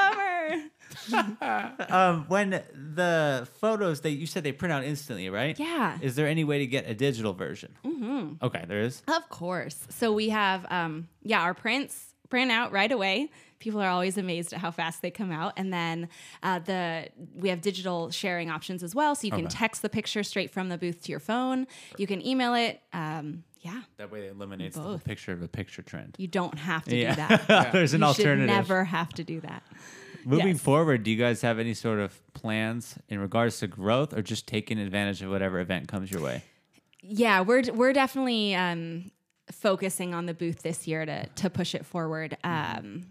Bummer. 1.11 1.73
um, 1.89 2.25
when 2.27 2.49
the 2.49 3.47
photos 3.59 4.01
they 4.01 4.11
you 4.11 4.25
said 4.25 4.43
they 4.43 4.51
print 4.51 4.71
out 4.73 4.83
instantly, 4.83 5.29
right? 5.29 5.57
Yeah. 5.59 5.97
Is 6.01 6.15
there 6.15 6.27
any 6.27 6.43
way 6.43 6.59
to 6.59 6.67
get 6.67 6.89
a 6.89 6.93
digital 6.93 7.33
version? 7.33 7.75
Mm-hmm. 7.85 8.33
Okay, 8.45 8.65
there 8.67 8.81
is. 8.81 9.01
Of 9.07 9.27
course. 9.29 9.77
So 9.89 10.11
we 10.13 10.29
have, 10.29 10.65
um, 10.71 11.07
yeah, 11.23 11.41
our 11.41 11.53
prints 11.53 12.13
print 12.29 12.51
out 12.51 12.71
right 12.71 12.91
away. 12.91 13.29
People 13.59 13.81
are 13.81 13.89
always 13.89 14.17
amazed 14.17 14.53
at 14.53 14.59
how 14.59 14.71
fast 14.71 15.01
they 15.01 15.11
come 15.11 15.31
out, 15.33 15.51
and 15.57 15.73
then 15.73 16.07
uh, 16.43 16.59
the 16.59 17.09
we 17.35 17.49
have 17.49 17.59
digital 17.59 18.09
sharing 18.09 18.49
options 18.49 18.83
as 18.83 18.95
well. 18.95 19.15
So 19.15 19.25
you 19.27 19.31
can 19.31 19.45
Okay. 19.47 19.55
text 19.55 19.81
the 19.81 19.89
picture 19.89 20.23
straight 20.23 20.49
from 20.51 20.69
the 20.69 20.77
booth 20.77 21.01
to 21.03 21.11
your 21.11 21.19
phone. 21.19 21.67
You 21.97 22.07
can 22.07 22.25
email 22.25 22.53
it. 22.53 22.79
Um, 22.93 23.43
yeah, 23.61 23.81
That 23.97 24.09
way 24.09 24.27
it 24.27 24.31
eliminates 24.31 24.77
the 24.77 24.81
whole 24.83 24.97
picture 24.99 25.33
of 25.33 25.41
a 25.41 25.49
picture 25.49 25.81
trend. 25.81 26.15
you 26.17 26.27
don't 26.27 26.57
have 26.57 26.85
to 26.85 26.95
Yeah. 26.95 27.09
do 27.09 27.15
that. 27.47 27.71
There's 27.73 27.93
an 27.93 27.99
you 27.99 28.07
alternative. 28.07 28.47
should 28.49 28.55
never 28.55 28.85
have 28.85 29.09
to 29.15 29.25
do 29.25 29.41
that. 29.41 29.63
Moving 30.29 30.47
Yes. 30.49 30.61
forward, 30.61 31.03
do 31.03 31.09
you 31.09 31.17
guys 31.17 31.41
have 31.41 31.57
any 31.57 31.73
sort 31.73 31.97
of 31.99 32.21
plans 32.33 32.95
in 33.09 33.19
regards 33.19 33.57
to 33.59 33.67
growth 33.67 34.13
or 34.13 34.21
just 34.21 34.45
taking 34.45 34.77
advantage 34.77 35.23
of 35.23 35.31
whatever 35.31 35.59
event 35.59 35.87
comes 35.87 36.11
your 36.11 36.21
way? 36.21 36.43
Yeah, 37.01 37.41
we're 37.41 37.63
we're 37.73 37.93
definitely 37.93 38.53
um, 38.53 39.09
focusing 39.51 40.13
on 40.13 40.27
the 40.27 40.33
booth 40.35 40.61
this 40.61 40.87
year 40.87 41.03
to 41.05 41.25
to 41.27 41.49
push 41.49 41.73
it 41.73 41.83
forward. 41.85 42.37
Um, 42.43 43.07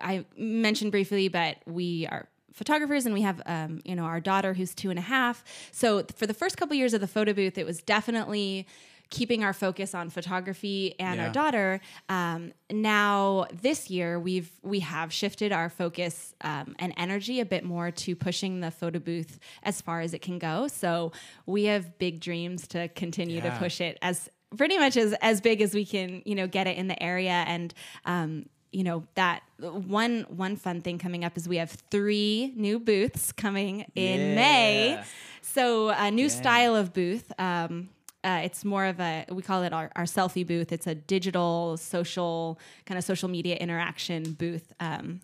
I 0.00 0.24
mentioned 0.38 0.90
briefly, 0.90 1.28
but 1.28 1.56
we 1.66 2.06
are 2.06 2.28
photographers 2.54 3.04
and 3.04 3.12
we 3.14 3.22
have 3.22 3.42
um, 3.44 3.80
you 3.84 3.94
know 3.94 4.04
our 4.04 4.20
daughter 4.20 4.54
who's 4.54 4.74
two 4.74 4.88
and 4.88 4.98
a 4.98 5.02
half. 5.02 5.44
So 5.70 6.04
for 6.16 6.26
the 6.26 6.34
first 6.34 6.56
couple 6.56 6.76
years 6.76 6.94
of 6.94 7.00
the 7.02 7.06
photo 7.08 7.34
booth, 7.34 7.58
it 7.58 7.66
was 7.66 7.82
definitely 7.82 8.66
keeping 9.10 9.42
our 9.42 9.52
focus 9.52 9.94
on 9.94 10.10
photography 10.10 10.94
and 10.98 11.20
our 11.20 11.30
daughter. 11.30 11.80
Um, 12.08 12.52
now 12.70 13.46
this 13.52 13.90
year 13.90 14.20
we've 14.20 14.50
we 14.62 14.80
have 14.80 15.12
shifted 15.12 15.52
our 15.52 15.68
focus 15.68 16.34
um, 16.42 16.76
and 16.78 16.92
energy 16.96 17.40
a 17.40 17.46
bit 17.46 17.64
more 17.64 17.90
to 17.90 18.14
pushing 18.14 18.60
the 18.60 18.70
photo 18.70 18.98
booth 18.98 19.38
as 19.62 19.80
far 19.80 20.00
as 20.00 20.12
it 20.12 20.20
can 20.20 20.38
go. 20.38 20.68
So 20.68 21.12
we 21.46 21.64
have 21.64 21.98
big 21.98 22.20
dreams 22.20 22.66
to 22.68 22.88
continue 22.88 23.40
to 23.40 23.50
push 23.58 23.80
it 23.80 23.98
as 24.02 24.28
pretty 24.56 24.78
much 24.78 24.96
as 24.96 25.14
as 25.20 25.40
big 25.40 25.60
as 25.60 25.74
we 25.74 25.84
can 25.84 26.22
you 26.24 26.34
know 26.34 26.46
get 26.46 26.66
it 26.66 26.76
in 26.78 26.88
the 26.88 27.02
area 27.02 27.44
and 27.46 27.74
um, 28.06 28.46
you 28.72 28.84
know 28.84 29.04
that 29.14 29.42
one 29.58 30.26
one 30.28 30.56
fun 30.56 30.80
thing 30.80 30.98
coming 30.98 31.24
up 31.24 31.36
is 31.36 31.48
we 31.48 31.56
have 31.56 31.70
three 31.90 32.52
new 32.56 32.78
booths 32.78 33.32
coming 33.32 33.86
in 33.94 34.34
May. 34.34 35.02
So 35.40 35.88
a 35.88 36.10
new 36.10 36.28
style 36.28 36.76
of 36.76 36.92
booth. 36.92 37.32
Um, 37.38 37.88
uh, 38.24 38.40
it's 38.42 38.64
more 38.64 38.84
of 38.84 38.98
a 39.00 39.24
we 39.30 39.42
call 39.42 39.62
it 39.62 39.72
our, 39.72 39.90
our 39.94 40.04
selfie 40.04 40.46
booth. 40.46 40.72
It's 40.72 40.86
a 40.86 40.94
digital 40.94 41.76
social 41.76 42.58
kind 42.84 42.98
of 42.98 43.04
social 43.04 43.28
media 43.28 43.56
interaction 43.56 44.32
booth. 44.32 44.72
Um, 44.80 45.20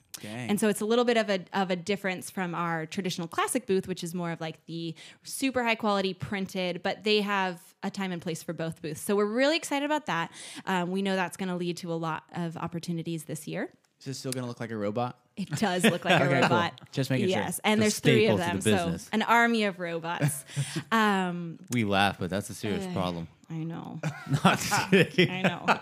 and 0.49 0.61
so 0.61 0.69
it's 0.69 0.81
a 0.81 0.85
little 0.85 1.05
bit 1.05 1.17
of 1.17 1.29
a 1.29 1.41
of 1.53 1.71
a 1.71 1.77
difference 1.77 2.31
from 2.31 2.55
our 2.55 2.87
traditional 2.87 3.27
classic 3.27 3.67
booth, 3.67 3.89
which 3.89 4.05
is 4.05 4.15
more 4.15 4.31
of 4.31 4.41
like 4.41 4.65
the 4.67 4.95
super 5.25 5.65
high 5.65 5.75
quality 5.75 6.15
printed, 6.15 6.83
but 6.83 7.03
they 7.03 7.21
have 7.21 7.61
a 7.83 7.91
time 7.91 8.13
and 8.13 8.23
place 8.23 8.43
for 8.43 8.53
both 8.53 8.81
booths. 8.81 9.01
So 9.01 9.17
we're 9.17 9.27
really 9.27 9.57
excited 9.57 9.85
about 9.85 10.07
that. 10.07 10.31
Um, 10.65 10.91
we 10.91 11.03
know 11.03 11.17
that's 11.17 11.37
going 11.37 11.49
to 11.49 11.57
lead 11.57 11.77
to 11.79 11.93
a 11.93 11.95
lot 11.95 12.23
of 12.35 12.57
opportunities 12.57 13.25
this 13.25 13.47
year. 13.49 13.71
Is 14.05 14.09
this 14.09 14.19
still 14.19 14.33
gonna 14.33 14.47
look 14.47 14.61
like 14.61 14.71
a 14.71 14.77
robot? 14.77 15.19
It 15.35 15.49
does 15.53 15.83
look 15.83 16.05
like 16.05 16.21
a 16.21 16.25
Okay, 16.27 16.33
cool. 16.35 16.43
robot. 16.43 16.79
Just 16.93 17.09
making 17.09 17.29
sure. 17.29 17.39
yes, 17.39 17.59
and 17.65 17.81
The 17.81 17.85
there's 17.85 17.99
three 18.01 18.27
of 18.27 18.37
them, 18.37 18.61
the 18.61 18.99
so 18.99 19.09
an 19.15 19.23
army 19.23 19.65
of 19.65 19.81
robots. 19.81 20.45
um, 20.93 21.59
We 21.71 21.85
laugh, 21.85 22.19
but 22.19 22.29
that's 22.29 22.51
a 22.51 22.55
serious 22.55 22.85
Uh, 22.85 22.93
problem. 22.93 23.29
I 23.49 23.55
know. 23.65 24.01
Not 24.45 24.59
kidding. 24.91 25.31
I 25.31 25.41
know. 25.41 25.81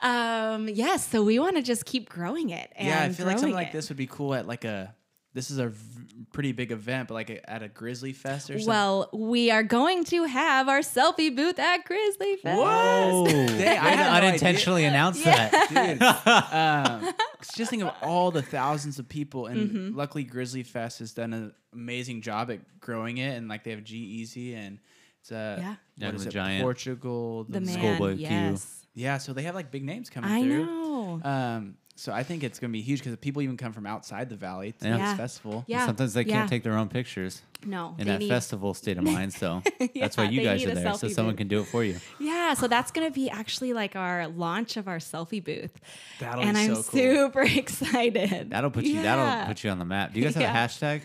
Um, 0.00 0.66
yes, 0.70 1.06
so 1.06 1.22
we 1.22 1.38
want 1.38 1.56
to 1.56 1.62
just 1.62 1.84
keep 1.84 2.08
growing 2.08 2.48
it. 2.48 2.72
And 2.74 2.88
yeah, 2.88 3.02
I 3.02 3.08
feel 3.10 3.26
like 3.26 3.36
something 3.38 3.52
growing 3.52 3.64
like 3.66 3.72
this 3.72 3.90
would 3.90 3.98
be 3.98 4.06
cool 4.06 4.32
at 4.34 4.46
like 4.46 4.64
a. 4.64 4.94
This 5.38 5.52
is 5.52 5.58
a 5.58 5.68
v- 5.68 6.24
pretty 6.32 6.50
big 6.50 6.72
event, 6.72 7.06
but 7.06 7.14
like 7.14 7.30
a, 7.30 7.48
at 7.48 7.62
a 7.62 7.68
Grizzly 7.68 8.12
Fest 8.12 8.50
or 8.50 8.54
something. 8.54 8.66
Well, 8.68 9.08
we 9.12 9.52
are 9.52 9.62
going 9.62 10.02
to 10.06 10.24
have 10.24 10.68
our 10.68 10.80
selfie 10.80 11.34
booth 11.34 11.60
at 11.60 11.84
Grizzly 11.84 12.34
Fest. 12.42 12.58
Whoa! 12.58 13.24
Dang, 13.28 13.78
I 13.78 13.84
Way 13.84 13.90
to 13.92 13.96
had 13.96 14.20
no 14.22 14.26
unintentionally 14.28 14.84
announce 14.84 15.22
that. 15.22 15.52
dude. 15.68 16.02
um, 17.06 17.14
just 17.54 17.70
think 17.70 17.84
of 17.84 17.94
all 18.02 18.32
the 18.32 18.42
thousands 18.42 18.98
of 18.98 19.08
people, 19.08 19.46
and 19.46 19.70
Mm-hmm. 19.70 19.96
luckily 19.96 20.24
Grizzly 20.24 20.64
Fest 20.64 20.98
has 20.98 21.12
done 21.12 21.32
an 21.32 21.52
amazing 21.72 22.20
job 22.22 22.50
at 22.50 22.80
growing 22.80 23.18
it, 23.18 23.36
and 23.36 23.46
like 23.48 23.62
they 23.62 23.70
have 23.70 23.84
G-Eazy 23.84 24.56
and 24.56 24.78
it's 25.20 25.30
uh, 25.30 25.56
Yeah. 25.60 25.74
Yeah, 25.98 26.06
what 26.06 26.14
is 26.16 26.22
the 26.24 26.28
it, 26.30 26.32
giant. 26.32 26.62
Portugal, 26.62 27.44
The 27.48 27.60
man, 27.60 27.74
Schoolboy 27.78 28.16
Q. 28.16 28.26
yes. 28.26 28.86
yeah. 28.94 29.18
So 29.18 29.32
they 29.32 29.42
have 29.42 29.54
like 29.54 29.70
big 29.70 29.84
names 29.84 30.10
coming 30.10 30.30
I 30.30 30.42
through. 30.42 30.66
know. 30.66 31.20
Um, 31.24 31.76
so 31.98 32.12
I 32.12 32.22
think 32.22 32.44
it's 32.44 32.58
gonna 32.60 32.72
be 32.72 32.80
huge 32.80 33.00
because 33.00 33.16
people 33.16 33.42
even 33.42 33.56
come 33.56 33.72
from 33.72 33.84
outside 33.86 34.28
the 34.28 34.36
valley 34.36 34.72
to 34.80 34.86
Yeah. 34.88 34.98
this 34.98 35.16
festival. 35.16 35.64
Yeah. 35.66 35.84
Sometimes 35.86 36.14
they 36.14 36.22
yeah. 36.22 36.32
can't 36.34 36.48
take 36.50 36.62
their 36.62 36.74
own 36.78 36.88
pictures 36.88 37.42
no 37.66 37.96
in 37.98 38.06
that 38.06 38.20
need- 38.20 38.28
festival 38.28 38.72
state 38.74 38.98
of 38.98 39.04
mind. 39.16 39.32
So 39.32 39.62
that's 39.96 40.16
why 40.16 40.24
you 40.30 40.42
guys 40.42 40.64
are 40.64 40.74
there, 40.74 40.94
so 40.94 41.08
selfie 41.08 41.12
someone 41.12 41.32
booth. 41.34 41.38
can 41.38 41.48
do 41.48 41.60
it 41.60 41.64
for 41.66 41.82
you. 41.82 41.96
Yeah, 42.20 42.54
so 42.54 42.68
that's 42.68 42.92
going 42.92 43.08
to 43.08 43.12
be 43.12 43.28
actually 43.28 43.72
like 43.72 43.96
our 43.96 44.28
launch 44.28 44.76
of 44.76 44.86
our 44.86 44.98
selfie 44.98 45.42
booth. 45.42 45.72
That'll 46.20 46.44
and 46.44 46.54
be 46.54 46.60
I'm 46.60 46.74
so 46.76 46.82
cool. 46.84 47.00
super 47.00 47.42
excited. 47.58 48.50
That'll 48.50 48.70
put 48.70 48.84
you. 48.84 49.02
That'll 49.02 49.46
put 49.46 49.64
you 49.64 49.70
on 49.70 49.80
the 49.80 49.84
map. 49.84 50.12
Do 50.12 50.20
you 50.20 50.24
guys 50.26 50.34
have 50.34 50.42
Yeah. 50.42 50.64
a 50.64 50.68
hashtag? 50.68 51.00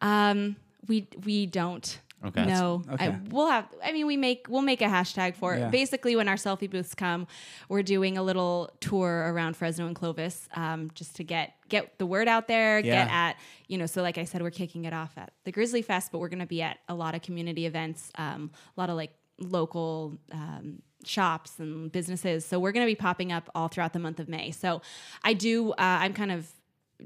Um, 0.00 0.56
we 0.88 1.06
we 1.24 1.46
don't. 1.46 1.98
Okay. 2.24 2.44
No, 2.46 2.82
Okay. 2.90 3.06
I, 3.06 3.20
we'll 3.30 3.48
have. 3.48 3.66
I 3.84 3.92
mean, 3.92 4.06
we 4.06 4.16
make 4.16 4.46
we'll 4.48 4.62
make 4.62 4.80
a 4.80 4.86
hashtag 4.86 5.34
for 5.34 5.54
it. 5.54 5.60
Yeah. 5.60 5.68
Basically, 5.70 6.14
when 6.16 6.28
our 6.28 6.36
selfie 6.36 6.70
booths 6.70 6.94
come, 6.94 7.26
we're 7.68 7.82
doing 7.82 8.16
a 8.16 8.22
little 8.22 8.70
tour 8.80 9.32
around 9.32 9.56
Fresno 9.56 9.86
and 9.86 9.96
Clovis, 9.96 10.48
um, 10.54 10.90
just 10.94 11.16
to 11.16 11.24
get 11.24 11.54
get 11.68 11.98
the 11.98 12.06
word 12.06 12.28
out 12.28 12.46
there. 12.48 12.80
Get 12.82 13.08
at 13.10 13.36
you 13.66 13.76
know. 13.78 13.86
So, 13.86 14.02
like 14.02 14.18
I 14.18 14.24
said, 14.24 14.42
we're 14.42 14.50
kicking 14.50 14.84
it 14.84 14.92
off 14.92 15.12
at 15.16 15.32
the 15.44 15.52
Grizzly 15.52 15.82
Fest, 15.82 16.12
but 16.12 16.18
we're 16.18 16.28
going 16.28 16.38
to 16.40 16.46
be 16.46 16.62
at 16.62 16.78
a 16.88 16.94
lot 16.94 17.14
of 17.14 17.22
community 17.22 17.66
events, 17.66 18.10
um, 18.16 18.50
a 18.76 18.80
lot 18.80 18.88
of 18.90 18.96
like 18.96 19.12
local. 19.38 20.16
Um, 20.30 20.82
shops 21.04 21.58
and 21.58 21.90
businesses 21.90 22.46
so 22.46 22.60
we're 22.60 22.70
going 22.70 22.86
to 22.86 22.88
be 22.88 22.94
popping 22.94 23.32
up 23.32 23.50
all 23.56 23.66
throughout 23.66 23.92
the 23.92 23.98
month 23.98 24.20
of 24.20 24.28
may 24.28 24.52
so 24.52 24.80
i 25.24 25.32
do 25.32 25.72
uh, 25.72 25.74
i'm 25.78 26.14
kind 26.14 26.30
of 26.30 26.46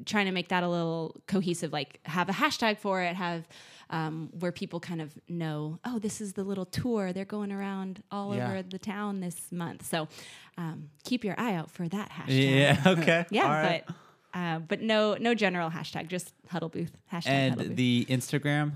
trying 0.05 0.27
to 0.27 0.33
make 0.33 0.49
that 0.49 0.63
a 0.63 0.69
little 0.69 1.17
cohesive 1.27 1.73
like 1.73 1.99
have 2.05 2.29
a 2.29 2.33
hashtag 2.33 2.77
for 2.79 3.01
it 3.01 3.17
have 3.17 3.49
um, 3.91 4.31
where 4.41 4.53
people 4.53 4.81
kind 4.81 5.01
of 5.01 5.13
know 5.29 5.79
oh 5.85 5.99
this 5.99 6.21
is 6.21 6.33
the 6.33 6.43
little 6.45 6.67
tour 6.67 7.13
they're 7.13 7.25
going 7.25 7.53
around 7.53 8.03
all 8.11 8.35
Yeah. 8.35 8.49
over 8.49 8.63
the 8.63 8.79
town 8.79 9.21
this 9.21 9.53
month 9.53 9.87
so 9.87 10.09
um, 10.59 10.91
keep 11.05 11.23
your 11.25 11.35
eye 11.39 11.55
out 11.55 11.71
for 11.71 11.89
that 11.89 12.11
hashtag 12.11 12.51
Yeah. 12.61 12.83
Okay. 12.87 13.27
yeah 13.31 13.45
All 13.45 13.51
right. 13.51 13.85
but 13.87 13.95
uh, 14.35 14.59
but 14.59 14.83
no 14.83 15.15
no 15.21 15.35
general 15.35 15.71
hashtag 15.71 16.09
just 16.09 16.35
Huddl 16.51 16.69
Booth 16.71 16.93
hashtag 17.13 17.27
and 17.29 17.55
Huddl 17.55 17.69
Booth. 17.69 17.77
the 17.77 18.07
Instagram 18.11 18.73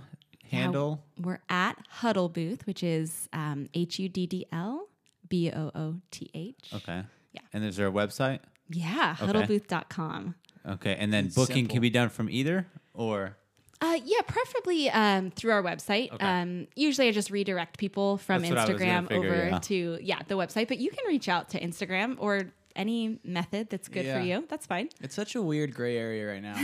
handle. 0.51 1.03
we're 1.21 1.41
at 1.49 1.77
Huddl 2.01 2.29
Booth 2.33 2.67
which 2.67 2.83
is 2.83 3.29
um, 3.33 3.69
h-u-d-d-l 3.75 4.87
b-o-o-t-h 5.29 6.73
Okay. 6.75 7.03
Yeah. 7.33 7.41
And 7.53 7.65
is 7.65 7.77
there 7.77 7.87
a 7.89 7.93
website? 7.93 8.41
yeah 8.69 9.17
huddlbooth.com 9.19 10.35
Okay. 10.69 10.95
And 10.95 11.13
then 11.13 11.27
It's 11.27 11.35
booking 11.35 11.57
simple. 11.57 11.73
can 11.75 11.81
be 11.83 11.91
done 11.91 12.09
from 12.11 12.29
either 12.31 12.67
or. 12.95 13.37
Uh, 13.83 13.99
yeah, 14.05 14.21
preferably 14.27 14.91
um, 14.91 15.31
through 15.31 15.53
our 15.53 15.63
website. 15.63 16.13
Okay. 16.13 16.25
Um, 16.25 16.67
usually, 16.77 17.09
I 17.09 17.13
just 17.13 17.31
redirect 17.31 17.79
people 17.79 18.19
from 18.19 18.43
That's 18.43 18.51
what 18.51 18.59
I 18.59 18.73
was 18.73 18.79
gonna 18.81 18.93
Instagram 18.93 19.09
figure, 19.09 19.35
over 19.35 19.49
yeah. 19.49 19.59
to 19.59 19.99
yeah 20.03 20.19
the 20.29 20.35
website. 20.37 20.69
But 20.69 20.79
you 20.79 20.91
can 20.91 21.07
reach 21.09 21.29
out 21.29 21.49
to 21.51 21.61
Instagram 21.61 22.17
or 22.19 22.43
any 22.77 23.19
method 23.25 23.69
that's 23.71 23.89
good 23.89 24.05
Yeah. 24.05 24.19
for 24.21 24.25
you. 24.25 24.45
That's 24.49 24.67
fine. 24.67 24.91
It's 25.01 25.15
such 25.15 25.35
a 25.35 25.43
weird 25.43 25.75
gray 25.75 25.97
area 25.97 26.29
right 26.31 26.43
now. 26.43 26.55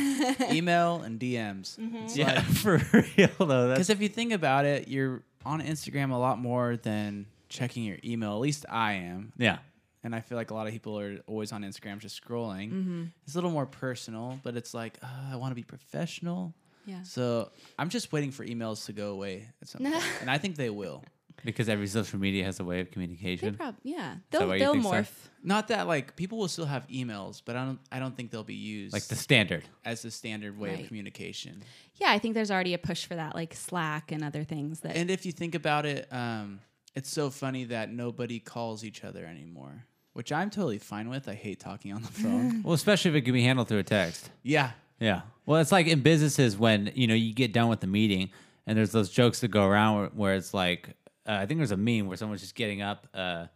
Email 0.53 1.01
and 1.03 1.19
DMs. 1.19 1.77
It's 2.05 2.17
Yeah, 2.17 2.35
like- 2.35 2.45
for 2.45 2.83
real 3.17 3.29
though. 3.47 3.71
Because 3.71 3.91
if 3.91 4.01
you 4.01 4.09
think 4.09 4.33
about 4.33 4.65
it, 4.67 4.87
you're 4.89 5.23
on 5.45 5.61
Instagram 5.63 6.13
a 6.13 6.17
lot 6.17 6.39
more 6.39 6.77
than 6.77 7.27
checking 7.49 7.83
your 7.85 7.99
email. 8.05 8.33
At 8.35 8.41
least 8.41 8.67
I 8.69 8.93
am. 8.95 9.33
yeah. 9.37 9.59
And 10.05 10.15
I 10.15 10.21
feel 10.21 10.37
like 10.39 10.53
a 10.53 10.55
lot 10.55 10.69
of 10.69 10.73
people 10.73 10.97
are 11.01 11.19
always 11.27 11.51
on 11.51 11.63
Instagram 11.63 11.99
just 11.99 12.23
scrolling. 12.23 12.71
Mm-hmm. 12.71 13.05
It's 13.25 13.35
a 13.35 13.39
little 13.39 13.51
more 13.51 13.67
personal, 13.67 14.39
but 14.45 14.57
it's 14.57 14.73
like, 14.73 14.99
uh, 15.03 15.33
I 15.33 15.37
want 15.37 15.51
to 15.51 15.57
be 15.57 15.65
professional. 15.65 16.55
Yeah. 16.87 17.03
So 17.03 17.51
I'm 17.79 17.89
just 17.91 18.13
waiting 18.13 18.31
for 18.31 18.45
emails 18.47 18.87
to 18.87 18.93
go 18.93 19.11
away 19.13 19.49
at 19.61 19.69
some 19.69 19.83
point. 19.83 20.03
and 20.21 20.31
I 20.31 20.39
think 20.39 20.57
they 20.57 20.71
will. 20.71 21.03
Because 21.45 21.69
every 21.69 21.87
social 21.87 22.19
media 22.19 22.45
has 22.45 22.61
a 22.61 22.65
way 22.65 22.81
of 22.81 22.87
They 22.87 22.93
communication. 22.93 23.55
prob- 23.57 23.77
yeah, 23.83 24.17
that 24.31 24.39
they'll 24.39 24.49
why 24.49 24.55
you 24.55 24.59
they'll 24.61 24.73
think 24.73 24.85
so? 24.85 24.91
morph. 24.93 25.11
Not 25.43 25.69
that 25.69 25.87
like 25.87 26.17
people 26.17 26.39
will 26.39 26.49
still 26.49 26.65
have 26.65 26.87
emails, 26.89 27.43
but 27.45 27.57
I 27.57 27.65
don't 27.67 27.79
I 27.93 27.99
don't 27.99 28.17
think 28.17 28.31
they'll 28.31 28.43
be 28.43 28.55
used 28.55 28.95
like 28.95 29.03
the 29.05 29.17
standard. 29.17 29.63
as 29.85 30.01
the 30.01 30.11
standard 30.11 30.59
way 30.59 30.71
Right. 30.71 30.81
of 30.81 30.87
communication. 30.89 31.63
Yeah, 31.97 32.11
I 32.11 32.19
think 32.19 32.35
there's 32.35 32.51
already 32.51 32.73
a 32.73 32.79
push 32.79 33.05
for 33.05 33.17
that, 33.17 33.35
like 33.35 33.53
Slack 33.55 34.13
and 34.13 34.25
other 34.25 34.45
things 34.45 34.81
that. 34.81 34.97
And 34.97 35.11
if 35.11 35.27
you 35.27 35.33
think 35.33 35.55
about 35.55 35.85
it, 35.85 36.09
um, 36.11 36.61
it's 36.95 37.11
so 37.11 37.29
funny 37.29 37.65
that 37.65 37.93
nobody 37.93 38.39
calls 38.41 38.83
each 38.83 39.05
other 39.05 39.27
anymore, 39.27 39.85
which 40.15 40.33
I'm 40.33 40.49
totally 40.49 40.79
fine 40.79 41.11
with. 41.11 41.29
I 41.29 41.35
hate 41.35 41.61
talking 41.61 41.93
on 41.93 42.01
the 42.03 42.09
phone. 42.13 42.63
Well, 42.65 42.73
especially 42.73 43.11
if 43.11 43.17
it 43.17 43.23
can 43.23 43.35
be 43.35 43.43
handled 43.43 43.69
through 43.69 43.81
a 43.81 43.83
text. 43.85 44.31
yeah. 44.43 44.71
Yeah. 45.01 45.23
Well, 45.45 45.61
it's 45.61 45.73
like 45.73 45.87
in 45.87 46.01
businesses 46.01 46.57
when 46.57 46.91
you 46.95 47.07
know 47.07 47.15
you 47.15 47.33
get 47.33 47.53
done 47.53 47.69
with 47.69 47.81
the 47.81 47.87
meeting 47.87 48.31
and 48.67 48.77
there's 48.77 48.93
those 48.93 49.11
jokes 49.11 49.41
that 49.41 49.49
go 49.49 49.65
around 49.65 49.97
where, 49.97 50.07
where 50.09 50.35
it's 50.35 50.53
like 50.53 50.91
uh, 51.27 51.33
I 51.33 51.47
think 51.47 51.59
there's 51.59 51.71
a 51.71 51.77
meme 51.77 52.07
where 52.07 52.17
someone's 52.17 52.41
just 52.41 52.55
getting 52.55 52.83
up 52.83 53.07
uh, 53.15 53.47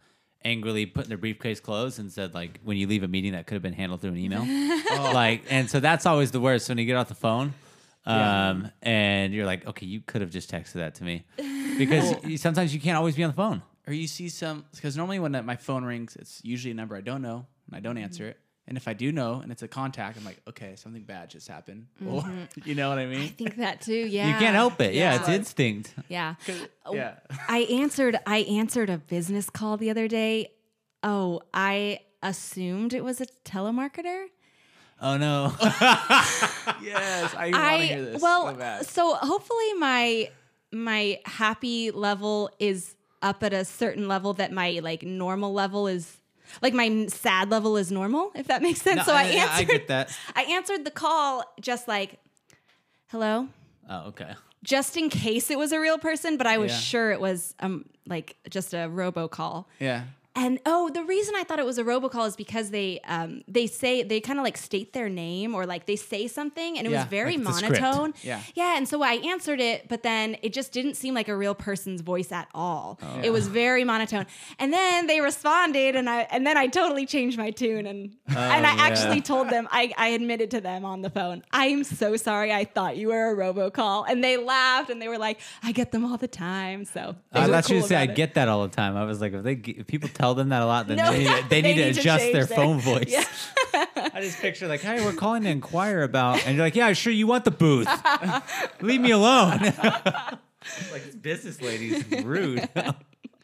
angrily 0.43 0.85
putting 0.85 1.09
their 1.09 1.17
briefcase 1.17 1.59
closed 1.59 1.99
and 1.99 2.11
said 2.11 2.33
like 2.33 2.59
when 2.63 2.77
you 2.77 2.87
leave 2.87 3.03
a 3.03 3.07
meeting 3.07 3.33
that 3.33 3.47
could 3.47 3.55
have 3.55 3.61
been 3.61 3.73
handled 3.73 4.01
through 4.01 4.11
an 4.11 4.17
email. 4.17 4.45
Like 4.91 5.43
and 5.49 5.69
so 5.69 5.79
that's 5.79 6.05
always 6.05 6.31
the 6.31 6.39
worst 6.39 6.67
when 6.67 6.77
you 6.77 6.85
get 6.85 6.95
off 6.97 7.07
the 7.07 7.15
phone. 7.15 7.53
Um, 8.05 8.71
and 8.81 9.33
you're 9.33 9.45
like, 9.45 9.65
okay, 9.67 9.85
you 9.85 10.01
could 10.01 10.21
have 10.21 10.31
just 10.31 10.51
texted 10.51 10.73
that 10.73 10.95
to 10.95 11.03
me 11.03 11.23
because 11.77 12.15
you, 12.25 12.37
sometimes 12.37 12.73
you 12.73 12.79
can't 12.79 12.97
always 12.97 13.15
be 13.15 13.23
on 13.23 13.29
the 13.29 13.35
phone. 13.35 13.61
Or 13.87 13.93
you 13.93 14.07
see 14.07 14.29
some 14.29 14.65
because 14.75 14.97
normally 14.97 15.19
when 15.19 15.31
my 15.45 15.55
phone 15.55 15.83
rings, 15.85 16.15
it's 16.17 16.41
usually 16.43 16.71
a 16.71 16.75
number 16.75 16.95
I 16.95 17.01
don't 17.01 17.21
know 17.21 17.45
and 17.67 17.75
I 17.75 17.79
don't 17.79 17.97
answer 17.97 18.27
it. 18.27 18.37
And 18.71 18.77
if 18.77 18.87
I 18.87 18.93
do 18.93 19.11
know 19.11 19.41
and 19.41 19.51
it's 19.51 19.63
a 19.63 19.67
contact, 19.67 20.17
I'm 20.17 20.23
like, 20.23 20.39
okay, 20.47 20.77
something 20.77 21.03
bad 21.03 21.29
just 21.29 21.49
happened. 21.49 21.87
Mm-hmm. 22.01 22.43
you 22.69 22.73
know 22.73 22.87
what 22.87 22.99
I 22.99 23.05
mean? 23.05 23.23
I 23.23 23.27
think 23.27 23.57
that 23.57 23.81
too. 23.81 23.93
Yeah. 23.93 24.27
You 24.27 24.33
can't 24.35 24.55
help 24.55 24.79
it. 24.79 24.93
Yeah, 24.93 25.17
it's 25.19 25.27
instinct. 25.27 25.93
Yeah. 26.07 26.35
Yeah. 26.89 27.15
I 27.49 27.59
answered 27.69 28.17
I 28.25 28.39
answered 28.39 28.89
a 28.89 28.97
business 28.97 29.49
call 29.49 29.75
the 29.75 29.89
other 29.89 30.07
day. 30.07 30.53
Oh, 31.03 31.41
I 31.53 31.99
assumed 32.23 32.93
it 32.93 33.03
was 33.03 33.19
a 33.19 33.25
telemarketer. 33.43 34.27
Oh 35.01 35.17
no. 35.17 35.53
yes, 36.81 37.35
I, 37.35 37.51
want 37.51 37.81
to 37.81 37.87
hear 37.87 38.05
this. 38.05 38.21
well, 38.21 38.57
so 38.83 38.83
so 38.83 39.15
hopefully 39.15 39.73
my 39.73 40.29
my 40.71 41.19
happy 41.25 41.91
level 41.91 42.49
is 42.57 42.95
up 43.21 43.43
at 43.43 43.53
a 43.53 43.65
certain 43.65 44.07
level 44.07 44.33
that 44.33 44.53
my 44.53 44.79
like 44.81 45.03
normal 45.03 45.51
level 45.53 45.87
is 45.87 46.20
like 46.61 46.73
my 46.73 47.05
sad 47.07 47.49
level 47.49 47.77
is 47.77 47.91
normal 47.91 48.31
if 48.35 48.47
that 48.47 48.61
makes 48.61 48.81
sense. 48.81 48.97
No, 48.97 49.03
so 49.03 49.13
I 49.13 49.23
yeah, 49.29 49.43
answered 49.45 49.53
I 49.53 49.63
get 49.77 49.87
that. 49.87 50.17
I 50.35 50.43
answered 50.43 50.85
the 50.85 50.91
call 50.91 51.43
just 51.59 51.87
like 51.87 52.19
hello 53.07 53.47
Oh, 53.89 54.07
okay. 54.09 54.33
just 54.63 54.95
in 54.95 55.09
case 55.09 55.49
it 55.51 55.57
was 55.57 55.71
a 55.71 55.79
real 55.79 55.97
person, 55.97 56.37
but 56.37 56.47
I 56.47 56.57
was 56.57 56.71
Yeah. 56.71 56.77
sure 56.77 57.11
it 57.11 57.19
was 57.19 57.55
um 57.59 57.85
like 58.07 58.35
just 58.49 58.73
a 58.73 58.87
robocall. 58.89 59.65
yeah. 59.79 60.03
And 60.33 60.59
oh, 60.65 60.89
the 60.89 61.03
reason 61.03 61.33
I 61.35 61.43
thought 61.43 61.59
it 61.59 61.65
was 61.65 61.77
a 61.77 61.83
robocall 61.83 62.25
is 62.25 62.37
because 62.37 62.69
they 62.69 63.01
um 63.05 63.41
they 63.49 63.67
say 63.67 64.01
they 64.01 64.21
kind 64.21 64.39
of 64.39 64.43
like 64.45 64.55
state 64.57 64.93
their 64.93 65.09
name 65.09 65.53
or 65.53 65.65
like 65.65 65.87
they 65.87 65.97
say 65.97 66.27
something 66.27 66.77
and 66.77 66.87
it 66.87 66.91
Yeah, 66.91 67.01
was 67.01 67.09
very 67.09 67.35
like 67.37 67.47
it's 67.49 67.49
a 67.61 67.65
script. 67.65 67.81
monotone. 67.81 68.13
Yeah. 68.23 68.41
Yeah, 68.55 68.77
and 68.77 68.87
so 68.87 69.03
I 69.03 69.15
answered 69.15 69.59
it, 69.59 69.89
but 69.89 70.03
then 70.03 70.37
it 70.41 70.53
just 70.53 70.71
didn't 70.71 70.95
seem 70.95 71.13
like 71.13 71.27
a 71.27 71.35
real 71.35 71.53
person's 71.53 71.99
voice 71.99 72.31
at 72.31 72.47
all. 72.53 72.97
Oh. 73.03 73.19
It 73.21 73.31
was 73.31 73.47
very 73.49 73.83
monotone. 73.83 74.25
And 74.57 74.71
then 74.71 75.07
they 75.07 75.19
responded 75.19 75.95
and 75.97 76.09
I 76.09 76.21
and 76.31 76.47
then 76.47 76.55
I 76.55 76.67
totally 76.67 77.05
changed 77.05 77.37
my 77.37 77.51
tune 77.51 77.85
and 77.85 78.15
and 78.27 78.37
I 78.65 78.71
Oh, 78.71 78.75
yeah. 78.77 78.83
actually 78.83 79.19
told 79.21 79.49
them 79.49 79.67
I, 79.69 79.93
I 79.97 80.07
admitted 80.09 80.51
to 80.51 80.61
them 80.61 80.85
on 80.85 81.01
the 81.01 81.09
phone. 81.09 81.43
I'm 81.51 81.83
so 81.83 82.15
sorry. 82.15 82.53
I 82.53 82.63
thought 82.63 82.95
you 82.95 83.09
were 83.09 83.31
a 83.31 83.35
robocall. 83.35 84.05
And 84.09 84.23
they 84.23 84.37
laughed 84.37 84.89
and 84.89 85.01
they 85.01 85.09
were 85.09 85.17
like, 85.17 85.39
I 85.61 85.73
get 85.73 85.91
them 85.91 86.05
all 86.05 86.17
the 86.17 86.27
time. 86.29 86.85
So 86.85 87.15
I 87.33 87.47
thought 87.47 87.69
you 87.69 87.79
cool 87.79 87.87
say 87.87 87.97
I 87.97 88.03
it. 88.03 88.15
get 88.15 88.35
that 88.35 88.47
all 88.47 88.61
the 88.63 88.73
time. 88.73 88.95
I 88.95 89.03
was 89.03 89.19
like, 89.19 89.33
if 89.33 89.43
they 89.43 89.53
if 89.53 89.87
people 89.87 90.07
tell 90.21 90.35
them 90.35 90.49
that 90.49 90.61
a 90.61 90.65
lot, 90.65 90.87
then 90.87 90.97
No, 90.97 91.11
they, 91.11 91.19
need, 91.19 91.27
to- 91.43 91.49
they 91.49 91.61
they 91.61 91.61
need 91.61 91.75
to 91.81 91.85
need 91.87 91.93
to 91.95 91.99
adjust 91.99 92.23
their 92.31 92.33
change 92.33 92.47
their- 92.49 92.57
phone 92.57 92.79
voice. 92.91 93.05
Yeah. 93.07 93.25
I 94.13 94.19
just 94.21 94.39
picture 94.39 94.67
like, 94.67 94.81
hey, 94.81 95.03
we're 95.03 95.13
calling 95.13 95.43
to 95.43 95.49
inquire 95.49 96.03
about, 96.03 96.45
and 96.45 96.55
you're 96.55 96.65
like, 96.65 96.75
yeah, 96.75 96.91
sure, 96.93 97.13
you 97.13 97.27
want 97.27 97.45
the 97.45 97.51
booth. 97.51 97.87
Leave 98.81 98.99
me 99.01 99.11
alone. 99.11 99.59
like 99.59 101.03
this 101.03 101.15
business 101.15 101.61
lady's 101.61 102.03
rude. 102.23 102.67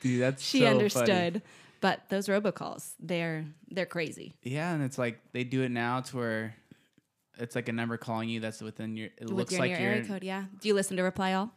Dude, 0.02 0.22
that's 0.22 0.44
she 0.44 0.60
so 0.60 0.66
funny. 0.66 0.76
understood. 0.78 1.42
But 1.80 2.02
those 2.10 2.28
robocalls, 2.28 2.92
they're 3.00 3.46
they're 3.70 3.86
crazy. 3.86 4.36
Yeah, 4.44 4.74
and 4.74 4.84
it's 4.84 4.98
like 4.98 5.20
they 5.32 5.44
do 5.44 5.62
it 5.64 5.70
now 5.70 6.02
to 6.02 6.18
where 6.18 6.56
it's 7.38 7.56
like 7.56 7.70
a 7.70 7.72
number 7.72 7.98
calling 7.98 8.30
you 8.30 8.40
that's 8.40 8.62
within 8.62 8.98
your. 8.98 9.08
It 9.18 9.22
With 9.22 9.32
looks 9.32 9.52
your, 9.54 9.62
like 9.62 9.72
your 9.72 9.80
you're. 9.80 9.90
area 9.92 10.06
code, 10.06 10.24
yeah. 10.24 10.46
Do 10.60 10.68
you 10.68 10.74
listen 10.74 10.98
to 10.98 11.04
Reply 11.04 11.34
All? 11.34 11.52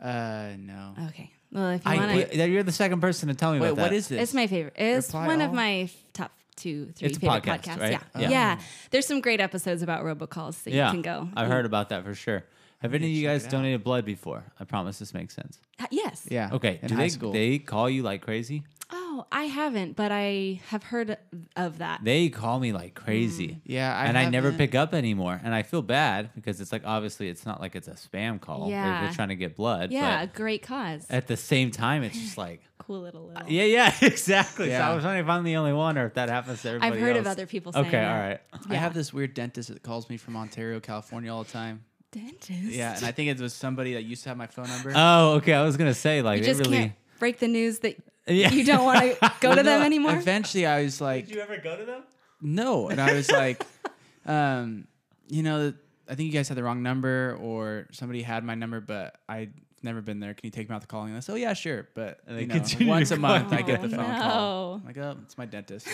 Uh, 0.00 0.52
no. 0.58 0.94
Okay. 1.08 1.30
Well, 1.52 1.70
if 1.70 1.84
you 1.84 1.90
I, 1.92 1.96
want 1.96 2.08
wait, 2.14 2.32
to, 2.32 2.48
you're 2.48 2.62
the 2.62 2.72
second 2.72 3.00
person 3.00 3.28
to 3.28 3.34
tell 3.34 3.52
me 3.52 3.60
Wait, 3.60 3.68
about 3.68 3.76
that. 3.76 3.82
what 3.84 3.92
is 3.92 4.08
this? 4.08 4.20
it's 4.22 4.34
my 4.34 4.46
favorite. 4.46 4.74
It's 4.76 5.08
Reply 5.08 5.26
one 5.26 5.40
of 5.40 5.50
All? 5.50 5.54
my 5.56 5.72
f- 5.82 5.94
top 6.12 6.32
two, 6.56 6.86
three 6.96 7.08
It's 7.08 7.16
a 7.18 7.20
favorite 7.20 7.42
podcast, 7.44 7.62
podcasts. 7.62 7.80
right? 7.80 7.90
Yeah. 7.92 8.20
Yeah. 8.20 8.30
yeah, 8.30 8.58
There's 8.90 9.06
some 9.06 9.20
great 9.20 9.40
episodes 9.40 9.82
about 9.82 10.04
robocalls, 10.04 10.54
so 10.62 10.70
Yeah, 10.70 10.86
you 10.86 10.92
can 10.92 11.02
go. 11.02 11.28
I've 11.36 11.48
heard 11.48 11.64
about 11.66 11.88
that 11.90 12.04
for 12.04 12.14
sure. 12.14 12.44
Have 12.80 12.92
any 12.94 13.06
of 13.06 13.12
you 13.12 13.26
guys 13.26 13.46
donated 13.46 13.82
blood 13.84 14.04
before? 14.04 14.44
I 14.60 14.64
promise 14.64 14.98
this 14.98 15.14
makes 15.14 15.34
sense. 15.34 15.58
Uh, 15.80 15.86
Yes. 15.90 16.26
Yeah. 16.30 16.50
Okay, 16.52 16.78
In 16.82 16.88
do 16.88 16.94
high 16.94 17.02
they 17.02 17.08
school. 17.08 17.32
they 17.32 17.58
call 17.58 17.88
you 17.88 18.02
like 18.02 18.20
crazy? 18.22 18.64
Oh, 18.90 19.26
I 19.32 19.44
haven't, 19.44 19.96
but 19.96 20.12
I 20.12 20.60
have 20.68 20.84
heard 20.84 21.18
of 21.56 21.78
that. 21.78 22.04
They 22.04 22.28
call 22.28 22.60
me 22.60 22.72
like 22.72 22.94
crazy. 22.94 23.48
Mm. 23.48 23.60
yeah, 23.64 23.96
I 23.96 24.04
and 24.06 24.16
I 24.16 24.28
never 24.30 24.52
pick 24.52 24.76
up 24.76 24.94
anymore. 24.94 25.40
And 25.42 25.52
I 25.52 25.62
feel 25.62 25.82
bad 25.82 26.30
because 26.36 26.60
it's 26.60 26.70
like 26.70 26.82
obviously 26.84 27.28
it's 27.28 27.44
not 27.44 27.60
like 27.60 27.74
it's 27.74 27.88
a 27.88 27.94
spam 27.94 28.40
call. 28.40 28.68
They're- 28.68 28.76
They're, 29.00 29.12
trying 29.12 29.30
to 29.30 29.34
get 29.36 29.56
blood. 29.56 29.90
yeah, 29.90 30.22
a 30.22 30.26
great 30.28 30.62
cause. 30.62 31.04
at 31.10 31.26
the 31.26 31.36
same 31.36 31.72
time, 31.72 32.04
it's 32.04 32.16
just 32.16 32.38
like 32.46 32.62
cool 32.78 33.00
little 33.00 33.26
little. 33.26 33.48
yeah, 33.50 33.64
yeah, 33.64 33.92
exactly. 34.02 34.66
So 34.66 34.70
Yeah. 34.70 34.88
I 34.88 34.94
was 34.94 35.02
wondering 35.02 35.24
if 35.24 35.30
I'm 35.30 35.42
the 35.42 35.56
only 35.56 35.72
one 35.72 35.98
or 35.98 36.06
if 36.06 36.14
that 36.14 36.28
happens 36.28 36.62
to 36.62 36.68
everybody 36.68 36.92
I've 36.94 37.00
heard 37.00 37.16
of 37.16 37.26
other 37.26 37.46
people 37.46 37.72
saying 37.72 37.86
Okay, 37.86 37.98
that. 37.98 38.12
all 38.12 38.28
right. 38.28 38.40
I 38.70 38.74
have 38.76 38.94
this 38.94 39.12
weird 39.12 39.34
dentist 39.34 39.68
that 39.70 39.82
calls 39.82 40.08
me 40.08 40.16
from 40.16 40.36
Ontario, 40.36 40.78
California 40.78 41.34
all 41.34 41.42
the 41.42 41.50
time. 41.50 41.82
Dentist. 42.12 42.50
Yeah, 42.52 42.94
and 42.96 43.04
I 43.04 43.10
think 43.10 43.30
it 43.30 43.40
was 43.40 43.52
somebody 43.52 43.94
that 43.94 44.04
used 44.04 44.22
to 44.22 44.28
have 44.28 44.38
my 44.38 44.46
phone 44.46 44.68
number. 44.68 44.92
Oh, 44.94 45.32
okay. 45.38 45.54
I 45.54 45.64
was 45.64 45.76
gonna 45.76 45.92
say 45.92 46.22
like 46.22 46.38
you 46.38 46.44
they 46.44 46.50
just 46.50 46.60
really. 46.60 46.76
can't 46.76 46.92
break 47.18 47.40
the 47.40 47.48
news 47.48 47.80
that 47.80 47.96
Yeah. 48.28 48.50
you 48.50 48.64
don't 48.64 48.84
want 48.84 49.00
to 49.20 49.32
go 49.40 49.54
to 49.54 49.62
them 49.62 49.82
anymore. 49.82 50.16
Eventually, 50.16 50.66
I 50.66 50.82
was 50.82 51.00
like, 51.00 51.26
Did 51.26 51.36
you 51.36 51.40
ever 51.42 51.58
go 51.58 51.76
to 51.76 51.84
them? 51.84 52.02
no, 52.40 52.88
and 52.88 53.00
I 53.00 53.12
was 53.14 53.30
like, 53.30 53.64
um, 54.26 54.86
you 55.28 55.42
know, 55.42 55.72
I 56.08 56.14
think 56.14 56.26
you 56.26 56.32
guys 56.32 56.48
had 56.48 56.56
the 56.56 56.62
wrong 56.64 56.82
number, 56.82 57.38
or 57.40 57.86
somebody 57.92 58.22
had 58.22 58.44
my 58.44 58.54
number, 58.54 58.80
but 58.80 59.16
I. 59.28 59.50
Never 59.82 60.00
been 60.00 60.18
there. 60.18 60.34
Can 60.34 60.46
you 60.46 60.50
take 60.50 60.68
me 60.68 60.74
out 60.74 60.80
the 60.80 60.86
calling 60.88 61.14
list? 61.14 61.30
Oh 61.30 61.36
yeah, 61.36 61.52
sure. 61.52 61.86
But 61.94 62.18
And 62.26 62.36
they 62.36 62.42
you 62.42 62.86
know, 62.86 62.90
once 62.90 63.10
a 63.12 63.16
month, 63.16 63.52
I 63.52 63.60
get 63.62 63.82
the 63.82 63.90
phone 63.90 64.00
Oh, 64.00 64.20
call. 64.20 64.74
I'm 64.80 64.84
like, 64.86 64.98
oh, 64.98 65.16
it's 65.22 65.38
my 65.38 65.44
dentist. 65.44 65.86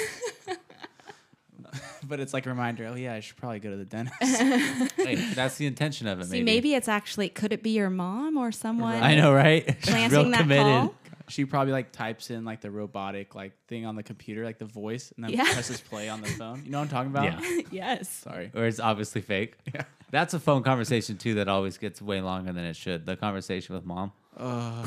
but 2.08 2.20
it's 2.20 2.32
like 2.32 2.46
a 2.46 2.48
reminder. 2.48 2.86
Oh 2.86 2.94
yeah, 2.94 3.12
I 3.12 3.20
should 3.20 3.36
probably 3.36 3.58
go 3.58 3.70
to 3.70 3.76
the 3.76 3.84
dentist. 3.84 4.40
Hey, 4.96 5.16
that's 5.34 5.56
the 5.56 5.66
intention 5.66 6.06
of 6.06 6.20
it. 6.20 6.26
See, 6.26 6.30
maybe. 6.38 6.44
maybe 6.44 6.74
it's 6.74 6.88
actually 6.88 7.28
could 7.28 7.52
it 7.52 7.62
be 7.62 7.70
your 7.70 7.90
mom 7.90 8.36
or 8.38 8.52
someone? 8.52 9.02
I 9.02 9.14
know, 9.16 9.32
right? 9.34 9.66
Planting 9.82 10.18
real 10.20 10.30
that 10.30 10.40
committed. 10.40 10.64
call. 10.64 10.94
She 11.28 11.44
probably 11.44 11.72
like 11.72 11.92
types 11.92 12.30
in 12.30 12.44
like 12.44 12.60
the 12.60 12.70
robotic 12.70 13.34
like 13.34 13.52
thing 13.68 13.86
on 13.86 13.96
the 13.96 14.02
computer, 14.02 14.44
like 14.44 14.58
the 14.58 14.64
voice, 14.64 15.12
and 15.16 15.24
then 15.24 15.32
Yeah. 15.32 15.44
presses 15.52 15.80
play 15.80 16.08
on 16.08 16.20
the 16.20 16.28
phone. 16.28 16.62
You 16.64 16.70
know 16.70 16.78
what 16.80 16.92
I'm 16.92 17.10
talking 17.10 17.10
about? 17.10 17.42
Yeah. 17.44 17.62
yes. 17.70 18.08
Sorry. 18.08 18.50
Or 18.54 18.64
it's 18.66 18.80
obviously 18.80 19.20
fake. 19.22 19.56
Yeah. 19.74 19.84
That's 20.10 20.34
a 20.34 20.40
phone 20.40 20.62
conversation 20.62 21.16
too 21.16 21.34
that 21.34 21.48
always 21.48 21.78
gets 21.78 22.02
way 22.02 22.20
longer 22.20 22.52
than 22.52 22.64
it 22.64 22.76
should. 22.76 23.06
The 23.06 23.16
conversation 23.16 23.74
with 23.74 23.86
mom. 23.86 24.12
Uh, 24.36 24.86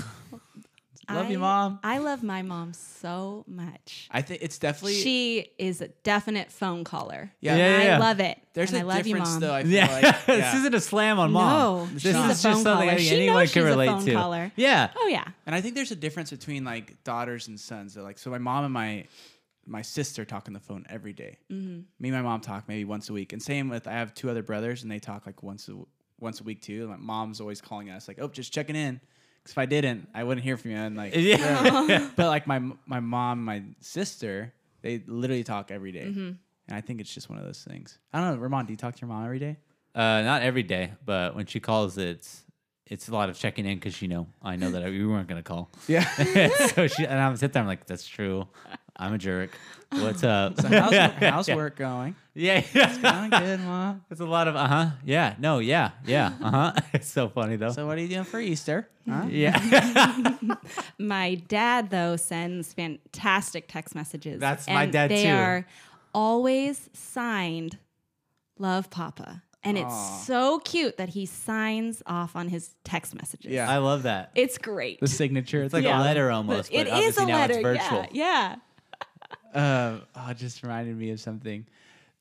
love 1.13 1.29
you, 1.29 1.39
mom. 1.39 1.79
I 1.83 1.99
love 1.99 2.23
my 2.23 2.41
mom 2.41 2.73
so 2.73 3.43
much. 3.47 4.07
I 4.11 4.21
think 4.21 4.41
it's 4.41 4.57
definitely 4.57 4.95
She 4.95 5.51
is 5.59 5.81
a 5.81 5.89
definite 6.03 6.51
phone 6.51 6.83
caller. 6.83 7.31
Yeah. 7.41 7.55
Yeah, 7.55 7.77
yeah, 7.77 7.83
yeah. 7.83 7.95
I 7.95 7.99
love 7.99 8.19
it. 8.19 8.37
There's 8.53 8.71
and 8.71 8.77
a 8.77 8.81
I 8.81 8.83
love 8.83 8.97
you, 9.05 9.13
difference 9.13 9.31
mom. 9.31 9.39
though. 9.41 9.53
I 9.53 9.63
feel 9.63 9.71
Yeah, 9.71 9.87
like 10.01 10.25
this 10.25 10.53
isn't 10.55 10.73
a 10.73 10.81
slam 10.81 11.19
on 11.19 11.31
mom. 11.31 11.49
No, 11.49 11.85
this 11.93 12.01
she's 12.03 12.15
is 12.15 12.15
a 12.15 12.27
just 12.29 12.43
phone 12.43 12.53
something 12.55 12.71
I 12.71 12.75
caller. 12.75 12.87
think 12.97 12.99
She 13.09 13.15
anyone 13.15 13.35
knows 13.43 13.53
can 13.53 13.61
she's 13.61 13.65
a 13.65 13.69
relate 13.69 13.87
phone 13.87 14.05
to. 14.05 14.13
caller. 14.13 14.51
Yeah, 14.55 14.89
Oh 14.97 15.07
yeah. 15.07 15.25
And 15.45 15.53
I 15.53 15.61
think 15.61 15.75
there's 15.75 15.91
a 15.91 15.95
difference 15.95 16.31
between 16.31 16.63
like 16.63 17.03
daughters 17.03 17.47
and 17.47 17.59
sons. 17.59 17.93
They're 17.93 18.03
like 18.03 18.17
so 18.17 18.29
my 18.31 18.37
mom 18.37 18.63
and 18.65 18.73
my 18.73 19.05
my 19.67 19.81
sister 19.81 20.25
talk 20.25 20.47
on 20.47 20.53
the 20.53 20.59
phone 20.59 20.85
every 20.89 21.11
day. 21.13 21.37
Mm-hmm. 21.51 21.79
Me 21.99 22.09
and 22.09 22.11
my 22.17 22.21
mom 22.21 22.39
talk 22.41 22.67
maybe 22.67 22.85
once 22.85 23.09
a 23.09 23.13
week. 23.13 23.33
And 23.33 23.41
same 23.41 23.67
with 23.67 23.87
I 23.87 23.93
have 23.93 24.13
two 24.13 24.29
other 24.29 24.43
brothers 24.43 24.83
and 24.83 24.91
they 24.91 24.99
talk 24.99 25.25
like 25.25 25.41
once 25.43 25.67
a 25.69 25.73
once 26.19 26.39
a 26.39 26.43
week 26.43 26.61
too. 26.61 26.81
And 26.81 26.89
my 26.91 26.97
mom's 26.97 27.41
always 27.41 27.61
calling 27.61 27.89
us 27.89 28.07
like, 28.07 28.19
"Oh, 28.21 28.27
just 28.29 28.53
checking 28.53 28.75
in." 28.75 29.01
Cuz 29.45 29.51
if 29.51 29.57
I 29.57 29.65
didn't, 29.65 30.09
I 30.13 30.23
wouldn't 30.23 30.43
hear 30.43 30.57
from 30.57 30.71
you. 30.71 30.77
And 30.77 30.97
like 30.97 31.15
yeah. 31.15 32.09
but 32.15 32.27
like 32.27 32.45
my 32.47 32.59
my 32.85 32.99
mom, 32.99 33.45
my 33.45 33.63
sister, 33.79 34.53
they 34.81 35.01
literally 35.07 35.43
talk 35.43 35.71
every 35.71 35.91
day. 35.91 36.07
Mm-hmm. 36.07 36.31
And 36.67 36.75
I 36.75 36.81
think 36.81 36.99
it's 36.99 37.13
just 37.13 37.29
one 37.29 37.39
of 37.39 37.45
those 37.45 37.63
things. 37.63 37.99
I 38.11 38.19
don't 38.19 38.35
know, 38.35 38.41
Ramon, 38.41 38.65
do 38.65 38.73
you 38.73 38.77
talk 38.77 38.95
to 38.95 39.01
your 39.01 39.09
mom 39.09 39.23
every 39.23 39.39
day? 39.39 39.57
uh, 39.95 40.21
not 40.21 40.41
every 40.41 40.63
day, 40.63 40.91
but 41.05 41.35
when 41.35 41.45
she 41.45 41.59
calls, 41.59 41.97
it's 41.97 42.43
it's 42.85 43.07
a 43.07 43.13
lot 43.13 43.29
of 43.29 43.37
checking 43.37 43.65
in 43.65 43.75
because 43.75 44.01
you 44.01 44.07
know 44.07 44.27
I 44.43 44.57
know 44.57 44.69
that 44.71 44.83
we 44.83 45.05
weren't 45.05 45.27
gonna 45.27 45.41
call. 45.41 45.71
Yeah. 45.87 46.05
so 46.75 46.87
she 46.87 47.05
and 47.05 47.19
I'm 47.19 47.35
sitting 47.37 47.53
there. 47.53 47.63
I'm 47.63 47.67
like, 47.67 47.85
that's 47.85 48.05
true. 48.07 48.47
I'm 48.97 49.13
a 49.13 49.17
jerk. 49.17 49.51
What's 49.91 50.23
up? 50.23 50.59
so 50.59 50.67
how's, 50.67 50.93
how's 51.19 51.49
work 51.49 51.75
going? 51.77 52.15
Yeah, 52.33 52.63
yeah. 52.73 52.89
it's 52.89 52.97
Going 52.97 53.29
good, 53.29 53.59
mom. 53.61 54.03
It's 54.11 54.19
a 54.19 54.25
lot 54.25 54.47
of 54.47 54.55
uh 54.55 54.67
huh. 54.67 54.89
Yeah. 55.05 55.35
No. 55.39 55.59
Yeah. 55.59 55.91
Yeah. 56.05 56.33
Uh 56.41 56.51
huh. 56.51 56.73
it's 56.93 57.07
so 57.07 57.29
funny 57.29 57.55
though. 57.55 57.71
So 57.71 57.85
what 57.87 57.97
are 57.97 58.01
you 58.01 58.07
doing 58.09 58.23
for 58.25 58.39
Easter? 58.39 58.89
Huh? 59.07 59.25
yeah. 59.29 60.35
My 60.97 61.35
dad 61.35 61.89
though 61.91 62.15
sends 62.15 62.73
fantastic 62.73 63.67
text 63.67 63.95
messages. 63.95 64.39
That's 64.39 64.67
my 64.67 64.83
and 64.83 64.91
dad, 64.91 65.11
they 65.11 65.23
too. 65.23 65.29
are 65.29 65.67
always 66.13 66.89
signed 66.93 67.77
"Love 68.57 68.89
Papa," 68.89 69.43
and 69.63 69.77
it's 69.77 69.93
Aw. 69.93 70.17
so 70.25 70.59
cute 70.59 70.97
that 70.97 71.09
he 71.09 71.25
signs 71.25 72.01
off 72.05 72.35
on 72.35 72.49
his 72.49 72.73
text 72.83 73.15
messages. 73.15 73.51
Yeah. 73.51 73.69
I 73.69 73.77
love 73.77 74.03
that. 74.03 74.31
it's 74.35 74.57
great. 74.57 74.99
The 74.99 75.07
signature. 75.07 75.63
It's 75.63 75.73
like 75.73 75.83
Yeah. 75.83 76.01
a 76.01 76.03
letter 76.03 76.31
almost. 76.31 76.71
It 76.73 76.87
but 76.87 76.87
is 76.87 76.91
a 76.93 76.95
obviously 76.95 77.25
now 77.27 77.39
letter. 77.39 77.53
It's 77.53 77.61
virtual. 77.63 78.05
Yeah, 78.11 78.49
yeah. 78.49 78.55
Uh, 79.55 79.99
oh, 80.15 80.29
it 80.29 80.37
just 80.37 80.61
reminded 80.63 80.97
me 80.97 81.11
of 81.11 81.19
something. 81.19 81.65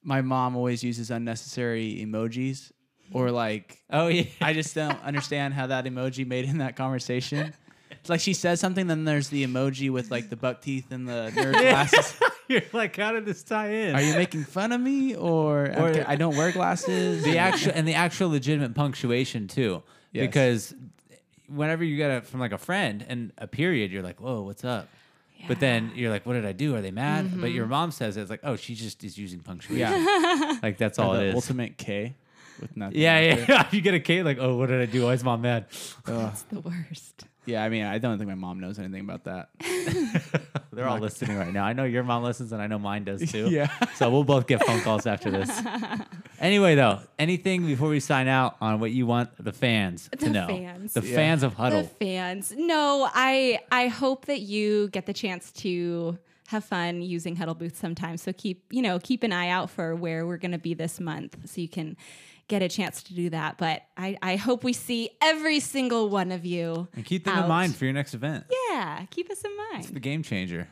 My 0.03 0.21
mom 0.23 0.57
always 0.57 0.85
uses 0.85 1.11
unnecessary 1.11 1.99
emojis, 2.07 2.71
or 3.13 3.31
like 3.31 3.83
Oh 3.91 4.07
yeah. 4.09 4.25
I 4.41 4.53
just 4.53 4.75
don't 4.75 5.01
understand 5.03 5.55
how 5.55 5.67
that 5.69 5.85
emoji 5.85 6.27
made 6.27 6.45
in 6.47 6.59
that 6.59 6.77
conversation. 6.77 7.53
It's 7.91 8.11
like 8.11 8.21
she 8.21 8.35
says 8.35 8.61
something, 8.61 8.87
then 8.87 9.05
there's 9.05 9.29
the 9.31 9.47
emoji 9.47 9.91
with 9.91 10.11
like 10.11 10.29
the 10.29 10.37
buck 10.37 10.61
teeth 10.61 10.93
and 10.93 11.09
the 11.09 11.33
nerd 11.35 11.53
glasses. 11.53 12.21
You're 12.49 12.61
like, 12.75 12.95
how 12.97 13.13
did 13.13 13.25
this 13.25 13.43
tie 13.43 13.71
in? 13.71 13.95
Are 13.95 14.03
you 14.03 14.13
making 14.15 14.45
fun 14.45 14.73
of 14.73 14.81
me, 14.81 15.15
or, 15.17 15.63
Or- 15.63 15.89
okay, 15.89 16.05
I 16.07 16.17
don't 16.17 16.37
wear 16.37 16.53
glasses? 16.53 17.25
the 17.25 17.39
actual 17.39 17.73
and 17.75 17.89
the 17.89 17.95
actual 17.95 18.29
legitimate 18.29 18.75
punctuation 18.75 19.49
too, 19.49 19.83
Yes. 20.13 20.27
because 20.27 20.75
whenever 21.49 21.83
you 21.83 21.97
get 21.97 22.11
it 22.11 22.27
from 22.27 22.41
like 22.41 22.53
a 22.53 22.59
friend 22.59 23.05
and 23.09 23.33
a 23.39 23.47
period, 23.47 23.91
you're 23.91 24.03
like, 24.03 24.21
whoa, 24.21 24.43
what's 24.43 24.65
up? 24.65 24.89
But 25.49 25.61
then 25.61 25.93
you're 25.95 26.11
like, 26.11 26.27
what 26.27 26.35
did 26.35 26.47
I 26.47 26.53
do? 26.53 26.75
Are 26.77 26.81
they 26.81 26.91
mad? 26.91 27.41
But 27.41 27.53
your 27.53 27.65
mm-hmm. 27.65 27.71
mom 27.71 27.91
says 27.91 28.17
it, 28.17 28.23
it's 28.23 28.31
like, 28.31 28.41
oh, 28.43 28.57
she 28.57 28.75
just 28.75 29.03
is 29.05 29.19
using 29.19 29.41
punctuation. 29.41 29.79
yeah, 29.79 30.59
like 30.63 30.79
that's 30.79 30.99
all 30.99 31.13
the 31.13 31.23
it 31.23 31.29
is. 31.29 31.35
ultimate 31.35 31.77
K 31.77 32.15
with 32.61 32.77
nothing. 32.77 32.99
yeah, 32.99 33.21
yeah, 33.21 33.45
yeah. 33.49 33.69
you 33.71 33.81
get 33.81 33.95
a 33.95 34.01
K, 34.01 34.23
like, 34.23 34.39
oh, 34.41 34.57
what 34.57 34.69
did 34.69 34.81
I 34.81 34.87
do? 34.87 35.05
Why 35.05 35.13
is 35.13 35.25
mom 35.25 35.43
mad? 35.43 35.67
It's 35.71 36.43
the 36.43 36.61
worst. 36.61 37.25
Yeah. 37.47 37.63
I 37.65 37.69
mean, 37.69 37.85
I 37.85 37.99
don't 37.99 38.17
think 38.19 38.29
my 38.29 38.35
mom 38.35 38.61
knows 38.61 38.79
anything 38.79 39.01
about 39.01 39.25
that. 39.25 39.49
They're 40.73 40.89
all 40.89 40.99
listening 40.99 41.37
right 41.39 41.53
now. 41.53 41.65
I 41.65 41.73
know 41.73 41.85
your 41.85 42.03
mom 42.03 42.25
listens, 42.25 42.51
and 42.53 42.61
I 42.61 42.67
know 42.67 42.79
mine 42.79 43.05
does 43.05 43.31
too. 43.31 43.49
Yeah. 43.51 43.69
So 43.95 44.11
we'll 44.11 44.25
both 44.25 44.47
get 44.47 44.65
phone 44.65 44.81
calls 44.81 45.07
after 45.07 45.31
this. 45.31 45.51
Anyway, 46.41 46.75
though, 46.75 46.99
anything 47.17 47.65
before 47.65 47.89
we 47.89 48.01
sign 48.01 48.27
out 48.27 48.57
on 48.61 48.81
what 48.81 48.91
you 48.91 49.07
want 49.07 49.31
the 49.43 49.53
fans 49.53 50.11
to 50.19 50.25
The 50.27 50.31
know? 50.31 50.47
fans. 50.49 50.93
The 50.93 51.01
Yeah. 51.07 51.15
fans 51.15 51.43
of 51.45 51.55
Huddl. 51.55 51.83
The 51.83 51.89
fans. 52.05 52.53
No, 52.57 53.09
I 53.15 53.61
I 53.71 53.87
hope 53.87 54.27
that 54.27 54.41
you 54.41 54.89
get 54.89 55.07
the 55.07 55.13
chance 55.13 55.53
to 55.63 56.19
have 56.49 56.65
fun 56.65 57.01
using 57.03 57.37
Huddl 57.37 57.57
Booth 57.57 57.77
sometime. 57.79 58.17
So 58.17 58.33
keep 58.33 58.65
you 58.73 58.83
know 58.83 58.99
keep 58.99 59.23
an 59.23 59.33
eye 59.33 59.49
out 59.49 59.71
for 59.71 59.95
where 59.95 60.27
we're 60.27 60.37
going 60.37 60.53
to 60.53 60.59
be 60.59 60.75
this 60.75 60.99
month, 61.01 61.37
so 61.49 61.61
you 61.61 61.69
can 61.69 61.97
get 62.49 62.63
a 62.63 62.69
chance 62.69 63.03
to 63.05 63.15
do 63.15 63.31
that. 63.31 63.59
But 63.59 63.83
I 63.97 64.17
I 64.23 64.37
hope 64.37 64.65
we 64.65 64.73
see 64.73 65.11
every 65.23 65.61
single 65.61 66.09
one 66.09 66.33
of 66.33 66.45
you. 66.45 66.89
and 66.95 67.05
keep 67.05 67.25
them 67.25 67.39
in 67.39 67.49
mind 67.49 67.75
for 67.77 67.85
your 67.85 67.95
next 67.95 68.15
event. 68.15 68.45
Yeah, 68.71 69.05
keep 69.11 69.31
us 69.31 69.43
in 69.43 69.57
mind. 69.57 69.85
It's 69.85 69.91
the 69.91 70.01
game 70.01 70.23
changer. 70.23 70.69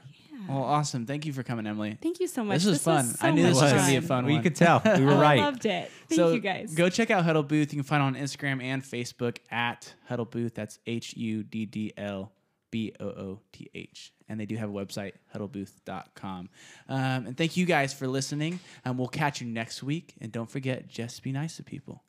Well, 0.48 0.64
awesome. 0.64 1.06
Thank 1.06 1.24
you 1.24 1.32
for 1.32 1.44
coming, 1.44 1.68
Emily. 1.68 1.96
Thank 2.02 2.18
you 2.18 2.26
so 2.26 2.42
much. 2.42 2.56
This 2.56 2.66
was 2.66 2.82
fun. 2.82 3.04
so 3.04 3.28
I 3.28 3.30
knew 3.30 3.44
this 3.44 3.60
was 3.60 3.72
gonna 3.72 3.86
be 3.86 3.94
a 3.94 4.00
fun. 4.00 4.08
fun 4.08 4.24
Well, 4.24 4.30
you 4.32 4.36
one. 4.38 4.42
could 4.42 4.56
tell. 4.56 4.82
We 4.98 5.04
were 5.04 5.14
right. 5.14 5.38
I 5.40 5.44
loved 5.44 5.66
it. 5.66 5.88
Thank 6.08 6.18
so 6.18 6.32
you 6.32 6.40
guys. 6.40 6.74
Go 6.74 6.88
check 6.88 7.12
out 7.12 7.24
Huddl 7.24 7.46
Booth. 7.46 7.72
You 7.72 7.78
can 7.78 7.84
find 7.84 8.02
it 8.02 8.06
on 8.20 8.22
Instagram 8.24 8.60
and 8.60 8.82
Facebook 8.82 9.36
at 9.52 9.94
Huddl 10.10 10.28
Booth. 10.28 10.54
That's 10.54 10.80
H 10.86 11.14
U 11.16 11.44
D 11.44 11.64
D 11.66 11.92
L 11.96 12.32
B 12.72 12.92
O 12.98 13.04
O 13.04 13.40
T 13.52 13.70
H. 13.72 14.12
And 14.28 14.40
they 14.40 14.46
do 14.46 14.56
have 14.56 14.68
a 14.68 14.72
website, 14.72 15.12
huddlbooth.com. 15.32 16.48
Um, 16.88 17.26
and 17.26 17.36
thank 17.36 17.56
you 17.56 17.66
guys 17.66 17.92
for 17.92 18.08
listening. 18.08 18.58
And 18.84 18.98
we'll 18.98 19.06
catch 19.06 19.40
you 19.40 19.46
next 19.46 19.84
week. 19.84 20.14
And 20.20 20.32
don't 20.32 20.50
forget, 20.50 20.88
just 20.88 21.22
be 21.22 21.30
nice 21.30 21.58
to 21.58 21.62
people. 21.62 22.02